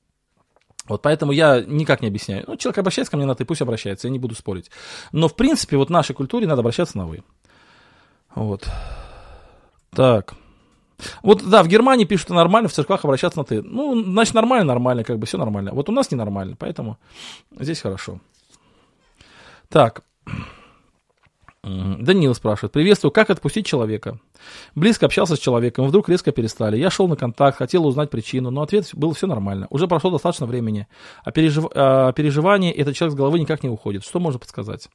[0.87, 2.43] Вот поэтому я никак не объясняю.
[2.47, 4.71] Ну, человек обращается ко мне на ты, пусть обращается, я не буду спорить.
[5.11, 7.23] Но, в принципе, вот в нашей культуре надо обращаться на вы.
[8.35, 8.67] Вот.
[9.91, 10.35] Так.
[11.23, 13.61] Вот, да, в Германии пишут, что нормально в церквах обращаться на ты.
[13.61, 15.71] Ну, значит, нормально, нормально, как бы все нормально.
[15.73, 16.97] Вот у нас ненормально, поэтому
[17.59, 18.19] здесь хорошо.
[19.69, 20.03] Так.
[21.63, 22.73] Данил спрашивает.
[22.73, 24.19] Приветствую, как отпустить человека?
[24.75, 26.77] Близко общался с человеком, вдруг резко перестали.
[26.77, 29.67] Я шел на контакт, хотел узнать причину, но ответ был все нормально.
[29.69, 30.87] Уже прошло достаточно времени.
[31.23, 31.65] А, пережив...
[31.73, 34.03] а переживание этот человек с головы никак не уходит.
[34.03, 34.89] Что можно подсказать?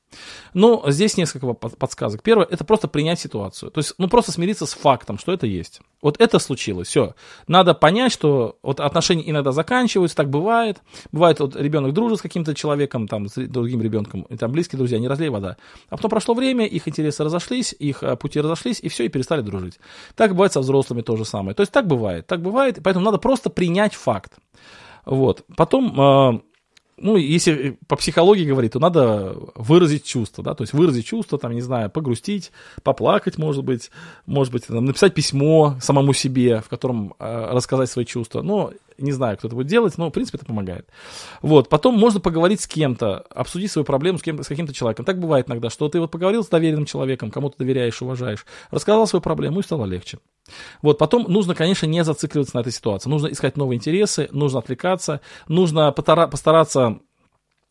[0.55, 2.23] Ну, здесь несколько подсказок.
[2.23, 3.70] Первое, это просто принять ситуацию.
[3.70, 5.81] То есть, ну, просто смириться с фактом, что это есть.
[6.02, 7.14] Вот это случилось, все.
[7.48, 10.78] Надо понять, что вот отношения иногда заканчиваются, так бывает.
[11.10, 14.98] Бывает, вот ребенок дружит с каким-то человеком, там, с другим ребенком, и там близкие друзья,
[14.98, 15.56] не разлей вода.
[15.89, 19.36] А потом прошло время, их интересы разошлись, их а, пути разошлись, и все, и перестали
[19.43, 19.79] дружить.
[20.15, 21.55] Так бывает со взрослыми то же самое.
[21.55, 24.33] То есть так бывает, так бывает, поэтому надо просто принять факт.
[25.05, 25.45] Вот.
[25.57, 26.41] Потом а,
[26.99, 31.53] ну, если по психологии говорить, то надо выразить чувство, да, то есть выразить чувство, там,
[31.53, 32.53] не знаю, погрустить,
[32.83, 33.91] поплакать, может быть,
[34.25, 38.43] может быть, написать письмо самому себе, в котором э, рассказать свои чувства.
[38.43, 40.89] Но не знаю, кто это будет делать, но, в принципе, это помогает.
[41.43, 45.05] Вот, потом можно поговорить с кем-то, обсудить свою проблему с, кем с каким-то человеком.
[45.05, 49.06] Так бывает иногда, что ты вот поговорил с доверенным человеком, кому ты доверяешь, уважаешь, рассказал
[49.06, 50.18] свою проблему и стало легче.
[50.82, 53.09] Вот, потом нужно, конечно, не зацикливаться на этой ситуации.
[53.09, 57.01] Нужно искать новые интересы, нужно отвлекаться, нужно постараться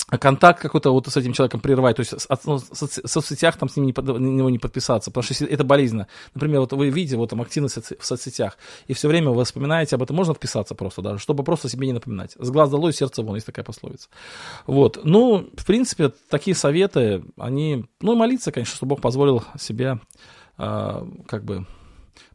[0.09, 3.75] контакт какой-то вот с этим человеком прерывать, то есть от, ну, в соцсетях там с
[3.75, 6.07] ним не, на него не подписаться, потому что это болезненно.
[6.33, 8.57] Например, вот вы видите вот там активность в соцсетях,
[8.87, 11.93] и все время вы вспоминаете об этом, можно отписаться просто даже, чтобы просто себе не
[11.93, 12.35] напоминать.
[12.37, 14.09] С глаз долой, сердце вон, есть такая пословица.
[14.67, 19.99] Вот, ну, в принципе, такие советы, они, ну, и молиться, конечно, чтобы Бог позволил себе,
[20.57, 21.65] э, как бы,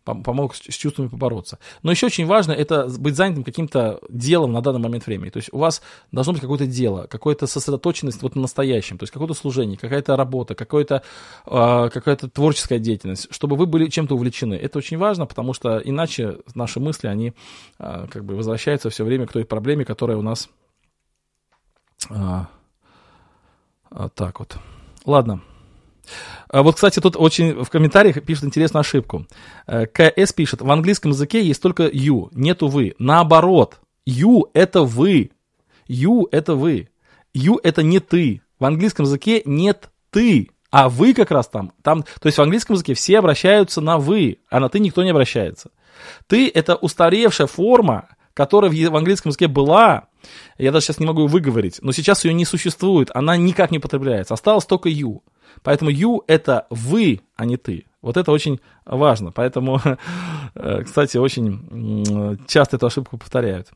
[0.04, 1.58] помог с чувствами побороться.
[1.82, 5.30] Но еще очень важно это быть занятым каким-то делом на данный момент времени.
[5.30, 5.82] То есть у вас
[6.12, 10.54] должно быть какое-то дело, какая-то сосредоточенность вот на настоящем, то есть какое-то служение, какая-то работа,
[10.54, 11.02] какое-то,
[11.46, 14.54] э, какая-то творческая деятельность, чтобы вы были чем-то увлечены.
[14.54, 17.34] Это очень важно, потому что иначе наши мысли, они
[17.78, 20.48] э, как бы возвращаются все время к той проблеме, которая у нас
[22.08, 22.44] э,
[24.14, 24.56] так вот.
[25.04, 25.40] Ладно.
[26.48, 29.26] А вот, кстати, тут очень в комментариях пишут интересную ошибку.
[29.66, 32.94] Э, КС пишет, в английском языке есть только you, нету вы.
[32.98, 35.30] Наоборот, you это вы.
[35.88, 36.88] You это вы.
[37.34, 38.42] You это не ты.
[38.58, 40.50] В английском языке нет ты.
[40.70, 44.38] А вы как раз там, там, то есть в английском языке все обращаются на вы,
[44.50, 45.70] а на ты никто не обращается.
[46.28, 50.04] Ты это устаревшая форма, которая в английском языке была,
[50.58, 54.34] я даже сейчас не могу выговорить, но сейчас ее не существует, она никак не употребляется,
[54.34, 55.20] осталось только you.
[55.62, 57.86] Поэтому you это вы, а не ты.
[58.02, 59.32] Вот это очень важно.
[59.32, 59.80] Поэтому,
[60.54, 63.68] э, кстати, очень часто эту ошибку повторяют.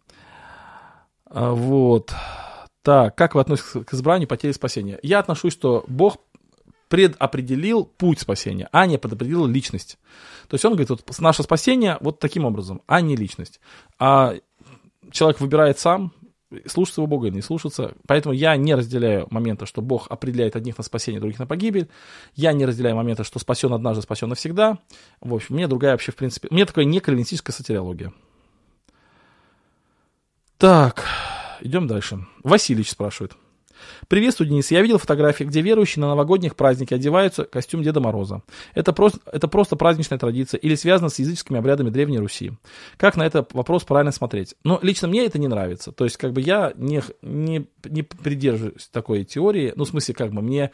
[1.27, 2.15] А, вот.
[2.83, 4.99] Так, как вы относитесь к избранию потери спасения?
[5.03, 6.19] Я отношусь, что Бог
[6.89, 9.99] предопределил путь спасения, а не предопределил личность.
[10.49, 13.59] То есть он говорит, вот наше спасение вот таким образом, а не личность.
[13.99, 14.35] А
[15.11, 16.13] человек выбирает сам,
[16.67, 17.95] слушаться его Бога или не слушаться.
[18.07, 21.89] Поэтому я не разделяю момента, что Бог определяет одних на спасение, других на погибель.
[22.35, 24.79] Я не разделяю момента, что спасен однажды, спасен навсегда.
[25.21, 26.49] В общем, мне другая вообще, в принципе...
[26.51, 28.13] Мне такая не кальвинистическая сатириология.
[30.59, 31.05] Так,
[31.61, 32.27] идем дальше.
[32.43, 33.37] Васильевич спрашивает.
[34.09, 34.71] Приветствую, Денис.
[34.71, 38.43] Я видел фотографии, где верующие на новогодних праздники одеваются в костюм Деда Мороза.
[38.75, 42.53] Это просто, это просто праздничная традиция или связано с языческими обрядами Древней Руси.
[42.97, 44.55] Как на этот вопрос правильно смотреть?
[44.65, 45.93] Но лично мне это не нравится.
[45.93, 49.73] То есть, как бы я не, не, не придерживаюсь такой теории.
[49.77, 50.71] Ну, в смысле, как бы мне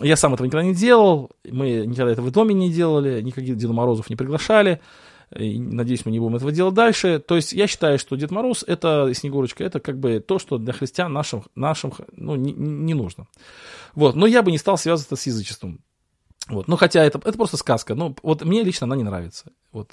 [0.00, 3.72] я сам этого никогда не делал, мы никогда этого в доме не делали, никаких Деда
[3.72, 4.80] Морозов не приглашали.
[5.34, 7.18] И, надеюсь, мы не будем этого делать дальше.
[7.18, 10.72] То есть я считаю, что Дед Мороз это Снегурочка, это как бы то, что для
[10.72, 13.26] христиан нашим, нашим ну, не, не нужно.
[13.94, 14.14] Вот.
[14.14, 15.80] Но я бы не стал связывать это с язычеством.
[16.48, 16.68] Вот.
[16.68, 17.94] Ну, хотя это, это просто сказка.
[17.94, 19.50] Ну, вот мне лично она не нравится.
[19.72, 19.90] Вот.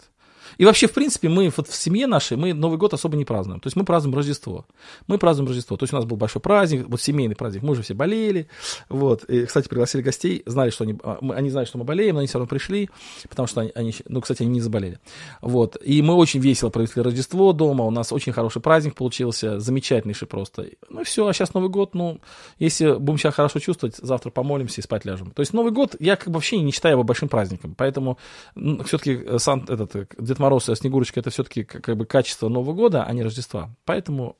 [0.58, 3.60] И вообще, в принципе, мы вот в семье нашей, мы Новый год особо не празднуем.
[3.60, 4.66] То есть мы празднуем Рождество.
[5.08, 5.78] Мы празднуем Рождество.
[5.78, 8.48] То есть у нас был большой праздник, вот семейный праздник, мы уже все болели.
[8.90, 9.24] Вот.
[9.26, 12.28] И, кстати, пригласили гостей, знали, что они, а, они знали, что мы болеем, но они
[12.28, 12.90] все равно пришли,
[13.30, 15.00] потому что они, они ну, кстати, они не заболели.
[15.42, 15.78] Вот.
[15.84, 20.68] И мы очень весело провели Рождество дома, у нас очень хороший праздник получился, замечательнейший просто.
[20.90, 22.20] Ну и все, а сейчас Новый год, ну,
[22.60, 25.32] если будем себя хорошо чувствовать, завтра помолимся и спать ляжем.
[25.32, 28.18] То есть Новый год я как бы вообще не считаю его большим праздником, поэтому
[28.56, 32.50] ну, все-таки э, Сан, этот, э, Дед Мороз и Снегурочка это все-таки как бы качество
[32.50, 33.70] Нового года, а не Рождества.
[33.86, 34.36] Поэтому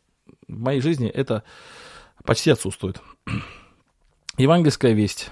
[0.48, 1.44] в моей жизни это
[2.24, 3.00] почти отсутствует.
[4.40, 5.30] Евангельская весть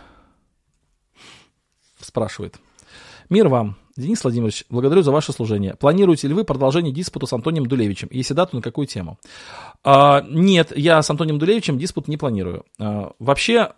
[1.99, 2.59] спрашивает.
[3.29, 5.75] Мир вам, Денис Владимирович, благодарю за ваше служение.
[5.75, 8.09] Планируете ли вы продолжение диспута с Антонием Дулевичем?
[8.11, 9.17] Если да, то на какую тему?
[9.83, 12.65] А, нет, я с Антонием Дулевичем диспут не планирую.
[12.77, 13.71] А, вообще,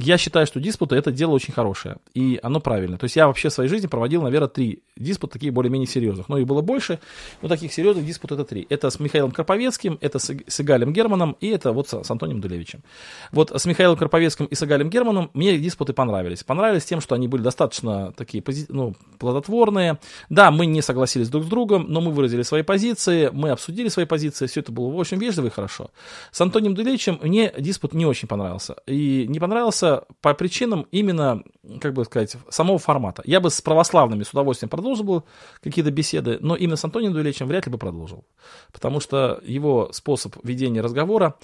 [0.00, 2.98] я считаю, что диспуты это дело очень хорошее, и оно правильное.
[2.98, 6.28] То есть я вообще в своей жизни проводил, наверное, три диспута, такие более-менее серьезных.
[6.28, 7.00] Но их было больше,
[7.42, 8.64] но таких серьезных диспутов это три.
[8.70, 12.40] Это с Михаилом Карповецким, это с, с Игалем Германом, и это вот с, с Антонием
[12.40, 12.84] Дулевичем.
[13.32, 16.44] Вот с Михаилом Карповецким и с Игалем Германом мне диспуты понравились.
[16.44, 19.98] Понравились тем, что они были достаточно такие ну, плодотворные.
[20.30, 24.06] Да, мы не согласились друг с другом, но мы выразили свои позиции, мы обсудили свои
[24.06, 25.90] позиции, все это было очень вежливо и хорошо.
[26.30, 28.76] С Антонием Дулевичем мне диспут не очень понравился.
[28.86, 29.87] И не понравился
[30.20, 31.42] по причинам именно,
[31.80, 33.22] как бы сказать, самого формата.
[33.24, 35.22] Я бы с православными с удовольствием продолжил бы
[35.62, 38.24] какие-то беседы, но именно с Антонием Дуэлечем вряд ли бы продолжил.
[38.72, 41.34] Потому что его способ ведения разговора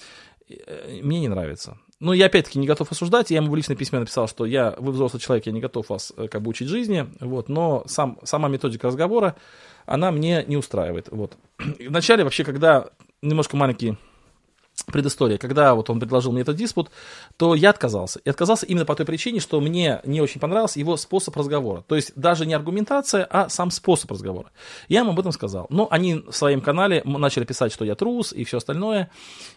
[0.49, 1.77] э, мне не нравится.
[1.99, 3.31] Ну, я опять-таки не готов осуждать.
[3.31, 6.11] Я ему в личном письме написал, что я, вы взрослый человек, я не готов вас
[6.17, 7.07] э, как бы учить жизни.
[7.19, 9.35] Вот, но сам, сама методика разговора,
[9.85, 11.07] она мне не устраивает.
[11.09, 11.37] Вот.
[11.87, 12.89] Вначале вообще, когда
[13.21, 13.97] немножко маленький
[14.83, 15.37] предыстория.
[15.37, 16.91] Когда вот он предложил мне этот диспут,
[17.37, 18.19] то я отказался.
[18.19, 21.83] И отказался именно по той причине, что мне не очень понравился его способ разговора.
[21.87, 24.51] То есть даже не аргументация, а сам способ разговора.
[24.87, 25.67] Я ему об этом сказал.
[25.69, 29.09] Но они в своем канале начали писать, что я трус и все остальное,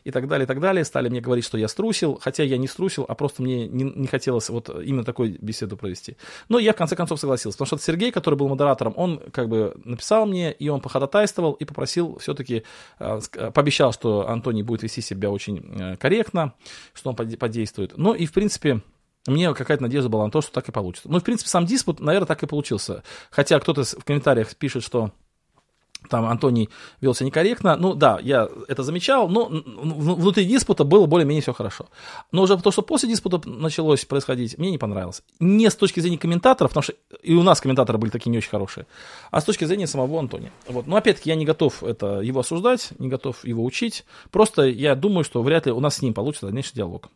[0.05, 0.85] и так далее, и так далее.
[0.85, 4.07] Стали мне говорить, что я струсил, хотя я не струсил, а просто мне не, не
[4.07, 6.17] хотелось вот именно такой беседу провести.
[6.49, 9.75] Но я в конце концов согласился, потому что Сергей, который был модератором, он как бы
[9.85, 12.63] написал мне, и он походатайствовал, и попросил все-таки,
[12.99, 13.21] э,
[13.53, 16.55] пообещал, что Антоний будет вести себя очень э, корректно,
[16.93, 17.95] что он подействует.
[17.97, 18.83] Ну и, в принципе,
[19.27, 21.11] мне какая-то надежда была на то, что так и получится.
[21.11, 23.03] Ну, в принципе, сам диспут, наверное, так и получился.
[23.31, 25.13] Хотя кто-то в комментариях пишет, что
[26.09, 26.69] там Антоний
[27.01, 27.77] вел себя некорректно.
[27.77, 31.87] Ну да, я это замечал, но внутри диспута было более-менее все хорошо.
[32.33, 35.23] Но уже то, что после диспута началось происходить, мне не понравилось.
[35.41, 38.51] Не с точки зрения комментаторов, потому что и у нас комментаторы были такие не очень
[38.51, 38.87] хорошие,
[39.31, 40.53] а с точки зрения самого Антония.
[40.67, 40.87] Вот.
[40.87, 44.05] Но опять-таки я не готов это его осуждать, не готов его учить.
[44.31, 47.09] Просто я думаю, что вряд ли у нас с ним получится дальнейший диалог.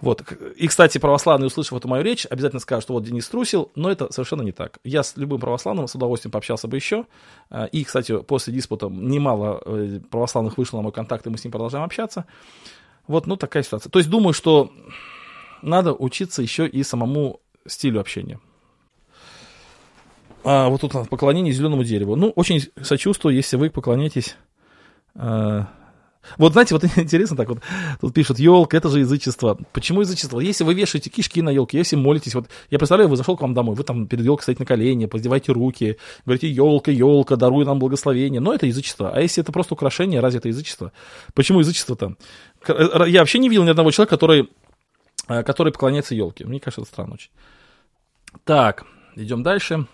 [0.00, 0.22] Вот.
[0.56, 4.12] И, кстати, православные, услышав эту мою речь, обязательно скажут, что вот Денис трусил, но это
[4.12, 4.78] совершенно не так.
[4.84, 7.04] Я с любым православным с удовольствием пообщался бы еще.
[7.50, 11.44] А, и, кстати, после диспута немало э, православных вышло на мой контакт, и мы с
[11.44, 12.26] ним продолжаем общаться.
[13.06, 13.90] Вот, ну, такая ситуация.
[13.90, 14.70] То есть думаю, что
[15.62, 18.38] надо учиться еще и самому стилю общения.
[20.44, 22.14] А, вот тут поклонение зеленому дереву.
[22.14, 24.36] Ну, очень сочувствую, если вы поклоняетесь
[25.16, 25.64] э,
[26.36, 27.58] вот знаете, вот интересно так вот,
[28.00, 29.58] тут пишут, елка, это же язычество.
[29.72, 30.40] Почему язычество?
[30.40, 33.54] Если вы вешаете кишки на елке, если молитесь, вот я представляю, вы зашел к вам
[33.54, 37.78] домой, вы там перед елкой стоите на колени, подевайте руки, говорите, елка, елка, даруй нам
[37.78, 38.40] благословение.
[38.40, 39.10] Но это язычество.
[39.14, 40.92] А если это просто украшение, разве это язычество?
[41.34, 42.16] Почему язычество-то?
[43.06, 44.50] Я вообще не видел ни одного человека, который,
[45.28, 46.44] э, который поклоняется елке.
[46.44, 47.30] Мне кажется, это странно очень.
[48.44, 48.84] Так,
[49.16, 49.86] идем дальше.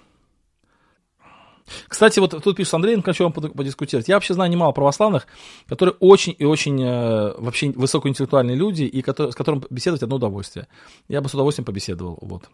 [1.89, 4.09] Кстати, вот тут пишет Андрей, хочу вам подискутировать.
[4.09, 5.27] Я вообще знаю немало православных,
[5.67, 10.69] которые очень и очень э, вообще высокоинтеллектуальные люди, и которые, с которым беседовать одно удовольствие.
[11.09, 12.19] Я бы с удовольствием побеседовал.
[12.21, 12.51] Вот.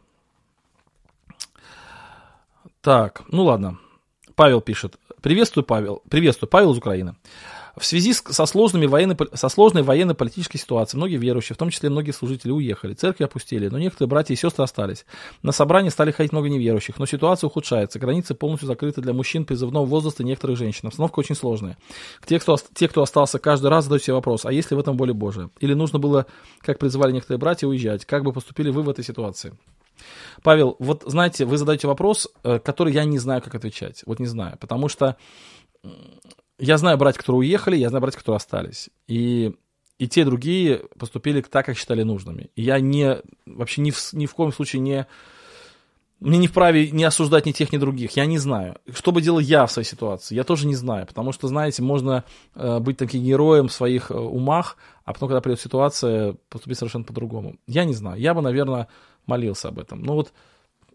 [2.80, 3.78] Так, ну ладно.
[4.34, 4.96] Павел пишет.
[5.20, 6.02] Приветствую, Павел.
[6.08, 7.14] Приветствую, Павел из Украины.
[7.80, 12.10] В связи со, сложными военно, со сложной военно-политической ситуацией многие верующие, в том числе многие
[12.10, 15.06] служители, уехали, церкви опустили, но некоторые братья и сестры остались.
[15.42, 19.86] На собрание стали ходить много неверующих, но ситуация ухудшается, границы полностью закрыты для мужчин призывного
[19.86, 20.88] возраста и некоторых женщин.
[20.88, 21.78] Обстановка очень сложная.
[22.26, 24.98] Те кто, те, кто остался, каждый раз задают себе вопрос, а есть ли в этом
[24.98, 25.48] более Божия?
[25.60, 26.26] Или нужно было,
[26.60, 28.04] как призывали некоторые братья, уезжать?
[28.04, 29.54] Как бы поступили вы в этой ситуации?
[30.42, 34.02] Павел, вот знаете, вы задаете вопрос, э, который я не знаю, как отвечать.
[34.04, 35.16] Вот не знаю, потому что
[36.60, 38.90] я знаю братьев, которые уехали, я знаю братьев, которые остались.
[39.08, 39.52] И,
[39.98, 42.50] и те, и другие поступили так, как считали нужными.
[42.54, 45.06] И я не, вообще ни в, ни в коем случае не...
[46.20, 48.10] Мне не вправе не осуждать ни тех, ни других.
[48.14, 48.76] Я не знаю.
[48.92, 50.34] Что бы делал я в своей ситуации?
[50.34, 51.06] Я тоже не знаю.
[51.06, 52.24] Потому что, знаете, можно
[52.54, 54.76] э, быть таким героем в своих э, умах,
[55.06, 57.56] а потом, когда придет ситуация, поступить совершенно по-другому.
[57.66, 58.20] Я не знаю.
[58.20, 58.88] Я бы, наверное,
[59.24, 60.02] молился об этом.
[60.02, 60.34] Ну вот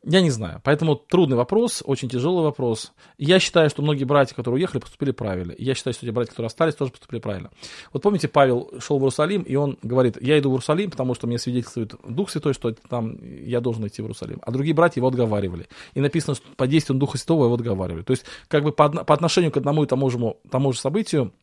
[0.06, 0.62] я не знаю.
[0.64, 2.94] Поэтому трудный вопрос, очень тяжелый вопрос.
[3.18, 5.54] Я считаю, что многие братья, которые уехали, поступили правильно.
[5.58, 7.50] Я считаю, что те братья, которые остались, тоже поступили правильно.
[7.92, 11.26] Вот помните, Павел шел в Иерусалим, и он говорит, я иду в Иерусалим, потому что
[11.26, 14.40] мне свидетельствует Дух Святой, что там я должен идти в Иерусалим.
[14.44, 15.68] А другие братья его отговаривали.
[15.96, 18.04] И написано, что по действию Духа Святого его отговаривали.
[18.04, 21.34] То есть, как бы по, по отношению к одному и тому же, тому же событию,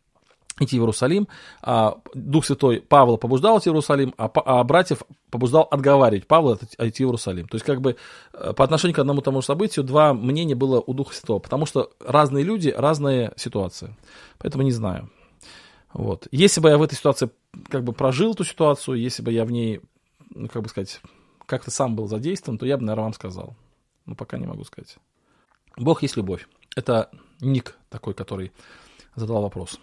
[0.61, 1.29] идти в Иерусалим.
[1.63, 7.05] А Дух Святой Павла побуждал идти в Иерусалим, а, а братьев побуждал отговаривать Павла идти
[7.05, 7.49] в Иерусалим.
[7.49, 7.97] То есть как бы
[8.33, 11.67] э, по отношению к одному тому же событию два мнения было у Духа Святого, потому
[11.67, 13.97] что разные люди, разные ситуации.
[14.39, 15.11] Поэтому не знаю.
[15.93, 16.27] Вот.
[16.31, 17.31] Если бы я в этой ситуации
[17.69, 19.81] как бы прожил эту ситуацию, если бы я в ней,
[20.35, 21.01] ну, как бы сказать,
[21.47, 23.57] как-то сам был задействован, то я бы, наверное, вам сказал.
[24.07, 24.97] Но пока не могу сказать.
[25.77, 26.49] Бог есть любовь.
[26.77, 27.11] Это
[27.41, 28.53] ник такой, который
[29.15, 29.79] задал вопрос.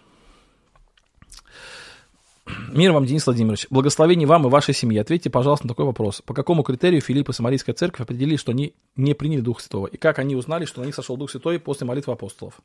[2.72, 3.66] Мир вам, Денис Владимирович.
[3.70, 5.00] Благословение вам и вашей семье.
[5.00, 6.22] Ответьте, пожалуйста, на такой вопрос.
[6.24, 9.86] По какому критерию Филипп и Самарийская церковь определили, что они не приняли Дух Святого?
[9.86, 12.60] И как они узнали, что на них сошел Дух Святой после молитвы апостолов?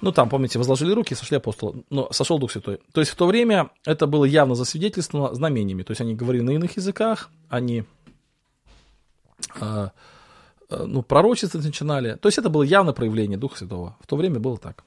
[0.00, 2.80] Ну, там, помните, возложили руки, сошли апостолы, но сошел Дух Святой.
[2.92, 5.82] То есть в то время это было явно засвидетельствовано знамениями.
[5.82, 7.84] То есть они говорили на иных языках, они
[9.60, 9.88] э,
[10.70, 12.14] э, ну, пророчество начинали.
[12.14, 13.96] То есть это было явное проявление Духа Святого.
[14.00, 14.84] В то время было так.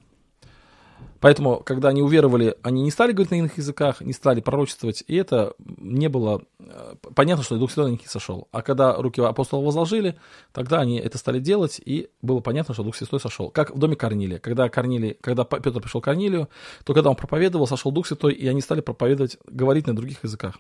[1.24, 5.16] Поэтому, когда они уверовали, они не стали говорить на иных языках, не стали пророчествовать, и
[5.16, 8.50] это не было э, понятно, что Дух Святой на них сошел.
[8.52, 10.18] А когда руки апостолов возложили,
[10.52, 13.50] тогда они это стали делать, и было понятно, что Дух Святой сошел.
[13.52, 14.40] Как в доме Корнилия.
[14.40, 16.50] Когда, Корнилий, когда Петр пришел к Корнилию,
[16.84, 20.58] то когда он проповедовал, сошел Дух Святой, и они стали проповедовать, говорить на других языках.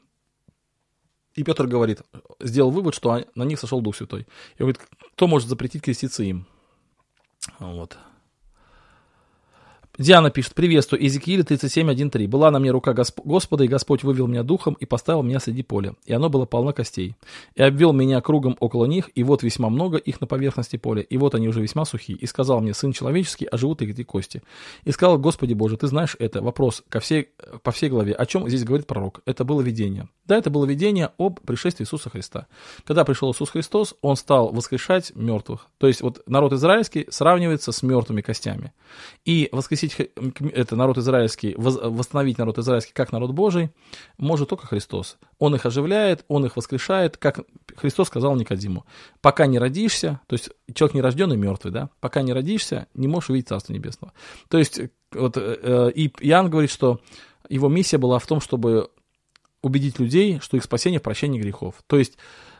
[1.35, 2.03] И Петр говорит,
[2.39, 4.21] сделал вывод, что на них сошел Дух Святой.
[4.57, 4.79] И он говорит,
[5.13, 6.45] кто может запретить креститься им?
[7.59, 7.97] Вот.
[9.99, 12.27] Диана пишет, приветствую, Иезекииля 37.1.3.
[12.27, 13.19] Была на мне рука Госп...
[13.23, 16.73] Господа, и Господь вывел меня духом и поставил меня среди поля, и оно было полно
[16.73, 17.15] костей.
[17.53, 21.15] И обвел меня кругом около них, и вот весьма много их на поверхности поля, и
[21.17, 22.17] вот они уже весьма сухие.
[22.17, 24.41] И сказал мне, сын человеческий, а живут их эти кости.
[24.83, 26.41] И сказал, Господи Боже, ты знаешь это?
[26.41, 27.29] Вопрос ко всей,
[27.61, 28.13] по всей главе.
[28.13, 29.21] О чем здесь говорит пророк?
[29.27, 30.09] Это было видение.
[30.25, 32.47] Да, это было видение об пришествии Иисуса Христа.
[32.83, 35.67] Когда пришел Иисус Христос, он стал воскрешать мертвых.
[35.77, 38.73] То есть вот народ израильский сравнивается с мертвыми костями.
[39.25, 40.11] И воскресить воскресить
[40.53, 43.71] это народ израильский, восстановить народ израильский как народ Божий,
[44.17, 45.17] может только Христос.
[45.39, 47.41] Он их оживляет, он их воскрешает, как
[47.75, 48.85] Христос сказал Никодиму.
[49.21, 53.29] Пока не родишься, то есть человек не рожденный мертвый, да, пока не родишься, не можешь
[53.29, 54.13] увидеть Царство Небесного.
[54.49, 54.81] То есть
[55.11, 56.99] вот, э, и Иоанн говорит, что
[57.49, 58.89] его миссия была в том, чтобы
[59.61, 61.75] убедить людей, что их спасение в прощении грехов.
[61.87, 62.17] То есть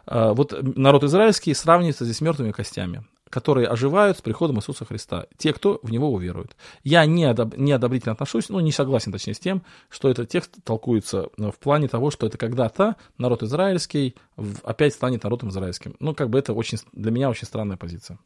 [0.07, 5.25] э, вот народ израильский сравнивается здесь с мертвыми костями которые оживают с приходом Иисуса Христа,
[5.37, 6.55] те, кто в Него уверует.
[6.83, 11.29] Я не, одоб, не отношусь, ну, не согласен, точнее, с тем, что этот текст толкуется
[11.37, 14.15] ну, в плане того, что это когда-то народ израильский
[14.63, 15.95] опять станет народом израильским.
[15.99, 18.19] Ну, как бы это очень, для меня очень странная позиция.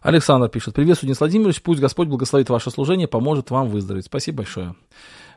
[0.00, 0.74] Александр пишет.
[0.74, 1.62] Приветствую, Денис Владимирович.
[1.62, 4.04] Пусть Господь благословит ваше служение, поможет вам выздороветь.
[4.04, 4.74] Спасибо большое.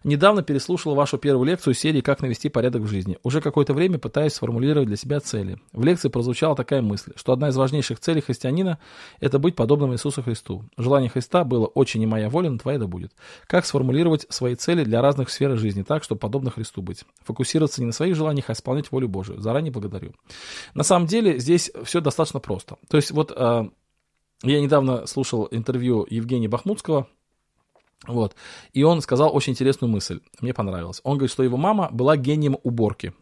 [0.04, 3.18] Недавно переслушал вашу первую лекцию серии «Как навести порядок в жизни».
[3.24, 5.58] Уже какое-то время пытаюсь сформулировать для себя цели.
[5.74, 8.80] В лекции прозвучала такая мысль, что одна из важнейших целей христианина–
[9.20, 10.66] это быть подобным Иисусу Христу.
[10.78, 13.14] Желание Христа было «очень не моя воля, но твоя да будет».
[13.48, 17.04] Как сформулировать свои цели для разных сфер жизни так, чтобы подобно Христу быть?
[17.24, 19.40] Фокусироваться не на своих желаниях, а исполнять волю Божию.
[19.42, 20.14] Заранее благодарю.
[20.74, 22.78] На самом деле здесь все достаточно просто.
[22.90, 23.70] То есть вот э,
[24.44, 27.08] я недавно слушал интервью Евгения Бахмутского,
[28.06, 28.36] вот.
[28.74, 31.02] И он сказал очень интересную мысль, мне понравилось.
[31.04, 33.14] Он говорит, что его мама была гением уборки.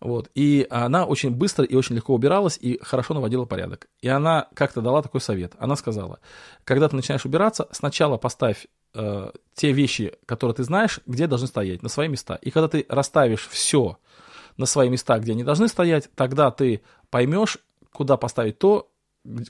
[0.00, 0.30] Вот.
[0.34, 3.88] И она очень быстро и очень легко убиралась и хорошо наводила порядок.
[4.00, 5.54] И она как-то дала такой совет.
[5.58, 6.20] Она сказала,
[6.64, 11.82] когда ты начинаешь убираться, сначала поставь э, те вещи, которые ты знаешь, где должны стоять,
[11.82, 12.34] на свои места.
[12.42, 13.98] И когда ты расставишь все
[14.56, 17.58] на свои места, где они должны стоять, тогда ты поймешь,
[17.92, 18.91] куда поставить то,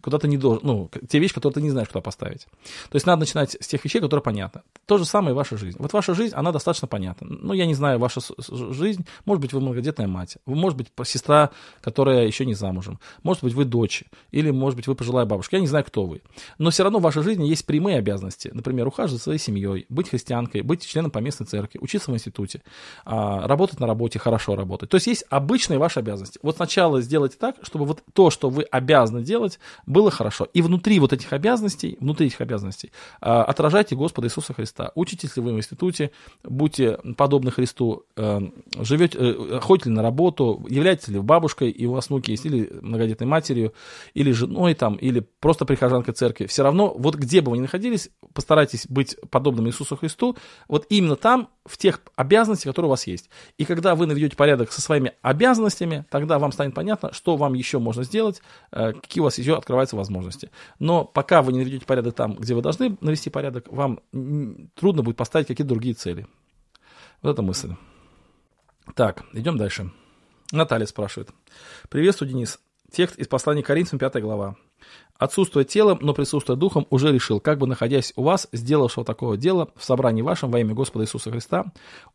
[0.03, 2.47] куда ты не должен, ну, те вещи, которые ты не знаешь, куда поставить.
[2.91, 4.63] То есть надо начинать с тех вещей, которые понятны.
[4.87, 5.77] То же самое и ваша жизнь.
[5.79, 7.27] Вот ваша жизнь, она достаточно понятна.
[7.31, 11.51] Ну, я не знаю, ваша жизнь, может быть, вы многодетная мать, может быть, сестра,
[11.81, 15.61] которая еще не замужем, может быть, вы дочь, или, может быть, вы пожилая бабушка, я
[15.61, 16.23] не знаю, кто вы.
[16.59, 18.51] Но все равно в вашей жизни есть прямые обязанности.
[18.53, 22.63] Например, ухаживать за своей семьей, быть христианкой, быть членом поместной церкви, учиться в институте,
[23.05, 24.91] а, работать на работе, хорошо работать.
[24.91, 26.39] То есть есть обычные ваши обязанности.
[26.43, 30.47] Вот сначала сделайте так, чтобы вот то, что вы обязаны делать, было хорошо.
[30.53, 34.93] И внутри вот этих обязанностей, внутри этих обязанностей, а, отражайте Господа Иисуса Христа.
[34.95, 36.11] Учитесь ли вы в институте,
[36.45, 38.41] будьте подобны Христу, э,
[38.79, 42.69] живете, э, ходите ли на работу, являетесь ли бабушкой, и у вас внуки есть, или
[42.81, 43.73] многодетной матерью,
[44.15, 46.47] или женой там, или просто прихожанкой церкви.
[46.47, 50.37] Все равно, вот где бы вы ни находились, постарайтесь быть подобным Иисусу Христу,
[50.69, 53.31] вот именно там, в тех обязанностях, которые у вас есть.
[53.57, 57.79] И когда вы наведете порядок со своими обязанностями, тогда вам станет понятно, что вам еще
[57.79, 60.51] можно сделать, э, какие у вас еще открываются возможности.
[60.79, 64.01] Но пока вы не наведете порядок там, где вы должны навести порядок, вам
[64.75, 66.27] трудно будет поставить какие-то другие цели.
[67.23, 67.75] Вот эта мысль.
[68.97, 69.93] Так, идем дальше.
[70.51, 71.31] Наталья спрашивает.
[71.89, 72.59] Приветствую, Денис.
[72.91, 74.57] Текст из послания Коринфянам, 5 глава.
[75.23, 79.69] Отсутствуя телом, но присутствуя духом, уже решил, как бы находясь у вас, сделавшего такого дела
[79.77, 81.67] в собрании вашем во имя Господа Иисуса Христа,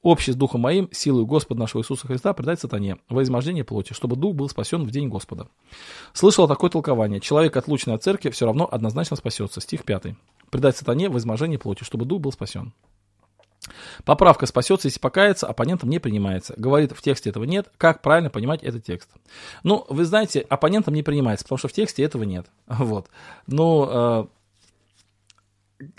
[0.01, 4.17] общий с духом моим, силою Господа нашего Иисуса Христа предать сатане во измождение плоти, чтобы
[4.17, 5.47] дух был спасен в день Господа.
[6.11, 7.21] Слышал такое толкование.
[7.21, 9.61] Человек, отлученный от церкви, все равно однозначно спасется.
[9.61, 10.07] Стих 5.
[10.51, 12.73] Предать сатане во измождение плоти, чтобы дух был спасен.
[14.05, 16.53] Поправка спасется, если покается, оппонентом не принимается.
[16.57, 17.67] Говорит, в тексте этого нет.
[17.77, 19.09] Как правильно понимать этот текст?
[19.63, 22.47] Ну, вы знаете, оппонентом не принимается, потому что в тексте этого нет.
[22.87, 23.07] Вот.
[23.47, 24.25] Ну, э,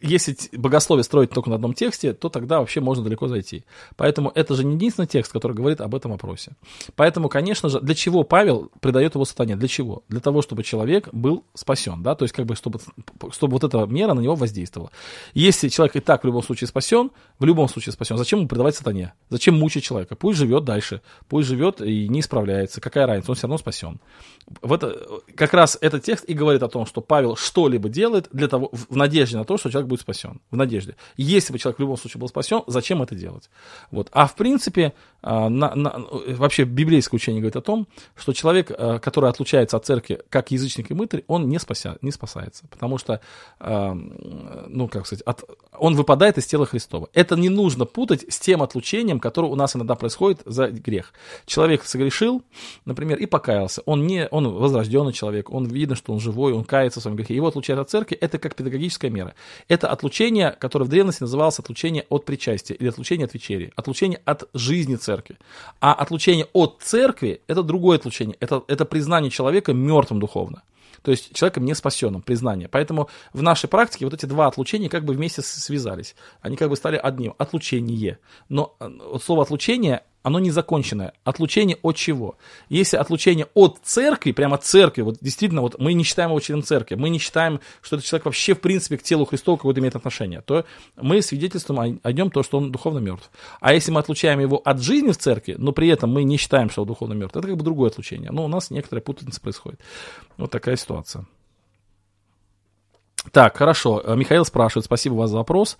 [0.01, 3.65] если богословие строить только на одном тексте, то тогда вообще можно далеко зайти.
[3.97, 6.53] Поэтому это же не единственный текст, который говорит об этом вопросе.
[6.97, 9.57] Поэтому, конечно же, для чего Павел придает его сатане?
[9.57, 10.03] Для чего?
[10.09, 12.81] Для того, чтобы человек был спасен, да, то есть как бы чтобы,
[13.31, 14.91] чтобы вот эта мера на него воздействовала.
[15.35, 18.75] Если человек и так в любом случае спасен, в любом случае спасен, зачем ему предавать
[18.75, 19.13] сатане?
[19.31, 20.17] Зачем мучить человека?
[20.17, 22.81] Пусть живет дальше, пусть живет и не исправляется.
[22.81, 23.31] Какая разница?
[23.31, 24.01] Он все равно спасен.
[24.61, 24.97] В это,
[25.37, 28.97] как раз этот текст и говорит о том, что Павел что-либо делает для того, в
[28.97, 30.41] надежде на то, что человек будет спасен.
[30.51, 30.97] В надежде.
[31.17, 33.51] Если бы человек в любом случае был спасен, зачем это делать?
[33.91, 34.09] Вот.
[34.13, 38.99] А в принципе, а, на, на, вообще библейское учение говорит о том, что человек, а,
[38.99, 42.67] который отлучается от церкви как язычник и мытарь, он не, спася, не спасается.
[42.69, 43.21] Потому что,
[43.59, 45.45] а, ну, как сказать, от,
[45.77, 47.09] он выпадает из тела Христова.
[47.13, 51.13] Это не нужно путать с тем отлучением, которое у нас иногда происходит за грех.
[51.47, 52.43] Человек согрешил,
[52.85, 53.83] например, и покаялся.
[53.87, 57.35] Он, не, он возрожденный человек, он видно, что он живой, он кается в своем грехе.
[57.35, 59.35] Его отлучают от церкви, это как педагогическая мера.
[59.67, 64.49] Это отлучение, которое в древности называлось отлучение от причастия или отлучение от вечери, отлучение от
[64.55, 65.39] жизни церкви.
[65.81, 70.63] А отлучение от церкви– это другое отлучение, это, это признание человека мертвым духовно.
[71.03, 72.69] То есть человеком не спасенным, признание.
[72.69, 76.15] Поэтому в нашей практике вот эти два отлучения как бы вместе связались.
[76.41, 77.35] Они как бы стали одним.
[77.39, 78.19] Отлучение.
[78.49, 78.89] Но э,
[79.23, 81.13] слово отлучение оно не законченное.
[81.25, 82.37] Отлучение от чего?
[82.69, 86.97] Если отлучение от церкви, прямо церкви, вот действительно, вот мы не считаем его членом церкви,
[86.97, 90.41] мы не считаем, что этот человек вообще в принципе к телу Христову какое-то имеет отношение,
[90.43, 90.65] то
[90.97, 93.31] мы свидетельствуем о, нем то, что он духовно мертв.
[93.61, 96.71] А если мы отлучаем его от жизни в церкви, но при этом мы не считаем,
[96.71, 98.31] что он духовно мертв, это как бы другое отлучение.
[98.31, 99.81] Но у нас некоторая путаница происходит.
[100.37, 101.27] Вот такая ситуация.
[103.33, 104.01] Так, хорошо.
[104.05, 105.77] Э, Михаил спрашивает, спасибо вас за вопрос.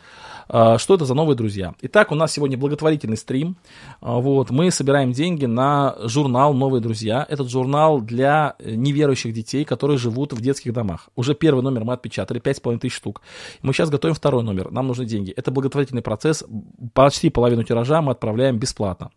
[0.49, 1.75] Э, что это за новые друзья?
[1.83, 3.57] Итак, у нас сегодня благотворительный стрим.
[4.03, 7.25] Э, вот, мы собираем деньги на журнал «Новые друзья».
[7.29, 11.09] Этот журнал для неверующих детей, которые живут в детских домах.
[11.17, 13.23] Уже первый номер мы отпечатали, 5,5 тысяч штук.
[13.63, 15.31] Мы сейчас готовим второй номер, нам нужны деньги.
[15.31, 16.45] Это благотворительный процесс.
[16.93, 19.11] Почти половину тиража мы отправляем бесплатно.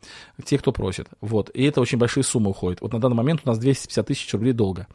[0.46, 1.08] Те, кто просит.
[1.22, 1.50] Вот.
[1.54, 2.82] И это очень большие суммы уходят.
[2.82, 4.88] Вот на данный момент у нас 250 тысяч рублей долга.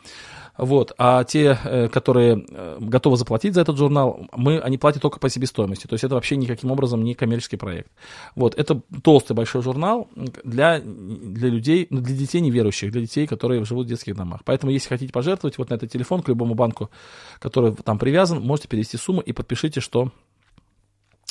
[0.59, 0.93] Вот.
[0.99, 5.29] А те, э, которые э, готовы заплатить за этот журнал, мы, они платят только по
[5.29, 5.87] себестоимости.
[5.87, 7.91] То есть это вообще никаким образом не коммерческий проект.
[8.35, 8.55] Вот.
[8.55, 13.87] Это толстый большой журнал для, для людей, ну, для детей неверующих, для детей, которые живут
[13.87, 14.41] в детских домах.
[14.45, 16.91] Поэтому, если хотите пожертвовать, вот на этот телефон к любому банку,
[17.39, 20.11] который там привязан, можете перевести сумму и подпишите, что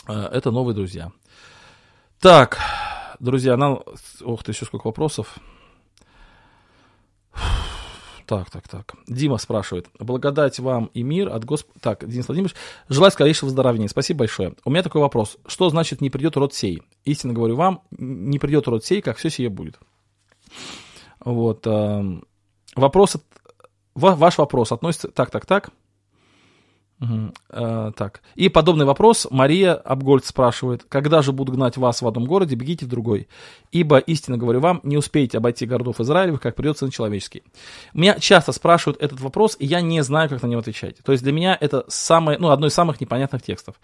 [0.08, 1.12] э, это новые друзья.
[2.20, 2.58] Так,
[3.20, 3.82] друзья, нам...
[4.22, 5.38] Ох ты, еще сколько вопросов.
[8.26, 8.96] Так, так, так.
[9.08, 9.88] Дима спрашивает.
[10.00, 11.80] Благодать вам и мир от Господа...
[11.80, 12.56] Так, Денис Владимирович.
[12.90, 13.88] Желаю скорейшего выздоровления.
[13.88, 14.56] Спасибо большое.
[14.64, 15.38] У меня такой вопрос.
[15.46, 16.82] Что значит не придет род сей?
[17.04, 19.80] Истинно говорю вам, не придет род сей, как все сие будет.
[21.20, 21.66] Вот.
[21.68, 22.20] Э,
[22.76, 23.18] вопрос...
[23.94, 25.10] Ваш вопрос относится...
[25.10, 25.70] Так, так, так.
[27.02, 27.34] Угу.
[27.50, 28.22] Э, так.
[28.36, 30.86] И подобный вопрос Мария Абгольд спрашивает.
[30.88, 33.28] Когда же буду гнать вас в одном городе, бегите в другой.
[33.72, 37.44] Ибо, истинно говорю вам, не успеете обойти городов Израилевых, как придется на человеческий.
[37.94, 40.98] Меня часто спрашивают этот вопрос, и я не знаю, как на него отвечать.
[41.04, 43.76] То есть для меня это самое, ну, одно из самых непонятных текстов.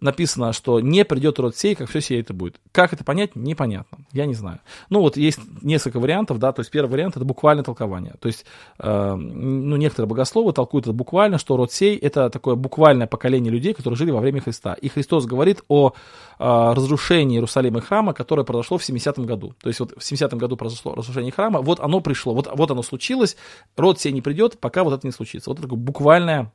[0.00, 2.60] Написано, что не придет род сей, как все сей это будет.
[2.70, 3.98] Как это понять, непонятно.
[4.12, 4.60] Я не знаю.
[4.90, 8.14] Ну, вот есть несколько вариантов, да, то есть первый вариант это буквальное толкование.
[8.20, 8.44] То есть,
[8.78, 13.74] э, ну, некоторые богословы толкуют это буквально, что род сей это такое буквальное поколение людей,
[13.74, 14.74] которые жили во время Христа.
[14.74, 15.92] И Христос говорит о,
[16.38, 19.54] о разрушении Иерусалима и храма, которое произошло в 70-м году.
[19.60, 22.82] То есть вот в 70-м году произошло разрушение храма, вот оно пришло, вот, вот оно
[22.82, 23.36] случилось,
[23.76, 25.50] род сей не придет, пока вот это не случится.
[25.50, 26.52] Вот это такое буквальное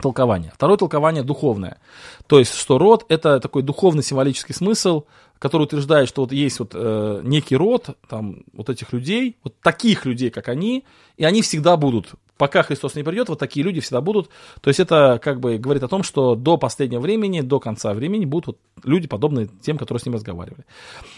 [0.00, 0.52] толкование.
[0.54, 1.78] Второе толкование духовное.
[2.26, 5.04] То есть, что род это такой духовный символический смысл,
[5.42, 10.06] который утверждает, что вот есть вот э, некий род там вот этих людей, вот таких
[10.06, 10.84] людей, как они,
[11.16, 12.10] и они всегда будут.
[12.36, 14.28] Пока Христос не придет, вот такие люди всегда будут.
[14.60, 18.24] То есть это как бы говорит о том, что до последнего времени, до конца времени
[18.24, 20.64] будут вот люди, подобные тем, которые с ним разговаривали.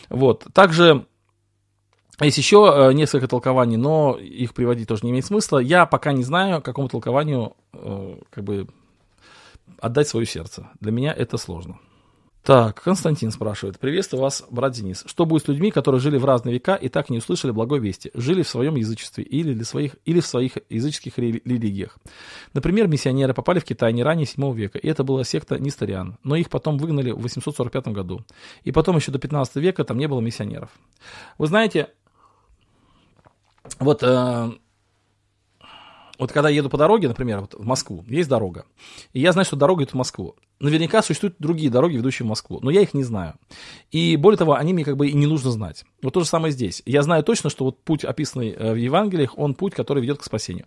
[0.08, 0.46] Вот.
[0.54, 1.04] Также
[2.18, 5.58] есть еще э, несколько толкований, но их приводить тоже не имеет смысла.
[5.58, 8.68] Я пока не знаю, какому толкованию э, как бы
[9.82, 10.70] отдать свое сердце.
[10.80, 11.78] Для меня это сложно.
[12.44, 13.78] Так, Константин спрашивает.
[13.78, 15.02] Приветствую вас, брат Денис.
[15.06, 18.10] Что будет с людьми, которые жили в разные века и так не услышали благой вести?
[18.12, 21.96] Жили в своем язычестве или, для своих, или в своих языческих религиях?
[22.52, 26.36] Например, миссионеры попали в Китай не ранее 7 века, и это была секта Нестариан, но
[26.36, 28.20] их потом выгнали в 845 году.
[28.62, 30.68] И потом еще до 15 века там не было миссионеров.
[31.38, 31.92] Вы знаете,
[33.78, 34.50] вот э,
[36.18, 38.66] вот когда еду по дороге, например, вот в Москву, есть дорога,
[39.12, 40.36] и я знаю, что дорога идет в Москву.
[40.60, 43.34] Наверняка существуют другие дороги, ведущие в Москву, но я их не знаю.
[43.90, 45.84] И более того, они мне как бы и не нужно знать.
[46.02, 46.82] Вот то же самое здесь.
[46.86, 50.24] Я знаю точно, что вот путь, описанный э, в Евангелиях, он путь, который ведет к
[50.24, 50.66] спасению.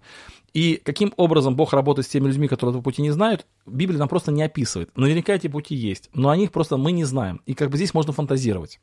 [0.53, 4.09] И каким образом Бог работает с теми людьми, которые этого пути не знают, Библия нам
[4.09, 4.95] просто не описывает.
[4.97, 7.41] Наверняка эти пути есть, но о них просто мы не знаем.
[7.45, 8.79] И как бы здесь можно фантазировать.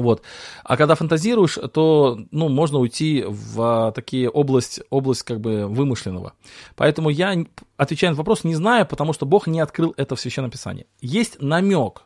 [0.00, 0.22] Вот.
[0.64, 6.32] А когда фантазируешь, то ну, можно уйти в а, такие область, область как бы вымышленного.
[6.74, 7.34] Поэтому я,
[7.76, 10.86] отвечая на вопрос, не знаю, потому что Бог не открыл это в Священном Писании.
[11.00, 12.02] Есть намек,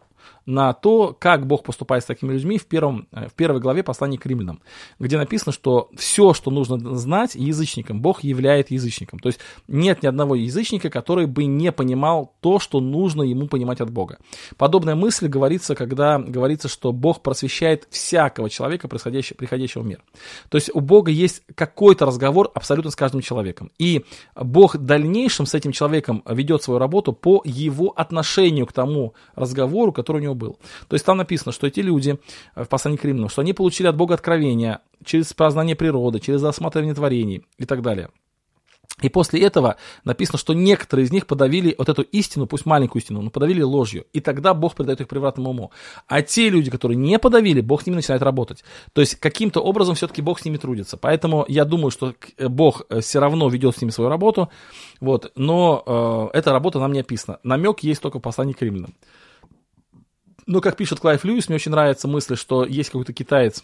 [0.47, 4.19] на то, как Бог поступает с такими людьми в, первом, э, в первой главе послания
[4.19, 4.61] к римлянам,
[4.99, 9.19] где написано, что все, что нужно знать язычникам, Бог являет язычником.
[9.19, 13.81] То есть нет ни одного язычника, который бы не понимал то, что нужно ему понимать
[13.81, 14.19] от Бога.
[14.57, 20.03] Подобная мысль говорится, когда говорится, что Бог просвещает всякого человека, приходящего, приходящего в мир.
[20.49, 23.71] То есть у Бога есть какой-то разговор абсолютно с каждым человеком.
[23.79, 24.05] И
[24.35, 29.93] Бог в дальнейшем с этим человеком ведет свою работу по его отношению к тому разговору,
[29.93, 30.59] который у него был.
[30.89, 32.19] То есть там написано, что эти люди
[32.55, 36.43] э, в послании к Римлянам, что они получили от Бога откровения через познание природы, через
[36.43, 38.11] осматривание творений и так далее.
[39.03, 43.23] И после этого написано, что некоторые из них подавили вот эту истину, пусть маленькую истину,
[43.23, 44.05] но подавили ложью.
[44.13, 45.71] И тогда Бог придает их превратному уму.
[46.07, 48.65] А те люди, которые не подавили, Бог с ними начинает работать.
[48.93, 50.97] То есть каким-то образом все-таки Бог с ними трудится.
[50.97, 54.51] Поэтому я думаю, что э, Бог э, все равно ведет с ними свою работу.
[55.01, 57.39] Вот, но э, эта работа нам не описана.
[57.43, 58.95] Намек есть только в послании к римлянам.
[60.51, 63.63] Но, как пишет Клайв Льюис, мне очень нравится мысль, что есть какой-то китаец,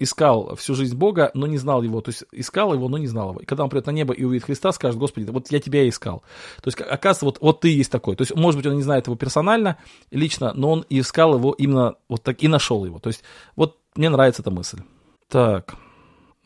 [0.00, 2.00] искал всю жизнь Бога, но не знал его.
[2.00, 3.40] То есть искал его, но не знал его.
[3.40, 6.24] И когда он придет на небо и увидит Христа, скажет, Господи, вот я тебя искал.
[6.60, 8.16] То есть, оказывается, вот, вот ты есть такой.
[8.16, 9.78] То есть, может быть, он не знает его персонально,
[10.10, 12.98] лично, но он искал его именно вот так и нашел его.
[12.98, 13.22] То есть,
[13.54, 14.80] вот мне нравится эта мысль.
[15.28, 15.76] Так,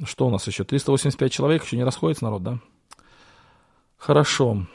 [0.05, 0.65] что у нас еще?
[0.65, 2.59] 385 человек, еще не расходится народ, да?
[3.97, 4.67] Хорошо.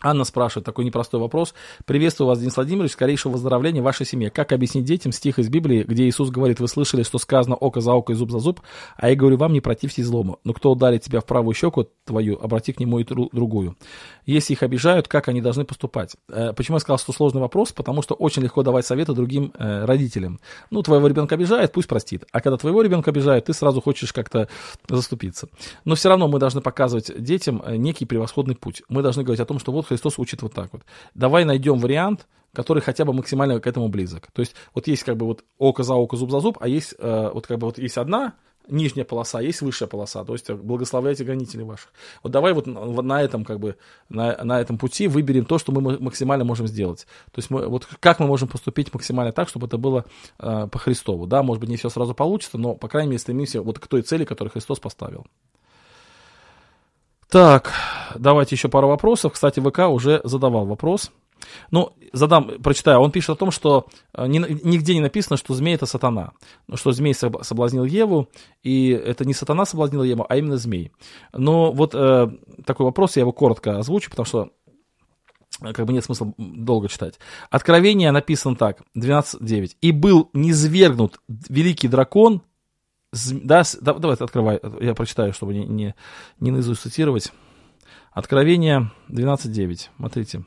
[0.00, 1.54] Анна спрашивает такой непростой вопрос.
[1.84, 4.30] Приветствую вас, Денис Владимирович, скорейшего выздоровления вашей семье.
[4.30, 7.92] Как объяснить детям стих из Библии, где Иисус говорит, вы слышали, что сказано око за
[7.92, 8.60] око и зуб за зуб,
[8.96, 10.38] а я говорю вам, не противьте злому.
[10.44, 13.76] Но кто ударит тебя в правую щеку твою, обрати к нему и другую.
[14.24, 16.16] Если их обижают, как они должны поступать?
[16.28, 17.72] Э, почему я сказал, что сложный вопрос?
[17.72, 20.38] Потому что очень легко давать советы другим э, родителям.
[20.70, 22.24] Ну, твоего ребенка обижает, пусть простит.
[22.32, 24.48] А когда твоего ребенка обижают, ты сразу хочешь как-то
[24.88, 25.48] заступиться.
[25.84, 28.82] Но все равно мы должны показывать детям э, некий превосходный путь.
[28.88, 30.82] Мы должны говорить о том, что вот Христос учит вот так вот.
[31.14, 34.30] Давай найдем вариант, который хотя бы максимально к этому близок.
[34.32, 36.94] То есть вот есть как бы вот око за око, зуб за зуб, а есть
[36.98, 38.34] э, вот как бы вот есть одна
[38.70, 41.92] нижняя полоса, есть высшая полоса, то есть благословляйте гонителей ваших.
[42.22, 43.76] Вот давай вот на, на этом как бы,
[44.08, 47.06] на, на этом пути выберем то, что мы максимально можем сделать.
[47.32, 50.04] То есть мы, вот как мы можем поступить максимально так, чтобы это было
[50.38, 53.62] э, по Христову, да, может быть не все сразу получится, но по крайней мере стремимся
[53.62, 55.26] вот к той цели, которую Христос поставил.
[57.30, 57.74] Так,
[58.16, 59.34] давайте еще пару вопросов.
[59.34, 61.12] Кстати, ВК уже задавал вопрос.
[61.70, 63.00] Ну, задам, прочитаю.
[63.00, 66.32] Он пишет о том, что э, нигде не написано, что змей это сатана.
[66.74, 68.28] Что змей соблазнил Еву,
[68.62, 70.90] и это не сатана соблазнил Еву, а именно змей.
[71.32, 72.28] Но вот э,
[72.64, 74.50] такой вопрос, я его коротко озвучу, потому что
[75.62, 77.18] э, как бы нет смысла долго читать.
[77.50, 79.76] Откровение написано так, 12.9.
[79.82, 82.42] «И был низвергнут великий дракон,
[83.12, 85.94] да, да, давай открывай, я прочитаю, чтобы не, не,
[86.40, 87.32] не наизусть цитировать.
[88.12, 89.88] Откровение 12.9.
[89.96, 90.44] Смотрите.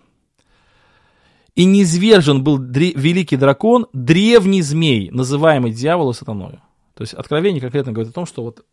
[1.56, 6.62] «И низвержен был дре- великий дракон, древний змей, называемый дьяволом сатаною».
[6.94, 8.66] То есть Откровение конкретно говорит о том, что вот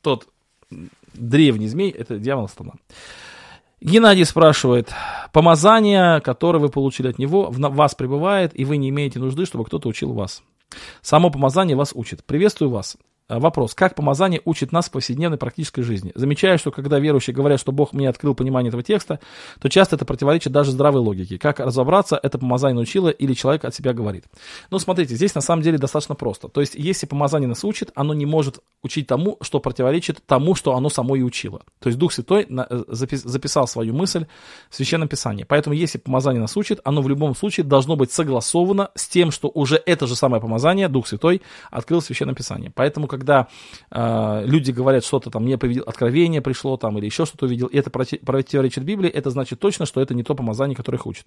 [0.00, 0.26] тот
[1.12, 2.72] древний змей– это дьявол сатана.
[3.80, 4.92] Геннадий спрашивает,
[5.32, 9.64] помазание, которое вы получили от него, в вас пребывает, и вы не имеете нужды, чтобы
[9.64, 10.42] кто-то учил вас.
[11.02, 12.24] Само помазание вас учит.
[12.24, 12.96] Приветствую вас.
[13.30, 13.74] Э, вопрос.
[13.74, 16.10] Как помазание учит нас в повседневной практической жизни?
[16.16, 19.20] Замечаю, что когда верующие говорят, что Бог мне открыл понимание этого текста,
[19.60, 21.38] то часто это противоречит даже здравой логике.
[21.38, 24.24] Как разобраться, это помазание научило или человек от себя говорит?
[24.70, 26.48] Ну, смотрите, здесь на самом деле достаточно просто.
[26.48, 30.74] То есть, если помазание нас учит, оно не может учить тому, что противоречит тому, что
[30.74, 31.62] оно само и учило.
[31.78, 34.26] То есть, Дух Святой э, записал свою мысль
[34.70, 35.44] в Священном Писании.
[35.44, 39.50] Поэтому, если помазание нас учит, оно в любом случае должно быть согласовано с тем, что
[39.54, 42.72] уже это же самое помазание Дух Святой открыл в Священном Писании.
[42.74, 43.19] Поэтому, когда
[43.90, 47.90] э, люди говорят, что-то там, мне откровение пришло там, или еще что-то увидел, и это
[47.90, 51.26] противоречит Библии, это значит точно, что это не то помазание, которое их учит.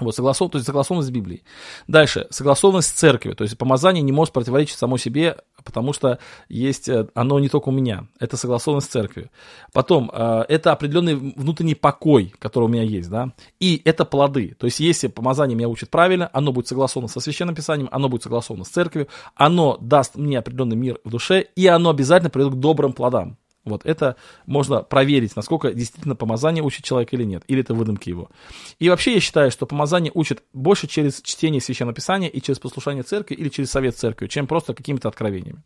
[0.00, 1.44] Вот, согласов, то есть согласованность с Библией.
[1.86, 3.36] Дальше, согласованность с церковью.
[3.36, 6.18] То есть помазание не может противоречить само себе, потому что
[6.48, 8.08] есть, э, оно не только у меня.
[8.18, 9.30] Это согласованность с церковью.
[9.72, 13.32] Потом, э, это определенный внутренний покой, который у меня есть, да.
[13.60, 14.56] И это плоды.
[14.58, 18.24] То есть если помазание меня учит правильно, оно будет согласовано со Священным Писанием, оно будет
[18.24, 22.58] согласовано с церковью, оно даст мне определенный мир в душе, и оно обязательно приведет к
[22.58, 23.38] добрым плодам.
[23.64, 24.16] Вот это
[24.46, 28.30] можно проверить, насколько действительно помазание учит человека или нет, или это выдумки его.
[28.78, 33.02] И вообще я считаю, что помазание учит больше через чтение Священного Писания и через послушание
[33.02, 35.62] церкви или через совет церкви, чем просто какими-то откровениями.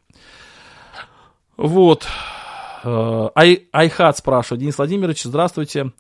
[1.57, 2.07] Вот.
[2.85, 4.61] Э, Ай, Айхат спрашивает.
[4.61, 5.93] Денис Владимирович, здравствуйте.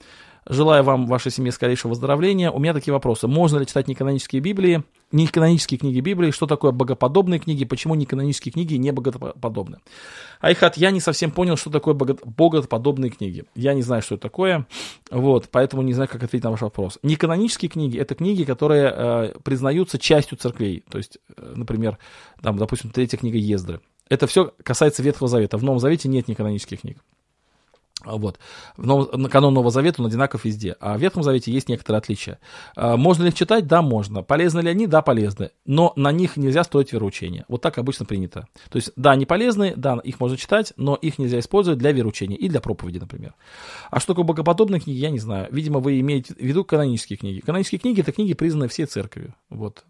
[0.51, 2.51] Желаю вам, вашей семье, скорейшего выздоровления.
[2.51, 3.29] У меня такие вопросы.
[3.29, 6.31] Можно ли читать неканонические Библии, неканонические книги Библии?
[6.31, 7.67] Что такое богоподобные книги?
[7.67, 9.81] Почему неканонические книги не богоподобны?
[10.41, 13.45] Айхат, я не совсем понял, что такое богоподобные книги.
[13.55, 14.67] Я не знаю, что это такое,
[15.11, 16.99] вот, поэтому не знаю, как ответить на ваш вопрос.
[17.03, 20.83] Неканонические книги– это книги, которые э, признаются частью церквей.
[20.91, 21.99] То есть, э, например,
[22.41, 23.81] там, допустим, третья книга Ездры.
[24.09, 25.59] Это все касается Ветхого Завета.
[25.59, 26.99] В Новом Завете нет неканонических книг.
[28.05, 28.39] А вот.
[28.77, 32.39] Новом, канон Нового Завета он одинаков везде, а в Ветхом Завете есть некоторые отличия.
[32.77, 33.67] А можно ли их читать?
[33.67, 34.23] Да, можно.
[34.23, 34.87] Полезны ли они?
[34.87, 35.51] Да, полезны.
[35.67, 37.45] Но на них нельзя строить вероучение.
[37.49, 38.47] Вот так обычно принято.
[38.71, 42.37] То есть, да, они полезны, да, их можно читать, но их нельзя использовать для вероучения
[42.37, 43.35] и для проповеди, например.
[43.91, 45.49] А что такое богоподобные книги, я не знаю.
[45.51, 47.41] Видимо, вы имеете в виду канонические книги.
[47.41, 49.35] Канонические книги– это книги, признанные всей церковью.
[49.51, 49.85] Вот.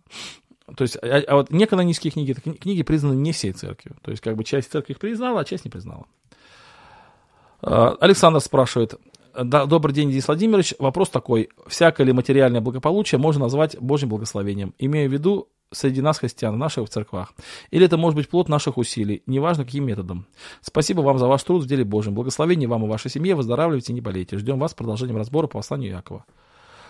[0.76, 3.98] То есть, а, а вот неканонические книги– это книги, признанные не всей церковью.
[4.02, 6.06] То есть, как бы часть церкви их признала, а часть не признала.
[7.60, 8.94] А, Александр спрашивает.
[9.34, 10.74] Добрый день, Денис Владимирович.
[10.78, 11.48] Вопрос такой.
[11.66, 14.74] Всякое ли материальное благополучие можно назвать Божьим благословением?
[14.78, 17.34] Имею в виду среди нас, христиан, в наших церквах.
[17.70, 20.26] Или это может быть плод наших усилий, неважно каким методом.
[20.60, 22.14] Спасибо вам за ваш труд в деле Божьем.
[22.14, 23.34] Благословение вам и вашей семье.
[23.34, 24.38] Выздоравливайте, не болейте.
[24.38, 26.24] Ждем вас с продолжением разбора по посланию Якова.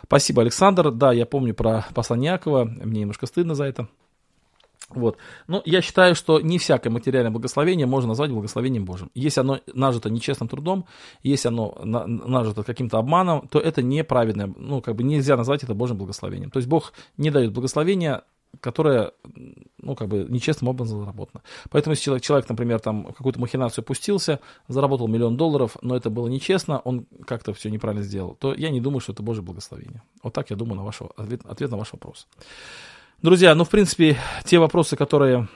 [0.05, 0.90] Спасибо, Александр.
[0.90, 2.65] Да, я помню про послание Якова.
[2.65, 3.89] Мне немножко стыдно за это.
[4.89, 5.19] Вот.
[5.47, 9.10] Но я считаю, что не всякое материальное благословение можно назвать благословением Божьим.
[9.15, 10.86] Если оно нажито нечестным трудом,
[11.23, 15.98] если оно нажито каким-то обманом, то это неправедное, ну, как бы нельзя назвать это Божьим
[15.98, 16.51] благословением.
[16.51, 18.23] То есть Бог не дает благословения,
[18.60, 19.12] которое,
[19.78, 21.43] ну, как бы нечестным образом заработано.
[21.70, 26.28] Поэтому если человек, человек например, там какую-то махинацию пустился, заработал миллион долларов, но это было
[26.28, 30.02] нечестно, он как-то все неправильно сделал, то я не думаю, что это Божье благословение.
[30.23, 32.27] Вот так я думаю на ваш ответ, ответ на ваш вопрос.
[33.20, 35.49] Друзья, ну, в принципе, те вопросы, которые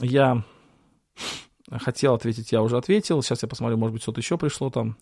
[0.00, 0.42] я
[1.70, 3.22] хотел ответить, я уже ответил.
[3.22, 4.96] Сейчас я посмотрю, может быть, что-то еще пришло там.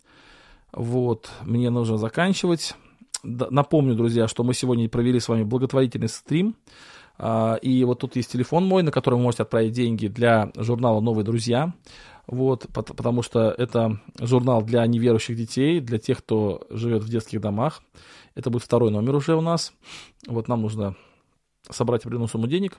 [0.71, 2.75] Вот, мне нужно заканчивать.
[3.23, 6.57] Напомню, друзья, что мы сегодня провели с вами благотворительный стрим.
[7.17, 11.01] А, и вот тут есть телефон мой, на который вы можете отправить деньги для журнала
[11.01, 11.73] «Новые друзья».
[12.27, 17.83] Вот, потому что это журнал для неверующих детей, для тех, кто живет в детских домах.
[18.35, 19.73] Это будет второй номер уже у нас.
[20.27, 20.97] Вот нам нужно
[21.71, 22.79] собрать определенную сумму денег,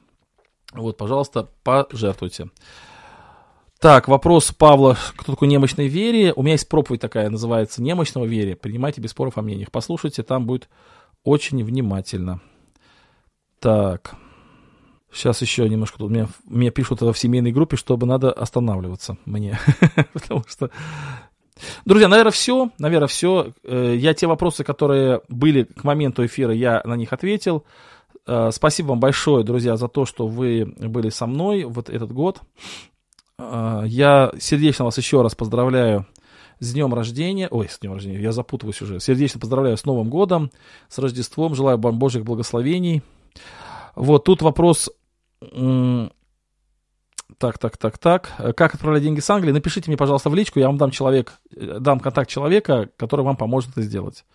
[0.74, 2.50] вот, пожалуйста, пожертвуйте.
[3.80, 6.34] Так, вопрос Павла, кто такой немощной вере?
[6.36, 8.56] У меня есть проповедь такая, называется «Немощного вере».
[8.56, 9.70] Принимайте без споров о мнениях.
[9.72, 10.70] Послушайте, там будет
[11.24, 12.42] очень внимательно.
[13.60, 14.16] Так,
[15.12, 19.60] сейчас еще немножко тут меня, меня пишут в семейной группе, чтобы надо останавливаться мне,
[20.14, 20.72] потому что
[21.86, 22.70] Друзья, наверное, все.
[22.80, 23.54] Наверное, все.
[23.64, 27.64] Э, я те вопросы, которые были к моменту эфира, я на них ответил.
[28.28, 32.42] Э, спасибо вам большое, друзья, за то, что вы были со мной вот этот год.
[33.38, 36.08] Э, я сердечно вас еще раз поздравляю
[36.60, 37.48] с днем рождения.
[37.50, 39.00] Ой, с днем рождения, я запутываюсь уже.
[39.00, 40.52] Сердечно поздравляю с Новым годом,
[40.90, 41.56] с Рождеством.
[41.56, 43.04] Желаю вам Божьих благословений.
[43.96, 44.90] Вот тут вопрос.
[47.38, 48.56] Так, так, так, так.
[48.56, 49.52] Как отправлять деньги с Англии?
[49.52, 53.36] Напишите мне, пожалуйста, в личку, я вам дам человек, э, дам контакт человека, который вам
[53.36, 54.26] поможет это сделать.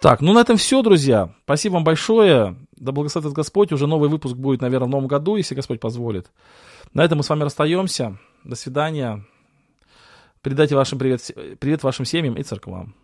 [0.00, 1.30] Так, ну на этом все, друзья.
[1.44, 2.56] Спасибо вам большое.
[2.76, 3.72] Да благословит Господь.
[3.72, 6.30] Уже новый выпуск будет, наверное, в новом году, если Господь позволит.
[6.92, 8.18] На этом мы с вами расстаемся.
[8.44, 9.24] До свидания.
[10.42, 12.94] Передайте вашим привет, привет вашим семьям и церквам.